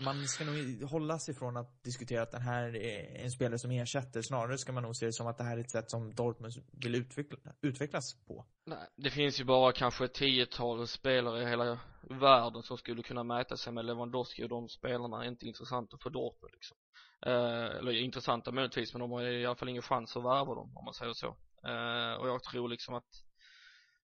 man 0.01 0.29
ska 0.29 0.45
nog 0.45 0.83
hålla 0.91 1.19
sig 1.19 1.35
från 1.35 1.57
att 1.57 1.83
diskutera 1.85 2.23
att 2.23 2.31
den 2.31 2.43
här 2.43 2.77
är 2.77 3.25
en 3.25 3.31
spelare 3.31 3.59
som 3.59 3.71
ersätter. 3.71 4.23
Snarare 4.23 4.59
ska 4.59 4.73
man 4.73 4.83
nog 4.83 4.97
se 4.97 5.07
det 5.07 5.13
som 5.13 5.27
att 5.27 5.39
det 5.39 5.45
här 5.45 5.57
är 5.57 5.61
ett 5.61 5.71
sätt 5.71 5.91
som 5.91 6.15
Dortmund 6.15 6.55
vill 6.73 6.95
utveckla, 6.95 7.39
utvecklas 7.61 8.15
på. 8.27 8.45
Nej, 8.67 8.79
det 8.97 9.11
finns 9.11 9.41
ju 9.41 9.45
bara 9.45 9.73
kanske 9.73 10.05
ett 10.05 10.15
tiotal 10.15 10.87
spelare 10.89 11.43
i 11.43 11.47
hela 11.47 11.79
världen 12.11 12.63
som 12.63 12.79
skulle 12.79 13.03
kunna 13.03 13.25
mäta 13.25 13.57
sig 13.57 13.73
med 13.73 13.85
Lewandowski 13.85 14.45
och 14.45 14.49
de 14.49 14.69
spelarna 14.69 15.25
är 15.25 15.29
inte 15.29 15.47
intressanta 15.47 15.97
för 16.03 16.11
Dortmund 16.11 16.53
liksom. 16.53 16.77
Eh, 17.27 17.77
eller 17.77 17.93
intressanta 17.93 18.53
möjligtvis 18.53 18.95
men 18.95 19.01
de 19.01 19.11
har 19.11 19.23
i 19.23 19.47
alla 19.47 19.57
fall 19.57 19.69
ingen 19.69 19.83
chans 19.83 20.17
att 20.17 20.25
värva 20.25 20.55
dem 20.55 20.77
om 20.77 20.85
man 20.85 20.95
säger 20.95 21.13
så. 21.13 21.37
Eh, 21.65 22.15
och 22.21 22.29
jag 22.29 22.43
tror 22.43 22.69
liksom 22.69 22.95
att 22.95 23.25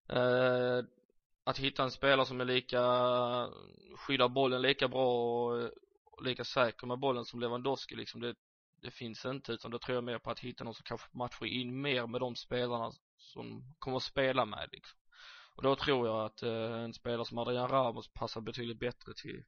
eh, 0.09 0.85
att 1.44 1.59
hitta 1.59 1.83
en 1.83 1.90
spelare 1.90 2.26
som 2.26 2.40
är 2.40 2.44
lika 2.44 2.81
skyddar 3.96 4.28
bollen 4.28 4.62
lika 4.62 4.88
bra 4.88 5.07
och, 5.07 5.70
och 6.04 6.22
lika 6.22 6.44
säker 6.44 6.87
med 6.87 6.98
bollen 6.98 7.24
som 7.24 7.40
Lewandowski 7.40 7.96
liksom 7.96 8.20
det, 8.20 8.35
det 8.83 8.90
finns 8.90 9.24
inte 9.24 9.52
utan 9.52 9.70
då 9.70 9.78
tror 9.78 9.94
jag 9.94 10.04
mer 10.04 10.18
på 10.18 10.31
att 10.31 10.40
hitta 10.40 10.64
någon 10.64 10.74
som 10.74 10.85
kanske 10.85 11.16
matchar 11.16 11.46
in 11.46 11.81
mer 11.81 12.07
med 12.07 12.20
de 12.20 12.37
spelarna 12.37 12.92
som 13.16 13.74
kommer 13.78 13.96
att 13.96 14.02
spela 14.02 14.44
med 14.44 14.68
liksom. 14.72 14.98
Och 15.57 15.62
då 15.62 15.76
tror 15.76 16.07
jag 16.07 16.24
att 16.24 16.42
eh, 16.42 16.83
en 16.83 16.94
spelare 16.94 17.24
som 17.24 17.38
Adrian 17.38 17.68
Ramos 17.68 18.12
passar 18.12 18.40
betydligt 18.40 18.78
bättre 18.78 19.12
till 19.14 19.44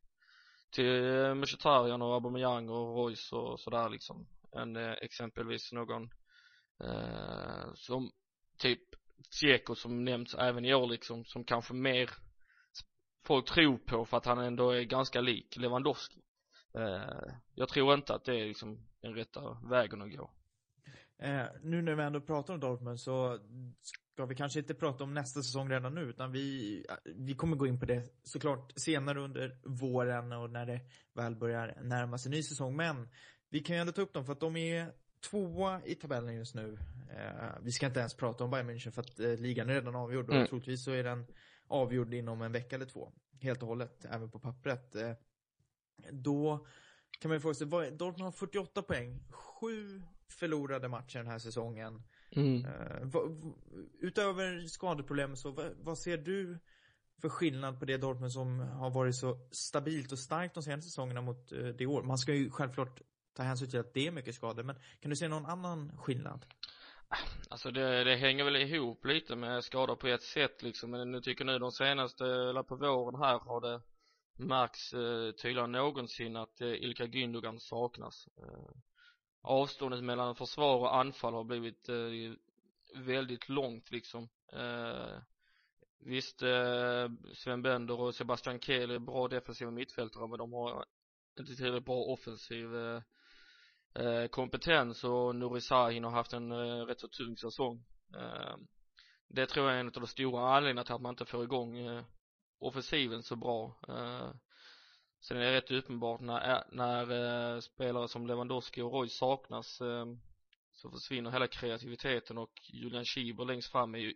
till 0.70 1.14
eh, 1.14 1.35
Mkhitaryan 1.35 2.02
och 2.02 2.14
Aubameyang 2.14 2.68
och 2.68 2.96
Royce 2.96 3.33
och 3.33 3.61
sådär 3.61 3.88
liksom. 3.88 4.26
Än 4.56 4.76
eh, 4.76 4.92
exempelvis 4.92 5.72
någon 5.72 6.11
eh, 6.85 7.74
som 7.74 8.11
typ 8.59 8.80
Dzeko 9.40 9.74
som 9.74 10.04
nämnts 10.04 10.35
även 10.35 10.64
i 10.64 10.74
år 10.74 10.87
liksom 10.87 11.24
som 11.24 11.44
kanske 11.44 11.74
mer 11.74 12.11
folk 13.26 13.46
tror 13.46 13.78
på 13.78 14.04
för 14.04 14.16
att 14.16 14.26
han 14.26 14.38
ändå 14.38 14.70
är 14.70 14.83
ganska 14.83 15.20
lik 15.20 15.56
Lewandowski. 15.56 16.20
Eh, 16.74 17.33
jag 17.54 17.68
tror 17.68 17.94
inte 17.94 18.14
att 18.14 18.24
det 18.24 18.40
är 18.40 18.46
liksom 18.46 18.88
den 19.02 19.14
rätta 19.14 19.59
vägen 19.70 20.02
att 20.02 20.16
gå. 20.16 20.30
Eh, 21.18 21.46
nu 21.62 21.83
när 21.83 21.94
vi 21.94 22.02
ändå 22.02 22.20
pratar 22.20 22.54
om 22.54 22.61
Dortmund 22.61 23.00
så 23.00 23.38
ska 24.20 24.26
vi 24.26 24.35
kanske 24.35 24.59
inte 24.59 24.74
prata 24.74 25.04
om 25.04 25.14
nästa 25.14 25.42
säsong 25.42 25.70
redan 25.70 25.94
nu 25.94 26.00
utan 26.00 26.33
vi, 26.33 26.87
vi 27.04 27.35
kommer 27.35 27.56
gå 27.56 27.66
in 27.66 27.80
på 27.80 27.87
det 27.87 28.02
såklart 28.22 28.72
senare 28.76 29.20
under 29.20 29.59
våren 29.64 30.33
och 30.33 30.50
när 30.50 30.66
det 30.66 30.80
väl 31.14 31.37
börjar 31.37 31.78
närma 31.83 32.18
sig 32.18 32.30
ny 32.30 32.42
säsong. 32.42 32.76
Men 32.76 33.09
vi 33.50 33.61
kan 33.61 33.76
ju 33.76 33.80
ändå 33.80 33.92
ta 33.92 34.02
upp 34.02 34.12
dem 34.12 34.24
för 34.24 34.33
att 34.33 34.40
de 34.40 34.56
är 34.56 34.92
tvåa 35.30 35.80
i 35.85 35.94
tabellen 35.94 36.35
just 36.35 36.54
nu. 36.54 36.78
Eh, 37.11 37.59
vi 37.62 37.72
ska 37.72 37.87
inte 37.87 38.00
ens 38.00 38.14
prata 38.14 38.44
om 38.44 38.50
Bayern 38.50 38.70
München 38.70 38.90
för 38.90 39.02
att 39.02 39.20
eh, 39.20 39.37
ligan 39.37 39.68
är 39.70 39.74
redan 39.74 39.96
avgjord 39.96 40.28
och 40.28 40.35
Mm. 40.35 40.46
troligtvis 40.46 40.85
så 40.85 40.90
är 40.90 41.04
den 41.04 41.26
avgjord 41.66 42.14
inom 42.14 42.42
en 42.42 42.52
vecka 42.52 42.76
eller 42.76 42.87
två. 42.87 43.12
Helt 43.40 43.62
och 43.62 43.68
hållet, 43.68 44.04
även 44.04 44.30
på 44.30 44.38
pappret. 44.38 44.94
Eh, 44.94 45.12
då 46.11 46.66
kan 47.20 47.28
man 47.28 47.37
ju 47.37 47.40
fråga 47.40 47.54
sig, 47.54 47.66
Dortmund 47.66 48.20
har 48.22 48.33
48 48.33 48.83
poäng, 48.83 49.20
sju 49.30 50.02
förlorade 50.28 50.88
matcher 50.88 51.18
den 51.18 51.26
här 51.26 51.38
säsongen. 51.38 52.02
Mm. 52.30 52.64
Eh, 52.64 53.20
utöver 54.00 54.66
skadeproblemen 54.66 55.36
så, 55.36 55.72
vad, 55.82 55.98
ser 55.98 56.18
du 56.18 56.58
för 57.20 57.28
skillnad 57.28 57.78
på 57.78 57.84
det 57.84 57.96
Dortmund 57.96 58.32
som 58.32 58.60
har 58.60 58.90
varit 58.90 59.16
så 59.16 59.38
stabilt 59.50 60.12
och 60.12 60.18
starkt 60.18 60.54
de 60.54 60.62
senaste 60.62 60.90
säsongerna 60.90 61.20
mot 61.20 61.52
eh, 61.52 61.58
det 61.58 61.86
år? 61.86 62.02
Man 62.02 62.18
ska 62.18 62.34
ju 62.34 62.50
självklart 62.50 63.00
ta 63.36 63.42
hänsyn 63.42 63.70
till 63.70 63.80
att 63.80 63.94
det 63.94 64.06
är 64.06 64.10
mycket 64.10 64.34
skador, 64.34 64.62
men 64.62 64.76
kan 65.00 65.10
du 65.10 65.16
se 65.16 65.28
någon 65.28 65.46
annan 65.46 65.92
skillnad? 65.98 66.46
Alltså 67.48 67.70
det, 67.70 68.04
det 68.04 68.16
hänger 68.16 68.44
väl 68.44 68.56
ihop 68.56 69.04
lite 69.04 69.36
med 69.36 69.64
skador 69.64 69.96
på 69.96 70.06
ett 70.06 70.22
sätt 70.22 70.62
liksom 70.62 70.90
men 70.90 71.14
jag 71.14 71.22
tycker 71.22 71.44
nu 71.44 71.58
de 71.58 71.72
senaste, 71.72 72.24
eller 72.24 72.62
på 72.62 72.76
våren 72.76 73.20
här 73.20 73.38
har 73.38 73.60
det 73.60 73.80
märks 74.36 74.92
eh, 74.92 75.32
tydligare 75.32 75.64
än 75.64 75.72
någonsin 75.72 76.36
att 76.36 76.60
eh, 76.60 76.68
Ilka 76.68 77.06
Gündogan 77.06 77.58
saknas 77.58 78.28
eh, 78.36 78.70
avståndet 79.40 80.05
mellan 80.05 80.35
försvar 80.35 80.76
och 80.76 80.96
anfall 80.96 81.35
har 81.35 81.44
blivit 81.44 81.88
eh, 81.88 82.33
väldigt 82.94 83.48
långt 83.48 83.90
liksom. 83.90 84.29
Eh, 84.53 85.18
visst 85.98 86.42
eh, 86.42 87.09
Sven 87.35 87.62
Bender 87.62 88.00
och 88.00 88.14
Sebastian 88.14 88.61
Kehl 88.61 88.90
är 88.90 88.98
bra 88.98 89.29
defensiva 89.29 89.70
mittfältare 89.70 90.29
men 90.29 90.38
de 90.38 90.53
har 90.53 90.85
inte 91.38 91.57
tillräckligt 91.57 91.85
bra 91.85 91.96
offensiv 92.05 92.76
eh, 92.76 93.03
eh, 93.94 94.26
kompetens 94.26 95.05
och 95.05 95.37
Nouri 95.37 95.61
Sahin 95.61 96.05
har 96.05 96.11
haft 96.11 96.33
en 96.33 96.53
eh, 96.53 96.85
rätt 96.87 97.00
så 97.00 97.09
tung 97.09 97.37
säsong. 97.37 97.85
Eh, 98.16 98.57
det 99.29 99.46
tror 99.46 99.66
jag 99.66 99.76
är 99.76 99.81
en 99.81 99.87
av 99.87 99.92
de 99.92 100.07
stora 100.07 100.57
anledningarna 100.57 100.85
till 100.85 100.94
att 100.94 101.00
man 101.00 101.12
inte 101.12 101.24
får 101.24 101.44
igång 101.44 101.79
eh, 101.79 102.05
offensiven 102.59 103.22
så 103.22 103.37
bra. 103.37 103.81
Eh, 103.88 104.31
sen 105.20 105.37
är 105.37 105.40
det 105.40 105.52
rätt 105.52 105.70
uppenbart 105.70 106.20
när, 106.20 106.56
eh, 106.56 106.62
när 106.72 107.54
eh, 107.54 107.61
spelare 107.61 108.09
som 108.09 108.26
Lewandowski 108.26 108.80
och 108.80 108.92
Roy 108.92 109.09
saknas 109.09 109.80
eh, 109.80 110.06
så 110.72 110.90
försvinner 110.90 111.30
hela 111.30 111.46
kreativiteten 111.46 112.38
och 112.38 112.52
Julian 112.72 113.04
Schieber 113.04 113.44
längst 113.44 113.72
fram 113.72 113.94
är 113.94 113.98
ju 113.98 114.14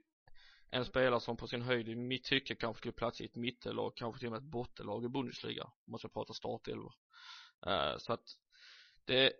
en 0.70 0.84
spelare 0.84 1.20
som 1.20 1.36
på 1.36 1.46
sin 1.46 1.62
höjd 1.62 1.88
i 1.88 1.94
mitt 1.94 2.24
tycke 2.24 2.54
kanske 2.54 2.78
skulle 2.78 2.92
platsa 2.92 3.22
i 3.22 3.26
ett 3.26 3.36
mittellag, 3.36 3.92
kanske 3.96 4.18
till 4.18 4.28
och 4.28 4.32
med 4.32 4.38
ett 4.38 4.50
bottenlag 4.50 5.04
i 5.04 5.08
Bundesliga 5.08 5.64
om 5.64 5.90
man 5.90 5.98
ska 5.98 6.08
prata 6.08 6.34
startelvor. 6.34 6.94
Eh, 7.66 7.96
så 7.98 8.12
att 8.12 8.24
det 9.04 9.32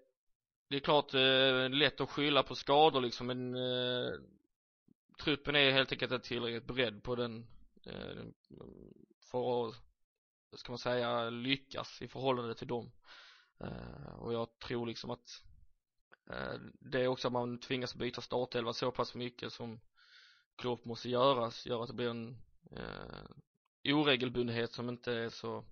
det 0.69 0.77
är 0.77 0.81
klart 0.81 1.15
eh, 1.15 1.71
lätt 1.71 2.01
att 2.01 2.11
skylla 2.11 2.43
på 2.43 2.55
skador 2.55 3.01
liksom 3.01 3.27
men 3.27 3.55
eh, 3.55 4.13
truppen 5.25 5.57
är 5.57 5.71
helt 5.71 5.93
enkelt 5.93 6.13
inte 6.13 6.29
tillräckligt 6.29 6.67
beredd 6.67 7.03
på 7.03 7.15
den 7.15 7.47
eh, 7.87 8.11
mm, 8.11 8.35
för 9.31 9.69
att 9.69 9.75
ska 10.57 10.73
man 10.73 10.79
säga 10.79 11.31
lyckas 11.31 12.03
i 12.03 12.09
förhållande 12.09 12.55
till 12.55 12.69
dem 12.69 12.93
eh, 13.61 14.15
och 14.19 14.35
jag 14.35 14.59
tror 14.59 14.87
liksom 14.87 15.11
att 15.11 15.43
eh, 16.31 16.61
det 16.81 17.01
är 17.01 17.09
också 17.09 17.29
att 17.29 17.33
man 17.33 17.61
tvingas 17.61 17.95
byta 17.95 18.21
startelva 18.21 18.73
så 18.73 18.91
pass 18.91 19.15
mycket 19.15 19.53
som 19.53 19.81
Klopp 20.57 20.85
måste 20.85 21.09
göras 21.09 21.67
gör 21.67 21.83
att 21.83 21.89
det 21.89 21.95
blir 21.95 22.11
en 22.11 22.37
eh, 22.71 23.95
oregelbundenhet 23.95 24.73
som 24.73 24.89
inte 24.89 25.13
är 25.13 25.29
så 25.29 25.65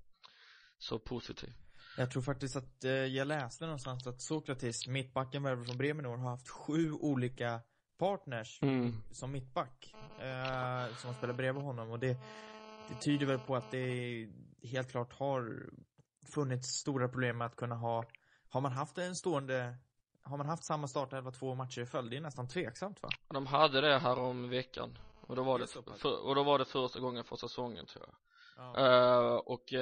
så 0.78 0.98
positiv 0.98 1.52
Jag 1.96 2.10
tror 2.10 2.22
faktiskt 2.22 2.56
att 2.56 2.84
eh, 2.84 2.90
jag 2.90 3.28
läste 3.28 3.64
någonstans 3.64 4.06
att 4.06 4.20
Sokratis, 4.20 4.86
mittbacken 4.86 5.42
värvad 5.42 5.66
från 5.66 5.78
Bremen 5.78 6.06
år, 6.06 6.16
har 6.16 6.30
haft 6.30 6.48
sju 6.48 6.92
olika 6.92 7.60
partners 7.98 8.62
mm. 8.62 8.94
som 9.12 9.32
mittback. 9.32 9.94
Eh, 10.20 10.96
som 10.96 11.08
har 11.08 11.14
spelat 11.14 11.36
bredvid 11.36 11.62
honom 11.62 11.90
och 11.90 11.98
det, 11.98 12.16
det 12.88 12.94
tyder 13.04 13.26
väl 13.26 13.38
på 13.38 13.56
att 13.56 13.70
det 13.70 14.28
helt 14.62 14.90
klart 14.90 15.12
har 15.12 15.70
funnits 16.34 16.68
stora 16.68 17.08
problem 17.08 17.38
med 17.38 17.46
att 17.46 17.56
kunna 17.56 17.74
ha, 17.74 18.04
har 18.48 18.60
man 18.60 18.72
haft 18.72 18.98
en 18.98 19.16
stående, 19.16 19.76
har 20.22 20.36
man 20.36 20.46
haft 20.48 20.64
samma 20.64 20.88
startelva 20.88 21.30
två 21.30 21.54
matcher 21.54 21.80
i 21.80 21.86
följd? 21.86 22.10
Det 22.10 22.16
är 22.16 22.20
nästan 22.20 22.48
tveksamt 22.48 23.02
va? 23.02 23.08
De 23.28 23.46
hade 23.46 23.80
det 23.80 23.98
här 23.98 24.18
om 24.18 24.48
veckan 24.48 24.98
och 25.20 25.36
då 25.36 25.42
var 25.42 25.58
Det 25.58 25.66
för, 25.98 26.26
och 26.26 26.34
då 26.34 26.42
var 26.42 26.58
det 26.58 26.64
första 26.64 27.00
gången 27.00 27.24
för 27.24 27.36
säsongen 27.36 27.86
tror 27.86 28.04
jag 28.08 28.14
Ja. 28.56 28.76
Eh, 28.78 29.34
och 29.36 29.72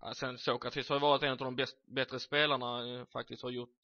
ja, 0.00 0.14
sen 0.14 0.38
Sokratis 0.38 0.88
har 0.88 0.96
ju 0.96 1.00
varit 1.00 1.22
en 1.22 1.32
av 1.32 1.38
de 1.38 1.56
bäst, 1.56 1.76
bättre 1.86 2.18
spelarna 2.20 2.94
eh, 2.94 3.04
faktiskt 3.04 3.42
har 3.42 3.50
gjort 3.50 3.78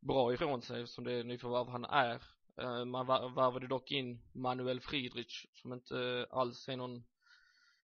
bra 0.00 0.34
ifrån 0.34 0.62
sig 0.62 0.86
som 0.86 1.04
det 1.04 1.22
nyförvärv 1.24 1.68
han 1.68 1.84
är 1.84 2.22
Eh, 2.60 2.84
man 2.84 3.06
var- 3.06 3.28
värvade 3.28 3.66
dock 3.66 3.90
in 3.90 4.20
Manuel 4.32 4.80
Friedrich 4.80 5.46
som 5.54 5.72
inte 5.72 6.26
alls 6.30 6.68
är 6.68 6.76
någon 6.76 7.04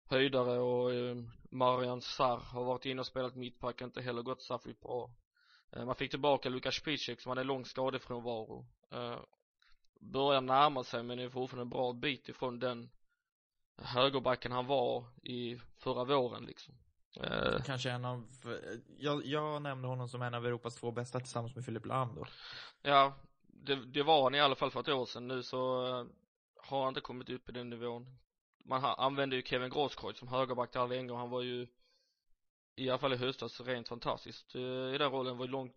höjdare 0.09 0.59
och 0.59 0.95
eh, 0.95 1.17
Marian 1.51 2.01
Sarr 2.01 2.37
har 2.37 2.65
varit 2.65 2.87
inne 2.87 3.01
och 3.01 3.07
spelat 3.07 3.37
mittback 3.37 3.81
inte 3.81 4.03
heller 4.03 4.23
gått 4.23 4.43
särskilt 4.43 4.81
bra. 4.81 5.11
Eh, 5.73 5.85
man 5.85 5.95
fick 5.95 6.11
tillbaka 6.11 6.49
Lukas 6.49 6.75
Spicek 6.75 7.21
som 7.21 7.31
hade 7.31 7.45
lång 7.45 7.65
skadefrånvaro. 7.65 8.67
Uh, 8.95 9.19
börjar 10.01 10.41
närma 10.41 10.85
sig 10.85 11.03
men 11.03 11.19
är 11.19 11.29
fortfarande 11.29 11.63
en 11.63 11.71
bra 11.71 11.93
bit 11.93 12.29
ifrån 12.29 12.59
den 12.59 12.91
högerbacken 13.77 14.53
han 14.53 14.67
var 14.67 15.05
i 15.23 15.61
förra 15.79 16.05
våren 16.05 16.45
liksom. 16.45 16.75
Eh, 17.21 17.63
Kanske 17.65 17.91
en 17.91 18.05
av, 18.05 18.27
jag, 18.99 19.27
jag 19.27 19.63
nämnde 19.63 19.89
honom 19.89 20.09
som 20.09 20.23
en 20.23 20.35
av 20.35 20.47
Europas 20.47 20.77
två 20.77 20.91
bästa 20.91 21.21
tillsammans 21.21 21.55
med 21.55 21.65
Filip 21.65 21.87
Lahm 21.87 22.15
då. 22.15 22.27
ja 22.83 23.15
det, 23.47 23.75
det 23.75 24.03
var 24.03 24.23
han 24.23 24.35
i 24.35 24.41
alla 24.41 24.55
fall 24.55 24.71
för 24.71 24.81
ett 24.81 24.89
år 24.89 25.07
sedan. 25.07 25.29
Nu 25.29 25.43
så 25.43 25.87
eh, 25.87 26.07
har 26.57 26.81
han 26.81 26.89
inte 26.89 27.01
kommit 27.01 27.31
upp 27.31 27.49
i 27.49 27.53
den 27.53 27.71
nivån 27.71 28.19
man 28.67 28.85
använde 28.85 29.37
ju 29.37 29.43
Kevin 29.43 29.71
Grosskreutz 29.71 30.19
som 30.19 30.29
högerback 30.29 30.73
där 30.73 30.87
länge 30.87 31.13
och 31.13 31.19
han 31.19 31.31
var 31.31 31.43
ju 31.43 31.67
i 32.77 32.91
alla 32.91 32.99
fall 32.99 33.13
i 33.13 33.17
höstas 33.17 33.61
rent 33.61 33.89
fantastiskt 33.89 34.55
eh, 34.55 34.95
i 34.95 34.99
den 34.99 35.11
rollen 35.11 35.37
var 35.37 35.45
ju 35.45 35.51
långt 35.51 35.73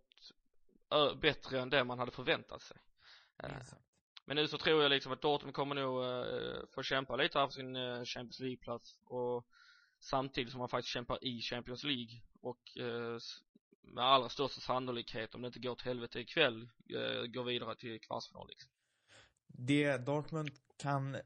bättre 1.21 1.59
än 1.59 1.69
det 1.69 1.83
man 1.83 1.99
hade 1.99 2.11
förväntat 2.11 2.61
sig 2.61 2.77
Eh, 3.43 3.57
Exakt. 3.57 3.81
Men 4.25 4.35
nu 4.35 4.47
så 4.47 4.57
tror 4.57 4.81
jag 4.81 4.89
liksom 4.89 5.11
att 5.11 5.21
Dortmund 5.21 5.55
kommer 5.55 5.75
nog 5.75 6.03
eh, 6.03 6.65
få 6.71 6.83
kämpa 6.83 7.15
lite 7.15 7.39
här 7.39 7.47
för 7.47 7.53
sin 7.53 7.75
Champions 8.05 8.39
League-plats 8.39 8.99
och 9.03 9.47
samtidigt 9.99 10.51
som 10.51 10.59
man 10.59 10.69
faktiskt 10.69 10.93
kämpar 10.93 11.23
i 11.23 11.41
Champions 11.41 11.83
League 11.83 12.21
och 12.41 12.61
med 13.81 14.03
allra 14.03 14.29
största 14.29 14.61
sannolikhet 14.61 15.35
om 15.35 15.41
det 15.41 15.47
inte 15.47 15.59
går 15.59 15.75
till 15.75 15.85
helvete 15.87 16.19
ikväll 16.19 16.69
går 17.27 17.43
vidare 17.43 17.75
till 17.75 18.01
kvartsfinal 18.01 18.47
liksom. 18.49 18.71
Det 19.47 19.97
Dortmund 19.97 20.51
kan 20.77 21.17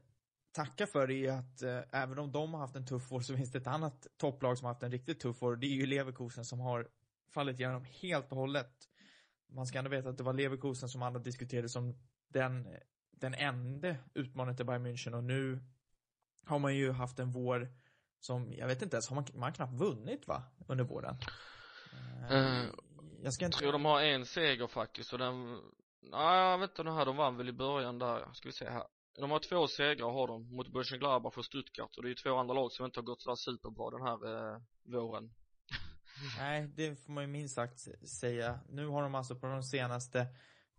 tacka 0.54 0.86
för 0.86 1.10
är 1.10 1.32
att 1.32 1.62
eh, 1.62 2.02
även 2.02 2.18
om 2.18 2.32
de 2.32 2.54
har 2.54 2.60
haft 2.60 2.76
en 2.76 2.86
tuff 2.86 3.12
år 3.12 3.20
så 3.20 3.36
finns 3.36 3.52
det 3.52 3.58
ett 3.58 3.66
annat 3.66 4.06
topplag 4.16 4.58
som 4.58 4.64
har 4.64 4.72
haft 4.72 4.82
en 4.82 4.90
riktigt 4.90 5.20
tuff 5.20 5.42
år. 5.42 5.56
Det 5.56 5.66
är 5.66 5.74
ju 5.74 5.86
Leverkusen 5.86 6.44
som 6.44 6.60
har 6.60 6.88
fallit 7.34 7.60
igenom 7.60 7.84
helt 7.84 8.32
och 8.32 8.38
hållet. 8.38 8.72
Man 9.48 9.66
ska 9.66 9.78
ändå 9.78 9.90
veta 9.90 10.08
att 10.08 10.18
det 10.18 10.24
var 10.24 10.32
Leverkusen 10.32 10.88
som 10.88 11.02
alla 11.02 11.18
diskuterade 11.18 11.68
som 11.68 11.94
den, 12.28 12.68
den 13.10 13.34
enda 13.34 13.96
utmanaren 14.14 14.56
till 14.56 14.66
Bayern 14.66 14.86
München 14.86 15.14
och 15.14 15.24
nu 15.24 15.60
har 16.46 16.58
man 16.58 16.76
ju 16.76 16.92
haft 16.92 17.18
en 17.18 17.30
vår 17.30 17.68
som, 18.20 18.52
jag 18.52 18.66
vet 18.66 18.82
inte 18.82 18.96
ens, 18.96 19.08
har 19.08 19.14
man, 19.14 19.26
man 19.34 19.42
har 19.42 19.50
knappt 19.50 19.74
vunnit 19.74 20.28
va? 20.28 20.42
Under 20.68 20.84
våren. 20.84 21.16
Eh, 22.30 22.64
jag 23.22 23.32
ska 23.32 23.44
inte... 23.44 23.58
tror 23.58 23.72
de 23.72 23.84
har 23.84 24.02
en 24.02 24.26
seger 24.26 24.66
faktiskt 24.66 25.12
och 25.12 25.18
den, 25.18 25.60
nej 26.00 26.38
jag 26.38 26.58
vet 26.58 26.70
inte 26.70 26.82
den 26.82 26.94
här, 26.94 27.06
de 27.06 27.16
vann 27.16 27.36
väl 27.36 27.48
i 27.48 27.52
början 27.52 27.98
där, 27.98 28.32
ska 28.32 28.48
vi 28.48 28.52
se 28.52 28.70
här. 28.70 28.84
De 29.16 29.30
har 29.30 29.38
två 29.38 29.68
segrar 29.68 30.12
har 30.12 30.26
de 30.26 30.56
mot 30.56 30.72
Mönchengladbach 30.72 31.38
och 31.38 31.44
Stuttgart 31.44 31.96
och 31.96 32.02
det 32.02 32.06
är 32.06 32.10
ju 32.10 32.14
två 32.14 32.36
andra 32.36 32.54
lag 32.54 32.72
som 32.72 32.84
inte 32.84 33.00
har 33.00 33.04
gått 33.04 33.22
sådär 33.22 33.36
superbra 33.36 33.90
den 33.90 34.02
här 34.02 34.52
eh, 34.54 34.60
våren. 34.82 35.34
Nej, 36.38 36.70
det 36.74 36.96
får 36.96 37.12
man 37.12 37.24
ju 37.24 37.28
minst 37.28 37.54
sagt 37.54 38.08
säga. 38.08 38.60
Nu 38.68 38.86
har 38.86 39.02
de 39.02 39.14
alltså 39.14 39.36
på 39.36 39.46
de 39.46 39.62
senaste, 39.62 40.26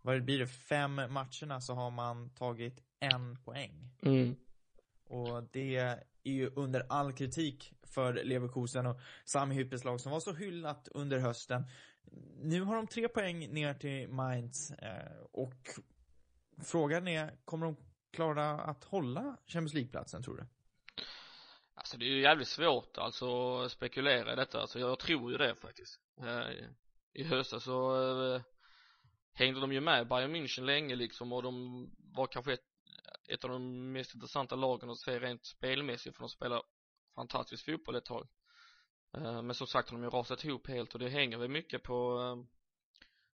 vad 0.02 0.24
blir 0.24 0.38
det, 0.38 0.46
fem 0.46 0.94
matcherna 0.94 1.60
så 1.60 1.74
har 1.74 1.90
man 1.90 2.30
tagit 2.30 2.82
en 3.00 3.36
poäng. 3.44 3.90
Mm. 4.02 4.36
Och 5.04 5.42
det 5.52 5.76
är 5.76 6.02
ju 6.24 6.50
under 6.56 6.86
all 6.88 7.12
kritik 7.12 7.72
för 7.82 8.24
Leverkusen 8.24 8.86
och 8.86 9.00
Sami 9.24 9.54
Hyppes 9.54 9.84
lag 9.84 10.00
som 10.00 10.12
var 10.12 10.20
så 10.20 10.32
hyllat 10.32 10.88
under 10.90 11.18
hösten. 11.18 11.66
Nu 12.42 12.62
har 12.62 12.76
de 12.76 12.86
tre 12.86 13.08
poäng 13.08 13.38
ner 13.52 13.74
till 13.74 14.08
Mainz 14.08 14.70
eh, 14.70 15.22
och 15.32 15.68
frågan 16.62 17.08
är, 17.08 17.36
kommer 17.44 17.66
de 17.66 17.76
klara 18.16 18.50
att 18.50 18.84
hålla 18.84 19.36
Champions 19.46 19.74
League-platsen 19.74 20.22
tror 20.22 20.36
du? 20.36 20.46
Alltså 21.74 21.96
det 21.96 22.04
är 22.04 22.08
ju 22.08 22.20
jävligt 22.20 22.48
svårt 22.48 22.98
alltså 22.98 23.58
att 23.58 23.72
spekulera 23.72 24.32
i 24.32 24.36
detta, 24.36 24.60
alltså 24.60 24.78
jag 24.78 24.98
tror 24.98 25.32
ju 25.32 25.38
det 25.38 25.54
faktiskt. 25.54 26.00
Eh, 26.22 26.66
I 27.12 27.24
höstas 27.24 27.64
så 27.64 27.96
eh, 28.34 28.42
hängde 29.32 29.60
de 29.60 29.72
ju 29.72 29.80
med 29.80 30.08
Bayern 30.08 30.36
München 30.36 30.64
länge 30.64 30.96
liksom 30.96 31.32
och 31.32 31.42
de 31.42 31.86
var 31.98 32.26
kanske 32.26 32.52
ett, 32.52 32.66
ett 33.28 33.44
av 33.44 33.50
de 33.50 33.92
mest 33.92 34.14
intressanta 34.14 34.56
lagen 34.56 34.90
att 34.90 34.98
se 34.98 35.18
rent 35.18 35.44
spelmässigt 35.44 36.16
för 36.16 36.22
de 36.22 36.28
spelar 36.28 36.62
fantastisk 37.14 37.64
fotboll 37.64 37.94
ett 37.94 38.04
tag. 38.04 38.28
Eh, 39.16 39.42
men 39.42 39.54
som 39.54 39.66
sagt 39.66 39.90
har 39.90 39.96
de 39.96 40.04
ju 40.04 40.10
rasat 40.10 40.44
ihop 40.44 40.68
helt 40.68 40.94
och 40.94 41.00
det 41.00 41.08
hänger 41.08 41.38
väl 41.38 41.48
mycket 41.48 41.82
på 41.82 42.20
eh, 42.20 42.56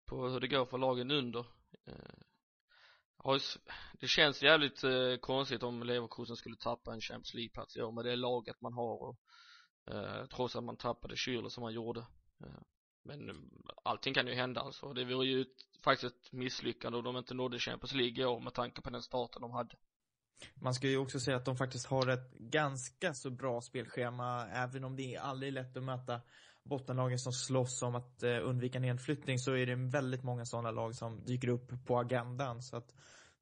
på 0.05 0.27
hur 0.27 0.39
det 0.39 0.47
går 0.47 0.65
för 0.65 0.77
lagen 0.77 1.11
under. 1.11 1.45
Har 3.23 3.33
ju 3.33 3.39
det 3.99 4.07
känns 4.07 4.43
jävligt 4.43 4.83
eh, 4.83 5.15
konstigt 5.21 5.63
om 5.63 5.83
Leverkusen 5.83 6.35
skulle 6.35 6.55
tappa 6.55 6.93
en 6.93 7.01
Champions 7.01 7.33
League-plats 7.33 7.77
i 7.77 7.81
år 7.81 7.91
med 7.91 8.05
det 8.05 8.15
laget 8.15 8.61
man 8.61 8.73
har 8.73 9.03
och 9.03 9.19
eh, 9.91 10.25
trots 10.25 10.55
att 10.55 10.63
man 10.63 10.77
tappade 10.77 11.15
Schürrle 11.15 11.49
som 11.49 11.61
man 11.61 11.73
gjorde. 11.73 11.99
Eh, 12.43 12.61
men 13.03 13.29
mm, 13.29 13.51
allting 13.83 14.13
kan 14.13 14.27
ju 14.27 14.33
hända 14.33 14.61
alltså. 14.61 14.93
Det 14.93 15.05
vore 15.05 15.27
ju 15.27 15.41
ett, 15.41 15.81
faktiskt 15.83 16.15
ett 16.15 16.31
misslyckande 16.31 16.97
om 16.97 17.03
de 17.03 17.17
inte 17.17 17.33
nådde 17.33 17.59
Champions 17.59 17.93
League 17.93 18.23
i 18.23 18.25
år 18.25 18.39
med 18.39 18.53
tanke 18.53 18.81
på 18.81 18.89
den 18.89 19.01
starten 19.01 19.41
de 19.41 19.51
hade. 19.51 19.75
Man 20.53 20.73
ska 20.73 20.87
ju 20.87 20.97
också 20.97 21.19
säga 21.19 21.37
att 21.37 21.45
de 21.45 21.57
faktiskt 21.57 21.85
har 21.85 22.07
ett 22.07 22.33
ganska 22.33 23.13
så 23.13 23.29
bra 23.29 23.61
spelschema, 23.61 24.47
även 24.47 24.83
om 24.83 24.95
det 24.95 25.15
är 25.15 25.19
aldrig 25.19 25.53
lätt 25.53 25.77
att 25.77 25.83
möta 25.83 26.21
bottenlagen 26.69 27.19
som 27.19 27.33
slåss 27.33 27.81
om 27.81 27.95
att 27.95 28.23
eh, 28.23 28.37
undvika 28.43 28.79
nedflyttning 28.79 29.39
så 29.39 29.53
är 29.53 29.65
det 29.65 29.75
väldigt 29.75 30.23
många 30.23 30.45
sådana 30.45 30.71
lag 30.71 30.95
som 30.95 31.25
dyker 31.25 31.47
upp 31.47 31.85
på 31.85 31.99
agendan. 31.99 32.61
Så 32.61 32.77
att 32.77 32.93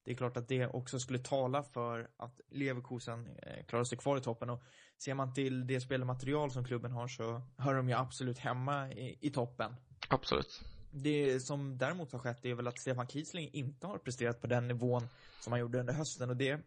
det 0.04 0.12
är 0.12 0.16
klart 0.16 0.38
att 0.38 0.48
det 0.48 0.68
också 0.68 1.00
skulle 1.00 1.20
tala 1.20 1.64
för 1.64 2.10
att 2.18 2.42
Leverkusen 2.50 3.28
eh, 3.28 3.66
klarar 3.66 3.84
sig 3.84 3.98
kvar 3.98 4.18
i 4.18 4.22
toppen. 4.22 4.50
Och 4.50 4.64
ser 4.98 5.14
man 5.14 5.34
till 5.34 5.68
det 5.68 5.82
spelmaterial 5.82 6.52
som 6.52 6.66
klubben 6.66 6.92
har 6.92 7.08
så 7.08 7.42
hör 7.58 7.76
de 7.76 7.90
ju 7.90 7.96
absolut 7.96 8.38
hemma 8.38 8.92
i, 8.92 9.18
i 9.22 9.30
toppen. 9.30 9.76
Absolut. 10.10 10.62
Det 10.92 11.40
som 11.40 11.78
däremot 11.78 12.12
har 12.12 12.20
skett 12.20 12.46
är 12.46 12.56
väl 12.56 12.68
att 12.68 12.80
Stefan 12.80 13.08
Kiesling 13.08 13.50
inte 13.54 13.88
har 13.88 13.98
presterat 13.98 14.42
på 14.42 14.48
den 14.48 14.68
nivån 14.68 15.08
som 15.42 15.54
han 15.54 15.60
gjorde 15.60 15.80
under 15.80 15.94
hösten 15.94 16.30
och 16.30 16.38
det 16.38 16.62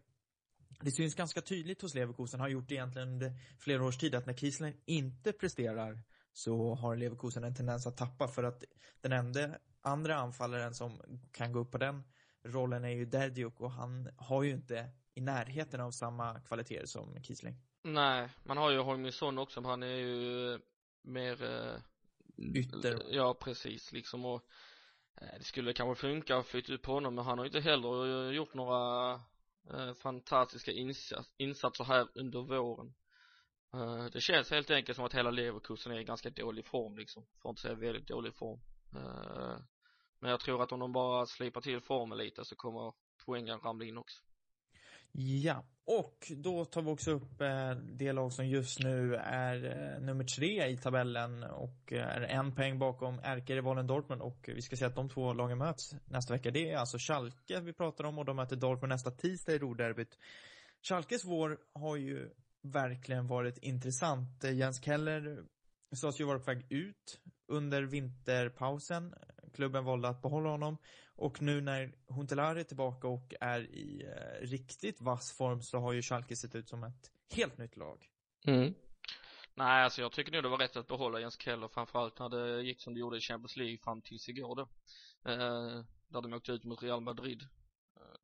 det 0.81 0.91
syns 0.91 1.15
ganska 1.15 1.41
tydligt 1.41 1.81
hos 1.81 1.95
Leverkusen, 1.95 2.39
har 2.39 2.47
gjort 2.47 2.67
det 2.67 2.75
egentligen 2.75 3.09
under 3.09 3.33
flera 3.59 3.85
års 3.85 3.97
tid, 3.97 4.15
att 4.15 4.25
när 4.25 4.33
Kiesling 4.33 4.75
inte 4.85 5.31
presterar 5.31 5.99
så 6.33 6.75
har 6.75 6.95
Leverkusen 6.95 7.43
en 7.43 7.55
tendens 7.55 7.87
att 7.87 7.97
tappa 7.97 8.27
för 8.27 8.43
att 8.43 8.63
den 9.01 9.11
enda 9.11 9.49
andra 9.81 10.15
anfallaren 10.15 10.73
som 10.73 11.01
kan 11.31 11.51
gå 11.51 11.59
upp 11.59 11.71
på 11.71 11.77
den 11.77 12.03
rollen 12.43 12.85
är 12.85 12.89
ju 12.89 13.05
Derdiuk 13.05 13.61
och 13.61 13.71
han 13.71 14.09
har 14.17 14.43
ju 14.43 14.51
inte 14.51 14.89
i 15.13 15.21
närheten 15.21 15.81
av 15.81 15.91
samma 15.91 16.39
kvaliteter 16.39 16.85
som 16.85 17.23
Kiesling. 17.23 17.55
Nej, 17.83 18.29
man 18.43 18.57
har 18.57 18.71
ju 18.71 18.79
Holmesson 18.79 19.37
också 19.37 19.61
men 19.61 19.69
han 19.69 19.83
är 19.83 19.95
ju 19.95 20.59
mer 21.01 21.43
eh, 21.43 21.81
Ytter. 22.37 23.03
Ja 23.09 23.33
precis 23.33 23.91
liksom 23.91 24.25
och 24.25 24.41
eh, 25.21 25.37
det 25.37 25.43
skulle 25.43 25.73
kanske 25.73 26.01
funka 26.01 26.37
att 26.37 26.45
flytta 26.45 26.73
upp 26.73 26.85
honom 26.85 27.15
men 27.15 27.25
han 27.25 27.37
har 27.37 27.45
ju 27.45 27.49
inte 27.49 27.69
heller 27.69 28.27
eh, 28.27 28.35
gjort 28.35 28.53
några 28.53 29.13
eh, 29.73 29.93
fantastiska 29.93 30.71
insats, 30.71 31.31
insatser 31.37 31.83
här 31.83 32.07
under 32.15 32.41
våren 32.41 32.93
Eh, 33.73 34.05
det 34.13 34.21
känns 34.21 34.51
helt 34.51 34.71
enkelt 34.71 34.95
som 34.95 35.05
att 35.05 35.13
hela 35.13 35.31
Leverkusen 35.31 35.91
är 35.91 35.99
i 35.99 36.03
ganska 36.03 36.29
dålig 36.29 36.65
form 36.65 36.97
liksom 36.97 37.23
för 37.41 37.49
att 37.49 37.53
inte 37.53 37.61
säga 37.61 37.75
väldigt 37.75 38.07
dålig 38.07 38.35
form 38.35 38.59
eh, 38.95 39.57
men 40.19 40.31
jag 40.31 40.39
tror 40.39 40.63
att 40.63 40.71
om 40.71 40.79
de 40.79 40.91
bara 40.91 41.25
slipar 41.25 41.61
till 41.61 41.81
formen 41.81 42.17
lite 42.17 42.45
så 42.45 42.55
kommer 42.55 42.93
poängen 43.25 43.59
ramla 43.59 43.85
in 43.85 43.97
också 43.97 44.21
Ja, 45.13 45.65
och 45.85 46.31
då 46.37 46.65
tar 46.65 46.81
vi 46.81 46.91
också 46.91 47.11
upp 47.11 47.41
eh, 47.41 47.71
det 47.71 48.11
lag 48.11 48.33
som 48.33 48.47
just 48.47 48.79
nu 48.79 49.15
är 49.15 49.65
eh, 49.65 50.01
nummer 50.01 50.23
tre 50.23 50.67
i 50.67 50.77
tabellen 50.77 51.43
och 51.43 51.93
eh, 51.93 52.07
är 52.07 52.21
en 52.21 52.55
poäng 52.55 52.79
bakom 52.79 53.19
ärkerivalen 53.23 53.87
Dortmund 53.87 54.21
och 54.21 54.49
vi 54.55 54.61
ska 54.61 54.75
säga 54.75 54.87
att 54.87 54.95
de 54.95 55.09
två 55.09 55.33
lagen 55.33 55.57
möts 55.57 55.95
nästa 56.05 56.33
vecka. 56.33 56.51
Det 56.51 56.71
är 56.71 56.77
alltså 56.77 56.97
Schalke 56.97 57.59
vi 57.59 57.73
pratar 57.73 58.03
om 58.03 58.19
och 58.19 58.25
de 58.25 58.35
möter 58.35 58.55
Dortmund 58.55 58.89
nästa 58.89 59.11
tisdag 59.11 59.53
i 59.53 59.57
Roderbyt. 59.57 60.17
Schalkes 60.81 61.25
vår 61.25 61.57
har 61.73 61.95
ju 61.95 62.29
verkligen 62.61 63.27
varit 63.27 63.57
intressant. 63.57 64.43
Eh, 64.43 64.53
Jens 64.53 64.83
Keller 64.83 65.45
sades 65.95 66.19
ju 66.19 66.25
vara 66.25 66.39
på 66.39 66.45
väg 66.45 66.65
ut 66.69 67.21
under 67.47 67.83
vinterpausen. 67.83 69.13
Klubben 69.53 69.85
valde 69.85 70.09
att 70.09 70.21
behålla 70.21 70.49
honom 70.49 70.77
och 71.15 71.41
nu 71.41 71.61
när 71.61 71.95
Huntelaar 72.07 72.55
är 72.55 72.63
tillbaka 72.63 73.07
och 73.07 73.33
är 73.41 73.61
i 73.61 74.03
eh, 74.03 74.47
riktigt 74.47 75.01
vass 75.01 75.37
form 75.37 75.61
så 75.61 75.79
har 75.79 75.93
ju 75.93 76.01
Schalke 76.01 76.35
sett 76.35 76.55
ut 76.55 76.69
som 76.69 76.83
ett 76.83 77.11
helt 77.35 77.57
nytt 77.57 77.77
lag. 77.77 78.05
Mm. 78.47 78.73
Nej, 79.55 79.83
alltså 79.83 80.01
jag 80.01 80.11
tycker 80.11 80.31
nog 80.31 80.43
det 80.43 80.49
var 80.49 80.57
rätt 80.57 80.75
att 80.75 80.87
behålla 80.87 81.19
Jens 81.19 81.41
Keller 81.41 81.67
framförallt 81.67 82.19
när 82.19 82.29
det 82.29 82.61
gick 82.61 82.81
som 82.81 82.93
det 82.93 82.99
gjorde 82.99 83.17
i 83.17 83.21
Champions 83.21 83.57
League 83.57 83.77
fram 83.77 84.01
tills 84.01 84.29
igår 84.29 84.55
då. 84.55 84.61
Eh, 85.31 85.83
där 86.07 86.21
de 86.21 86.33
åkte 86.33 86.51
ut 86.51 86.63
mot 86.63 86.83
Real 86.83 87.01
Madrid. 87.01 87.41
Eh, 87.97 88.19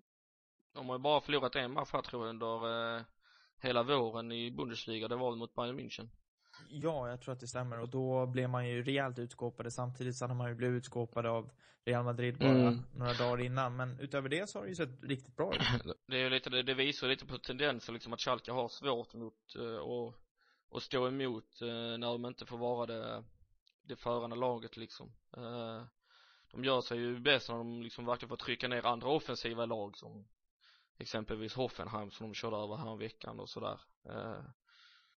de 0.73 0.89
har 0.89 0.95
ju 0.95 1.01
bara 1.01 1.21
förlorat 1.21 1.55
en 1.55 1.71
match 1.71 1.89
här 1.93 2.01
tror 2.01 2.25
jag 2.25 2.29
under 2.29 2.95
eh, 2.97 3.03
hela 3.61 3.83
våren 3.83 4.31
i 4.31 4.51
Bundesliga. 4.51 5.07
Det 5.07 5.15
var 5.15 5.29
väl 5.29 5.39
mot 5.39 5.55
Bayern 5.55 5.79
München. 5.79 6.09
Ja, 6.69 7.09
jag 7.09 7.21
tror 7.21 7.33
att 7.33 7.39
det 7.39 7.47
stämmer 7.47 7.79
och 7.79 7.89
då 7.89 8.25
blev 8.25 8.49
man 8.49 8.69
ju 8.69 8.83
rejält 8.83 9.19
utskåpade 9.19 9.71
samtidigt 9.71 10.15
så 10.15 10.25
hade 10.25 10.35
man 10.35 10.49
ju 10.49 10.55
blivit 10.55 10.77
utskåpade 10.77 11.29
av 11.29 11.49
Real 11.85 12.03
Madrid 12.03 12.37
bara 12.37 12.49
Mm. 12.49 12.83
några 12.95 13.13
dagar 13.13 13.43
innan 13.43 13.75
men 13.75 13.99
utöver 13.99 14.29
det 14.29 14.49
så 14.49 14.59
har 14.59 14.63
det 14.63 14.69
ju 14.69 14.75
sett 14.75 15.03
riktigt 15.03 15.35
bra 15.35 15.55
ut. 15.55 15.61
Det 16.07 16.17
är 16.17 16.23
ju 16.23 16.29
lite, 16.29 16.49
det, 16.49 16.73
visar 16.73 17.07
lite 17.07 17.25
på 17.25 17.37
tendenser 17.37 17.93
liksom 17.93 18.13
att 18.13 18.21
Schalke 18.21 18.51
har 18.51 18.67
svårt 18.67 19.13
mot 19.13 19.55
eh, 19.55 19.77
att, 19.77 20.15
att 20.75 20.83
stå 20.83 21.07
emot 21.07 21.61
eh, 21.61 21.67
när 21.67 22.11
de 22.11 22.25
inte 22.25 22.45
får 22.45 22.57
vara 22.57 22.85
det, 22.85 23.23
det 23.83 23.95
förande 23.95 24.35
laget 24.35 24.77
liksom. 24.77 25.11
Eh, 25.37 25.83
de 26.51 26.63
gör 26.63 26.81
sig 26.81 26.97
ju 26.97 27.19
bäst 27.19 27.49
när 27.49 27.57
de 27.57 27.81
liksom 27.81 28.05
verkligen 28.05 28.29
får 28.29 28.37
trycka 28.37 28.67
ner 28.67 28.85
andra 28.85 29.07
offensiva 29.07 29.65
lag 29.65 29.97
som 29.97 30.27
exempelvis 30.99 31.55
Hoffenheim 31.55 32.11
som 32.11 32.27
de 32.27 32.33
körde 32.33 32.55
över 32.57 32.75
här 32.75 32.95
veckan 32.95 33.39
och 33.39 33.49
sådär. 33.49 33.79
Eh, 34.09 34.43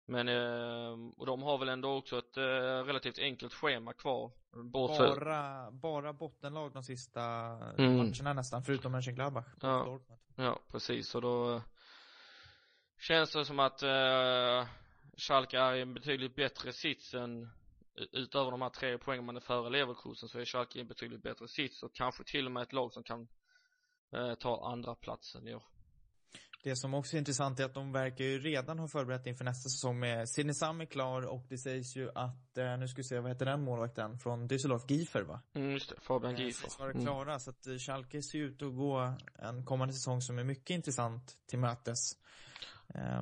men, 0.05 0.27
eh, 0.27 1.11
och 1.17 1.25
de 1.25 1.41
har 1.41 1.57
väl 1.57 1.69
ändå 1.69 1.97
också 1.97 2.17
ett 2.17 2.37
eh, 2.37 2.83
relativt 2.85 3.19
enkelt 3.19 3.53
schema 3.53 3.93
kvar. 3.93 4.31
Bara, 4.71 5.71
bara 5.71 6.13
bottenlag 6.13 6.73
de 6.73 6.83
sista 6.83 7.21
Mm. 7.77 7.97
matcherna 7.97 8.33
nästan, 8.33 8.63
förutom 8.63 8.91
Mönchengladbach. 8.91 9.45
Ja. 9.61 9.99
Ja, 10.35 10.59
precis. 10.71 11.15
Och 11.15 11.21
då 11.21 11.61
känns 12.99 13.31
det 13.33 13.45
som 13.45 13.59
att 13.59 13.83
eh, 13.83 14.67
Schalke 15.17 15.59
är 15.59 15.73
i 15.75 15.81
en 15.81 15.93
betydligt 15.93 16.35
bättre 16.35 16.73
sits 16.73 17.13
än 17.13 17.49
utöver 18.11 18.51
de 18.51 18.61
här 18.61 18.69
tre 18.69 18.97
poängen 18.97 19.25
man 19.25 19.35
är 19.35 19.41
före 19.41 19.69
Leverkusen 19.69 20.29
så 20.29 20.39
är 20.39 20.45
Schalke 20.45 20.77
i 20.77 20.81
en 20.81 20.87
betydligt 20.87 21.23
bättre 21.23 21.47
sits 21.47 21.83
och 21.83 21.95
kanske 21.95 22.23
till 22.23 22.45
och 22.45 22.51
med 22.51 22.63
ett 22.63 22.73
lag 22.73 22.93
som 22.93 23.03
kan 23.03 23.27
eh, 24.13 24.33
ta 24.33 24.71
andra 24.71 24.95
platsen 24.95 25.47
i 25.47 25.55
år. 25.55 25.63
Det 26.63 26.75
som 26.75 26.93
också 26.93 27.15
är 27.15 27.19
intressant 27.19 27.59
är 27.59 27.65
att 27.65 27.73
de 27.73 27.91
verkar 27.91 28.25
ju 28.25 28.39
redan 28.39 28.79
ha 28.79 28.87
förberett 28.87 29.25
inför 29.27 29.45
nästa 29.45 29.69
säsong 29.69 29.99
med 29.99 30.29
Sinisam 30.29 30.81
är 30.81 30.85
klar 30.85 31.21
och 31.21 31.45
det 31.49 31.57
sägs 31.57 31.95
ju 31.95 32.09
att, 32.15 32.57
eh, 32.57 32.77
nu 32.77 32.87
ska 32.87 32.97
vi 32.97 33.03
se, 33.03 33.19
vad 33.19 33.31
heter 33.31 33.45
den 33.45 33.61
målvakten? 33.61 34.19
Från 34.19 34.47
Düsseldorf, 34.47 34.85
Giefer 34.87 35.21
va? 35.21 35.41
Mm, 35.53 35.71
just 35.71 35.89
det, 35.89 35.95
Fabian 36.01 36.35
Eh, 36.35 36.41
Giefer. 36.41 36.79
vara 36.79 36.91
Mm. 36.91 37.05
klara, 37.05 37.39
så 37.39 37.49
att 37.49 37.67
eh, 37.67 37.75
Schalke 37.77 38.21
ser 38.21 38.39
ut 38.39 38.61
att 38.61 38.75
gå 38.75 39.13
en 39.35 39.65
kommande 39.65 39.93
säsong 39.93 40.21
som 40.21 40.39
är 40.39 40.43
mycket 40.43 40.69
intressant 40.69 41.37
till 41.47 41.59
mötes. 41.59 41.99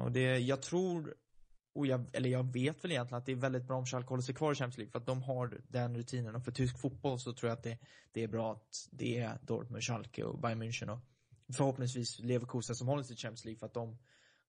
Och 0.04 0.12
det, 0.12 0.38
jag 0.38 0.62
tror, 0.62 1.16
och 1.78 1.88
jag, 1.88 2.06
eller 2.14 2.30
jag 2.30 2.54
vet 2.54 2.84
väl 2.84 2.92
egentligen 2.92 3.18
att 3.18 3.26
det 3.26 3.32
är 3.32 3.36
väldigt 3.36 3.68
bra 3.68 3.78
om 3.78 3.86
Schalke 3.86 4.10
håller 4.10 4.24
sig 4.24 4.36
kvar 4.36 4.52
i 4.52 4.56
Champions 4.56 4.78
League 4.78 4.92
för 4.92 5.00
att 5.00 5.06
de 5.06 5.24
har 5.24 5.62
den 5.68 5.98
rutinen 5.98 6.36
och 6.36 6.44
för 6.44 6.52
tysk 6.52 6.82
fotboll 6.82 7.20
så 7.20 7.34
tror 7.34 7.50
jag 7.50 7.58
att 7.58 7.64
det, 7.64 7.78
det 8.12 8.24
är 8.24 8.28
bra 8.28 8.52
att 8.52 8.88
det 8.92 9.18
är 9.18 9.40
Dortmund, 9.42 9.84
Schalke 9.84 10.24
och 10.24 10.40
Bayern 10.40 10.64
München 10.64 10.90
och 10.90 11.00
förhoppningsvis 11.58 12.20
Leverkusen 12.20 12.76
som 12.76 12.88
håller 12.88 13.04
sig 13.04 13.14
i 13.14 13.18
Champions 13.18 13.46
League 13.46 13.60
för 13.60 13.66
att 13.66 13.74
de, 13.74 13.98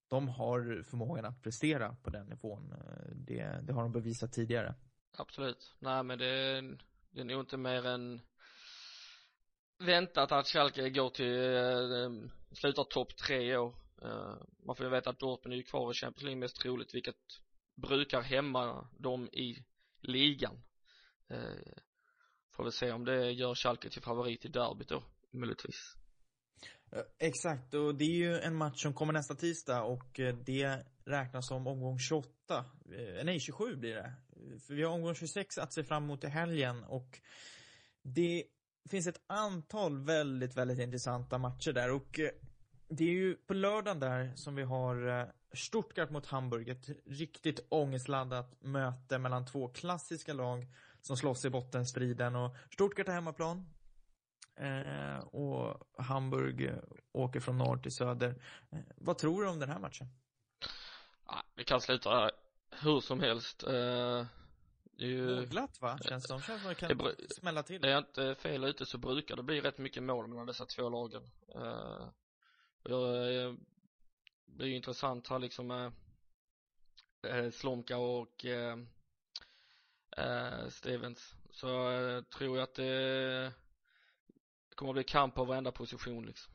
de 0.08 0.28
har 0.28 0.82
förmågan 0.82 1.24
att 1.24 1.42
prestera 1.42 1.96
på 2.02 2.10
den 2.10 2.26
nivån. 2.26 2.74
Det, 3.14 3.60
det 3.62 3.72
har 3.72 3.82
de 3.82 3.92
bevisat 3.92 4.32
tidigare. 4.32 4.74
Absolut. 5.18 5.76
Nej 5.78 6.02
men 6.02 6.18
det, 6.18 6.60
det 7.10 7.20
är 7.20 7.24
nog 7.24 7.40
inte 7.40 7.56
mer 7.56 7.86
än 7.86 8.20
väntat 9.78 10.32
att 10.32 10.46
Schalke 10.46 10.90
går 10.90 11.10
till, 11.10 11.54
eh, 11.54 12.30
slutar 12.52 12.84
topp 12.84 13.16
tre 13.16 13.52
i 13.52 13.56
år. 13.56 13.87
Eh, 14.02 14.36
man 14.66 14.76
får 14.76 14.86
ju 14.86 14.90
veta 14.90 15.10
att 15.10 15.18
Dortmund 15.18 15.52
är 15.52 15.56
ju 15.56 15.62
kvar 15.62 15.90
i 15.90 15.94
Champions 15.94 16.22
League 16.22 16.40
mest 16.40 16.56
troligt, 16.56 16.94
vilket 16.94 17.16
brukar 17.74 18.20
hämma 18.20 18.88
dem 18.98 19.28
i 19.28 19.64
ligan. 20.00 20.60
Eh, 21.28 21.72
får 22.56 22.64
vi 22.64 22.72
se 22.72 22.92
om 22.92 23.04
det 23.04 23.30
gör 23.30 23.54
Schalke 23.54 23.90
till 23.90 24.02
favorit 24.02 24.44
i 24.44 24.48
derbyt 24.48 24.88
då, 24.88 25.02
möjligtvis. 25.30 25.94
Eh, 26.92 27.02
exakt, 27.18 27.74
och 27.74 27.94
det 27.94 28.04
är 28.04 28.16
ju 28.16 28.38
en 28.38 28.56
match 28.56 28.82
som 28.82 28.94
kommer 28.94 29.12
nästa 29.12 29.34
tisdag 29.34 29.82
och 29.82 30.20
det 30.44 30.84
räknas 31.04 31.48
som 31.48 31.66
omgång 31.66 31.98
28. 31.98 32.64
Nej, 33.24 33.40
27 33.40 33.76
blir 33.76 33.94
det. 33.94 34.14
För 34.66 34.74
vi 34.74 34.82
har 34.82 34.92
omgång 34.92 35.14
26 35.14 35.58
att 35.58 35.72
se 35.72 35.84
fram 35.84 36.04
emot 36.04 36.24
i 36.24 36.26
helgen 36.26 36.84
och 36.84 37.20
det 38.02 38.44
finns 38.90 39.06
ett 39.06 39.20
antal 39.26 40.04
väldigt, 40.04 40.56
väldigt 40.56 40.78
intressanta 40.78 41.38
matcher 41.38 41.72
där 41.72 41.90
och 41.90 42.20
det 42.88 43.04
är 43.04 43.08
ju 43.12 43.34
på 43.36 43.54
lördagen 43.54 44.00
där 44.00 44.32
som 44.34 44.54
vi 44.54 44.62
har 44.62 45.20
eh, 45.20 45.26
Stuttgart 45.52 46.10
mot 46.10 46.26
Hamburg, 46.26 46.68
ett 46.68 46.88
riktigt 47.06 47.66
ångestladdat 47.68 48.62
möte 48.62 49.18
mellan 49.18 49.46
två 49.46 49.68
klassiska 49.68 50.32
lag 50.32 50.66
som 51.00 51.16
slåss 51.16 51.44
i 51.44 51.50
bottenstriden 51.50 52.36
och 52.36 52.56
Stuttgart 52.70 53.08
är 53.08 53.12
hemmaplan, 53.12 53.66
Eh, 54.58 55.18
och 55.18 55.88
Hamburg 55.98 56.64
eh, 56.64 56.74
åker 57.12 57.40
från 57.40 57.58
norr 57.58 57.76
till 57.76 57.92
söder. 57.92 58.34
Eh, 58.70 58.78
vad 58.96 59.18
tror 59.18 59.42
du 59.42 59.48
om 59.48 59.58
den 59.58 59.68
här 59.68 59.78
matchen? 59.78 60.06
Ja, 61.26 61.42
vi 61.54 61.64
kan 61.64 61.80
sluta 61.80 62.30
hur 62.70 63.00
som 63.00 63.20
helst. 63.20 63.62
Eh, 63.62 64.26
det 64.98 65.04
är 65.04 65.08
ju, 65.08 65.46
Glatt 65.46 65.80
va? 65.80 65.98
Känns 66.08 66.26
som. 66.26 66.40
Känns 66.40 66.62
som 66.62 66.68
det 66.68 66.74
kan 66.74 66.98
Det 66.98 67.32
smälla 67.34 67.62
till. 67.62 67.84
är 67.84 67.88
jag 67.88 67.98
inte 67.98 68.34
fel 68.34 68.64
ute 68.64 68.86
så 68.86 68.98
brukar 68.98 69.36
det 69.36 69.42
bli 69.42 69.60
rätt 69.60 69.78
mycket 69.78 70.02
mål 70.02 70.26
mellan 70.26 70.46
dessa 70.46 70.66
två 70.66 70.88
lagen. 70.88 71.22
Eh, 71.54 72.08
jag, 72.82 73.34
eh, 73.44 73.54
det 74.46 74.64
är 74.64 74.68
ju 74.68 74.76
intressant 74.76 75.28
här 75.28 75.38
liksom 75.38 75.66
med 75.66 75.92
eh, 77.26 77.50
Slomka 77.50 77.96
och 77.98 78.44
eh, 78.44 78.78
eh, 80.16 80.68
Stevens. 80.68 81.34
Så 81.50 81.90
eh, 81.90 82.22
tror 82.22 82.56
jag 82.56 82.62
att 82.64 82.74
det 82.74 83.52
kommer 84.74 84.90
att 84.90 84.94
bli 84.96 85.04
kamp 85.04 85.34
på 85.34 85.44
varenda 85.44 85.72
position 85.72 86.26
liksom. 86.26 86.52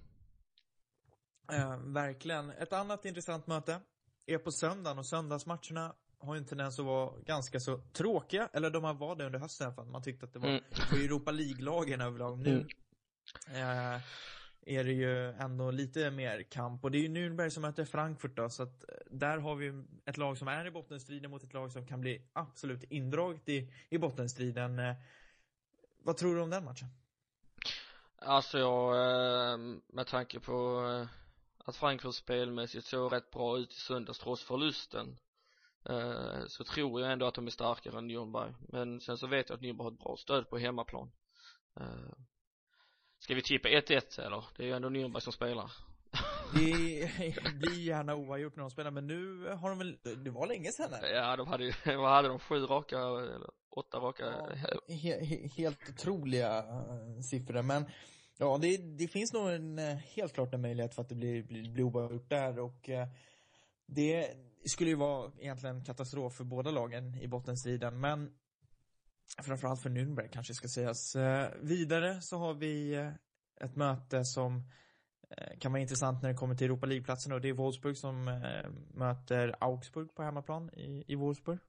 Eh, 1.51 1.77
verkligen. 1.77 2.49
Ett 2.49 2.73
annat 2.73 3.05
intressant 3.05 3.47
möte 3.47 3.81
är 4.25 4.37
på 4.37 4.51
söndagen 4.51 4.97
och 4.99 5.05
söndagsmatcherna 5.07 5.95
har 6.19 6.35
ju 6.35 6.37
en 6.39 6.45
tendens 6.45 6.79
att 6.79 6.85
vara 6.85 7.19
ganska 7.19 7.59
så 7.59 7.77
tråkiga, 7.93 8.49
eller 8.53 8.69
de 8.69 8.83
har 8.83 8.93
varit 8.93 9.17
det 9.17 9.25
under 9.25 9.39
hösten 9.39 9.65
i 9.65 9.67
alla 9.67 9.75
fall. 9.75 9.85
Man 9.85 10.03
tyckte 10.03 10.25
att 10.25 10.33
det 10.33 10.39
var 10.39 10.47
Mm. 10.49 10.63
för 10.71 10.95
Europa 10.95 11.31
League-lagen 11.31 12.01
överlag. 12.01 12.39
Nu 12.39 12.67
eh, 13.47 14.01
är 14.65 14.83
det 14.83 14.91
ju 14.91 15.29
ändå 15.29 15.71
lite 15.71 16.11
mer 16.11 16.43
kamp 16.43 16.83
och 16.83 16.91
det 16.91 16.97
är 16.97 17.01
ju 17.01 17.07
Nürnberg 17.07 17.49
som 17.49 17.61
möter 17.61 17.85
Frankfurt 17.85 18.35
då, 18.35 18.49
så 18.49 18.63
att 18.63 18.89
eh, 18.89 18.95
där 19.09 19.37
har 19.37 19.55
vi 19.55 19.65
ju 19.65 19.83
ett 20.05 20.17
lag 20.17 20.37
som 20.37 20.47
är 20.47 20.65
i 20.65 20.71
bottenstriden 20.71 21.31
mot 21.31 21.43
ett 21.43 21.53
lag 21.53 21.71
som 21.71 21.87
kan 21.87 22.01
bli 22.01 22.21
absolut 22.33 22.83
indraget 22.83 23.49
i, 23.49 23.73
i 23.89 23.97
bottenstriden. 23.97 24.79
Eh, 24.79 24.95
vad 26.03 26.17
tror 26.17 26.35
du 26.35 26.41
om 26.41 26.49
den 26.49 26.65
matchen? 26.65 26.87
Alltså 28.15 28.59
jag, 28.59 28.95
eh, 28.95 29.57
med 29.87 30.07
tanke 30.07 30.39
på 30.39 30.79
att 31.57 31.75
Frankfurt 31.75 32.15
spelmässigt 32.15 32.85
såg 32.85 33.13
rätt 33.13 33.31
bra 33.31 33.57
ut 33.57 33.71
i 33.71 33.75
söndags 33.75 34.19
trots 34.19 34.43
förlusten 34.43 35.17
så 36.47 36.63
tror 36.63 37.01
jag 37.01 37.11
ändå 37.11 37.25
att 37.25 37.33
de 37.33 37.47
är 37.47 37.51
starkare 37.51 37.97
än 37.97 38.11
Nürnberg 38.11 38.53
men 38.59 39.01
sen 39.01 39.17
så 39.17 39.27
vet 39.27 39.49
jag 39.49 39.55
att 39.55 39.61
Nürnberg 39.61 39.83
har 39.83 39.91
ett 39.91 39.99
bra 39.99 40.17
stöd 40.17 40.49
på 40.49 40.57
hemmaplan 40.57 41.11
Ska 43.23 43.35
vi 43.35 43.41
tippa 43.41 43.67
1-1 43.69 44.21
eller? 44.21 44.45
Det 44.57 44.63
är 44.63 44.67
ju 44.67 44.73
ändå 44.73 44.89
Nürnberg 44.89 45.19
som 45.19 45.33
spelar 45.33 45.71
Det 46.53 47.53
blir 47.59 47.79
gärna 47.79 48.15
oavgjort 48.15 48.55
när 48.55 48.63
de 48.63 48.71
spelar, 48.71 48.91
men 48.91 49.07
nu 49.07 49.47
har 49.49 49.69
de 49.69 49.77
väl, 49.77 49.97
det 50.23 50.29
var 50.29 50.47
länge 50.47 50.71
sedan 50.71 50.93
eller? 50.93 51.15
Ja 51.15 51.35
de 51.35 51.47
hade 51.47 51.63
ju, 51.65 51.73
vad 51.97 52.09
hade 52.09 52.27
de? 52.27 52.39
Sju 52.39 52.55
raka 52.55 52.97
eller 52.97 53.49
åtta 53.69 53.97
raka? 53.97 54.23
He, 54.87 55.25
he, 55.25 55.47
helt 55.57 55.89
otroliga 55.89 56.57
eh, 56.57 57.21
siffror, 57.21 57.61
men 57.61 57.85
ja, 58.37 58.57
det, 58.61 58.77
det 58.77 59.07
finns 59.07 59.33
nog 59.33 59.49
en, 59.49 59.79
eh, 59.79 59.95
helt 59.95 60.33
klart 60.33 60.53
en 60.53 60.61
möjlighet 60.61 60.95
för 60.95 61.01
att 61.01 61.09
det 61.09 61.15
blir, 61.15 61.43
blir, 61.43 61.71
blir 61.71 61.83
oavgjort 61.83 62.29
där 62.29 62.59
och 62.59 62.89
eh, 62.89 63.07
det 63.85 64.27
skulle 64.65 64.89
ju 64.89 64.95
vara 64.95 65.31
egentligen 65.39 65.83
katastrof 65.83 66.33
för 66.33 66.43
båda 66.43 66.71
lagen 66.71 67.15
i 67.21 67.27
bottenstriden, 67.27 67.99
men 67.99 68.31
framförallt 69.43 69.81
för 69.81 69.89
Nürnberg 69.89 70.27
kanske 70.27 70.53
ska 70.53 70.67
sägas. 70.67 71.15
Eh, 71.15 71.49
vidare 71.61 72.21
så 72.21 72.37
har 72.37 72.53
vi 72.53 72.93
eh, 72.95 73.11
ett 73.61 73.75
möte 73.75 74.25
som 74.25 74.63
eh, 75.37 75.59
kan 75.59 75.71
vara 75.71 75.81
intressant 75.81 76.21
när 76.21 76.29
det 76.29 76.35
kommer 76.35 76.55
till 76.55 76.65
Europa 76.65 76.85
League-platsen 76.85 77.33
och 77.33 77.41
det 77.41 77.49
är 77.49 77.53
Wolfsburg 77.53 77.97
som 77.97 78.27
eh, 78.27 78.69
möter 78.93 79.55
Augsburg 79.59 80.15
på 80.15 80.23
hemmaplan 80.23 80.69
i, 80.73 81.03
i 81.07 81.15
Wolfsburg. 81.15 81.59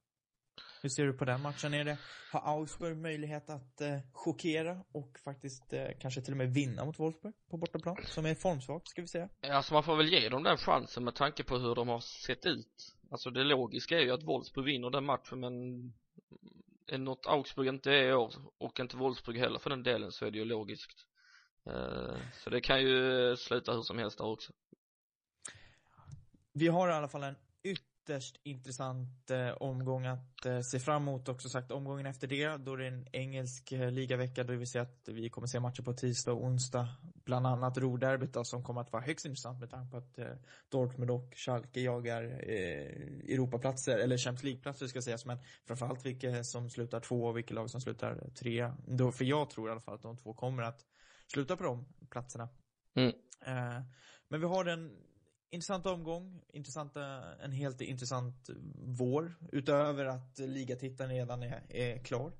Hur 0.82 0.88
ser 0.88 1.06
du 1.06 1.12
på 1.12 1.24
den 1.24 1.40
matchen? 1.42 1.74
Är 1.74 1.84
det, 1.84 1.98
har 2.32 2.40
Augsburg 2.54 2.96
möjlighet 2.96 3.50
att 3.50 3.80
eh, 3.80 3.98
chockera 4.12 4.84
och 4.92 5.18
faktiskt 5.24 5.72
eh, 5.72 5.86
kanske 6.00 6.20
till 6.20 6.32
och 6.32 6.38
med 6.38 6.54
vinna 6.54 6.84
mot 6.84 6.98
Wolfsburg 6.98 7.34
på 7.50 7.56
bortaplan? 7.56 7.96
Som 8.04 8.26
är 8.26 8.34
formsvagt, 8.34 8.88
ska 8.88 9.02
vi 9.02 9.08
säga. 9.08 9.28
Alltså 9.50 9.74
man 9.74 9.82
får 9.82 9.96
väl 9.96 10.08
ge 10.08 10.28
dem 10.28 10.42
den 10.42 10.56
chansen 10.56 11.04
med 11.04 11.14
tanke 11.14 11.44
på 11.44 11.58
hur 11.58 11.74
de 11.74 11.88
har 11.88 12.00
sett 12.00 12.46
ut 12.46 12.94
Alltså 13.10 13.30
det 13.30 13.44
logiska 13.44 13.98
är 13.98 14.02
ju 14.02 14.10
att 14.10 14.22
Wolfsburg 14.22 14.64
vinner 14.64 14.90
den 14.90 15.04
matchen 15.04 15.40
men 15.40 15.52
Eh, 16.86 16.98
något 16.98 17.26
Augsburg 17.26 17.68
inte 17.68 17.92
är 17.92 18.08
i 18.08 18.12
år 18.12 18.34
och 18.58 18.80
inte 18.80 18.96
Wolfsburg 18.96 19.38
heller 19.38 19.58
för 19.58 19.70
den 19.70 19.82
delen 19.82 20.12
så 20.12 20.26
är 20.26 20.30
det 20.30 20.38
ju 20.38 20.44
logiskt. 20.44 21.06
Eh, 21.66 22.16
Så 22.44 22.50
det 22.50 22.60
kan 22.60 22.82
ju 22.82 23.36
sluta 23.36 23.72
hur 23.72 23.82
som 23.82 23.98
helst 23.98 24.18
där 24.18 24.24
också. 24.26 24.52
Vi 26.52 26.68
har 26.68 26.88
i 26.88 26.92
alla 26.92 27.08
fall 27.08 27.22
en 27.22 27.36
ytterligare 27.62 27.93
ytterst 28.04 28.40
intressant 28.42 29.30
eh, 29.30 29.50
omgång 29.50 30.06
att 30.06 30.46
eh, 30.46 30.60
se 30.60 30.78
fram 30.78 31.02
emot. 31.02 31.28
Också 31.28 31.48
sagt 31.48 31.70
omgången 31.70 32.06
efter 32.06 32.26
det 32.26 32.56
då 32.56 32.76
det 32.76 32.84
är 32.84 32.92
en 32.92 33.06
engelsk 33.12 33.72
eh, 33.72 33.90
ligavecka. 33.90 34.44
Då 34.44 34.54
vi 34.54 34.66
ser 34.66 34.80
att 34.80 35.08
vi 35.08 35.30
kommer 35.30 35.46
se 35.46 35.60
matcher 35.60 35.82
på 35.82 35.92
tisdag 35.92 36.32
och 36.32 36.44
onsdag. 36.44 36.88
Bland 37.24 37.46
annat 37.46 37.78
Roderbyt 37.78 38.32
då 38.32 38.44
som 38.44 38.64
kommer 38.64 38.80
att 38.80 38.92
vara 38.92 39.02
högst 39.02 39.26
intressant 39.26 39.60
med 39.60 39.70
tanke 39.70 39.90
på 39.90 39.96
att 39.96 40.18
eh, 40.18 40.26
Dortmund 40.68 41.10
och 41.10 41.32
Schalke 41.36 41.80
jagar 41.80 42.22
eh, 42.24 43.32
Europaplatser 43.34 43.98
eller 43.98 44.18
Champions 44.18 44.44
League-platser 44.44 44.86
ska 44.86 45.02
sägas 45.02 45.26
men 45.26 45.38
framförallt 45.66 46.06
vilka 46.06 46.44
som 46.44 46.70
slutar 46.70 47.00
två 47.00 47.24
och 47.24 47.36
vilka 47.36 47.54
lag 47.54 47.70
som 47.70 47.80
slutar 47.80 48.30
tre. 48.40 48.72
Då, 48.86 49.12
för 49.12 49.24
jag 49.24 49.50
tror 49.50 49.68
i 49.68 49.72
alla 49.72 49.80
fall 49.80 49.94
att 49.94 50.02
de 50.02 50.16
två 50.16 50.34
kommer 50.34 50.62
att 50.62 50.80
sluta 51.32 51.56
på 51.56 51.64
de 51.64 51.86
platserna. 52.10 52.48
Mm. 52.94 53.12
Eh, 53.46 53.82
Men 54.28 54.40
vi 54.40 54.46
har 54.46 54.64
en 54.64 54.90
intressant 55.50 55.86
omgång, 55.86 56.40
intressanta, 56.52 57.34
en 57.40 57.52
helt 57.52 57.80
intressant 57.80 58.50
vår. 58.76 59.34
Utöver 59.52 60.04
att 60.04 60.38
ligatiteln 60.38 61.10
redan 61.10 61.42
är, 61.42 61.62
är 61.68 61.98
klar. 62.04 62.32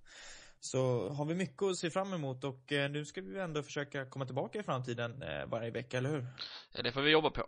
Så 0.60 1.08
har 1.08 1.24
vi 1.24 1.34
mycket 1.34 1.62
att 1.62 1.76
se 1.76 1.90
fram 1.90 2.12
emot 2.12 2.44
och 2.44 2.72
eh, 2.72 2.90
nu 2.90 3.04
ska 3.04 3.20
vi 3.20 3.38
ändå 3.38 3.62
försöka 3.62 4.06
komma 4.06 4.26
tillbaka 4.26 4.58
i 4.58 4.62
framtiden 4.62 5.22
eh, 5.22 5.46
varje 5.46 5.70
vecka, 5.70 5.98
eller 5.98 6.10
hur? 6.10 6.26
Ja, 6.74 6.82
Det 6.82 6.92
får 6.92 7.02
vi 7.02 7.10
jobba 7.10 7.30
på 7.30 7.46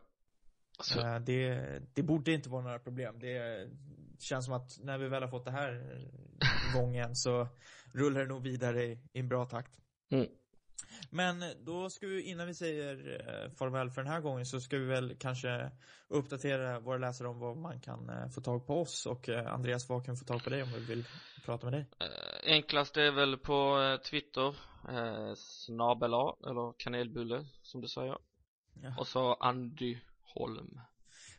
alltså, 0.78 1.00
Eh, 1.00 1.18
Det, 1.20 1.82
det 1.94 2.02
borde 2.02 2.32
inte 2.32 2.48
vara 2.48 2.62
några 2.62 2.78
problem. 2.78 3.18
Det 3.18 3.68
känns 4.18 4.44
som 4.44 4.54
att 4.54 4.78
när 4.82 4.98
vi 4.98 5.08
väl 5.08 5.22
har 5.22 5.30
fått 5.30 5.44
det 5.44 5.50
här 5.50 6.00
gången 6.74 7.16
så 7.16 7.48
rullar 7.94 8.20
det 8.20 8.26
nog 8.26 8.42
vidare 8.42 8.84
i, 8.84 8.92
i 9.12 9.18
en 9.20 9.28
bra 9.28 9.44
takt. 9.44 9.72
mm. 10.10 10.26
Men 11.10 11.44
då 11.64 11.90
ska 11.90 12.06
vi, 12.06 12.22
innan 12.22 12.46
vi 12.46 12.54
säger 12.54 13.20
eh, 13.20 13.50
farväl 13.50 13.90
för 13.90 14.02
den 14.02 14.12
här 14.12 14.20
gången 14.20 14.46
så 14.46 14.60
ska 14.60 14.78
vi 14.78 14.84
väl 14.84 15.16
kanske 15.18 15.70
uppdatera 16.08 16.80
våra 16.80 16.98
läsare 16.98 17.28
om 17.28 17.38
vad 17.38 17.56
man 17.56 17.80
kan 17.80 18.10
eh, 18.10 18.28
få 18.28 18.40
tag 18.40 18.66
på 18.66 18.80
oss 18.80 19.06
och 19.06 19.28
eh, 19.28 19.52
Andreas, 19.54 19.88
vad 19.88 20.04
kan 20.04 20.14
vi 20.14 20.18
få 20.18 20.24
tag 20.24 20.44
på 20.44 20.50
dig 20.50 20.62
om 20.62 20.72
vi 20.72 20.80
vill 20.80 21.04
prata 21.44 21.66
med 21.66 21.72
dig? 21.72 21.86
Enklast 22.44 22.96
är 22.96 23.10
väl 23.10 23.36
på 23.36 23.98
Twitter 24.10 24.48
eh, 24.88 25.34
snabel 25.34 26.14
A 26.14 26.36
eller 26.46 26.74
kanelbulle 26.78 27.46
som 27.62 27.80
du 27.80 27.88
säger 27.88 28.18
Ja. 28.82 28.94
och 28.98 29.06
så 29.06 29.34
Andy 29.34 29.98
Holm. 30.22 30.80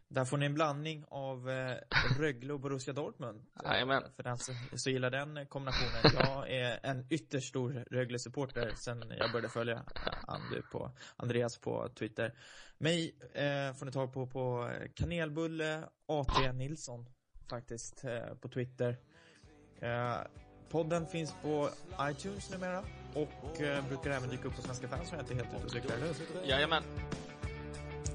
Där 0.09 0.25
får 0.25 0.37
ni 0.37 0.45
en 0.45 0.53
blandning 0.53 1.05
av 1.09 1.49
eh, 1.49 1.77
Rögle 2.19 2.53
och 2.53 2.59
Borussia 2.59 2.93
Dortmund. 2.93 3.45
Jajamän. 3.63 4.03
För 4.15 4.23
den 4.23 4.37
som 4.37 4.55
så 4.75 4.89
gillar 4.89 5.11
den 5.11 5.47
kombinationen. 5.47 6.13
Jag 6.13 6.51
är 6.51 6.79
en 6.83 7.05
ytterst 7.09 7.47
stor 7.49 7.85
Rögle-supporter 7.91 8.71
sen 8.75 9.13
jag 9.17 9.31
började 9.31 9.49
följa 9.49 9.83
Andy 10.27 10.61
på, 10.71 10.91
Andreas 11.15 11.57
på 11.57 11.89
Twitter. 11.89 12.33
Mig 12.77 13.15
eh, 13.33 13.73
får 13.73 13.85
ni 13.85 13.91
ta 13.91 14.07
på, 14.07 14.27
på 14.27 14.71
kanelbulle 14.95 15.83
AT 16.07 16.53
Nilsson 16.53 17.05
faktiskt 17.49 18.03
eh, 18.03 18.35
på 18.41 18.49
Twitter. 18.49 18.97
Eh, 19.79 20.17
podden 20.69 21.07
finns 21.07 21.35
på 21.41 21.69
iTunes 22.01 22.51
numera 22.51 22.83
och 23.13 23.61
eh, 23.61 23.87
brukar 23.87 24.11
även 24.11 24.29
dyka 24.29 24.47
upp 24.47 24.55
på 24.55 24.61
Svenska 24.61 24.87
fans 24.87 25.09
som 25.09 25.17
heter 25.17 25.35
Helt 25.35 25.53
ute 25.53 25.65
och 25.65 25.71
cyklar, 25.71 25.95
eller 25.95 26.07
hur? 26.07 26.49
Jajamän. 26.49 26.83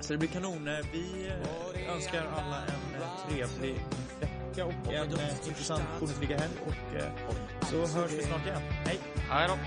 Så 0.03 0.13
det 0.13 0.19
blir 0.19 0.29
kanon. 0.29 0.69
Eh, 0.69 0.87
Vi 0.93 1.31
eh, 1.75 1.95
önskar 1.95 2.23
alla 2.37 2.57
en 2.57 3.03
eh, 3.03 3.29
trevlig 3.29 3.75
vecka 4.21 4.65
och 4.65 4.93
en 4.93 5.11
intressant 5.49 5.83
Bundesliga-helg 6.01 6.53
och 6.67 6.75
så 7.67 7.77
hörs 7.99 8.11
vi 8.13 8.23
snart 8.23 8.47
igen. 8.47 8.63
Hej! 8.87 8.99
Hej 9.31 9.49
då. 9.49 9.59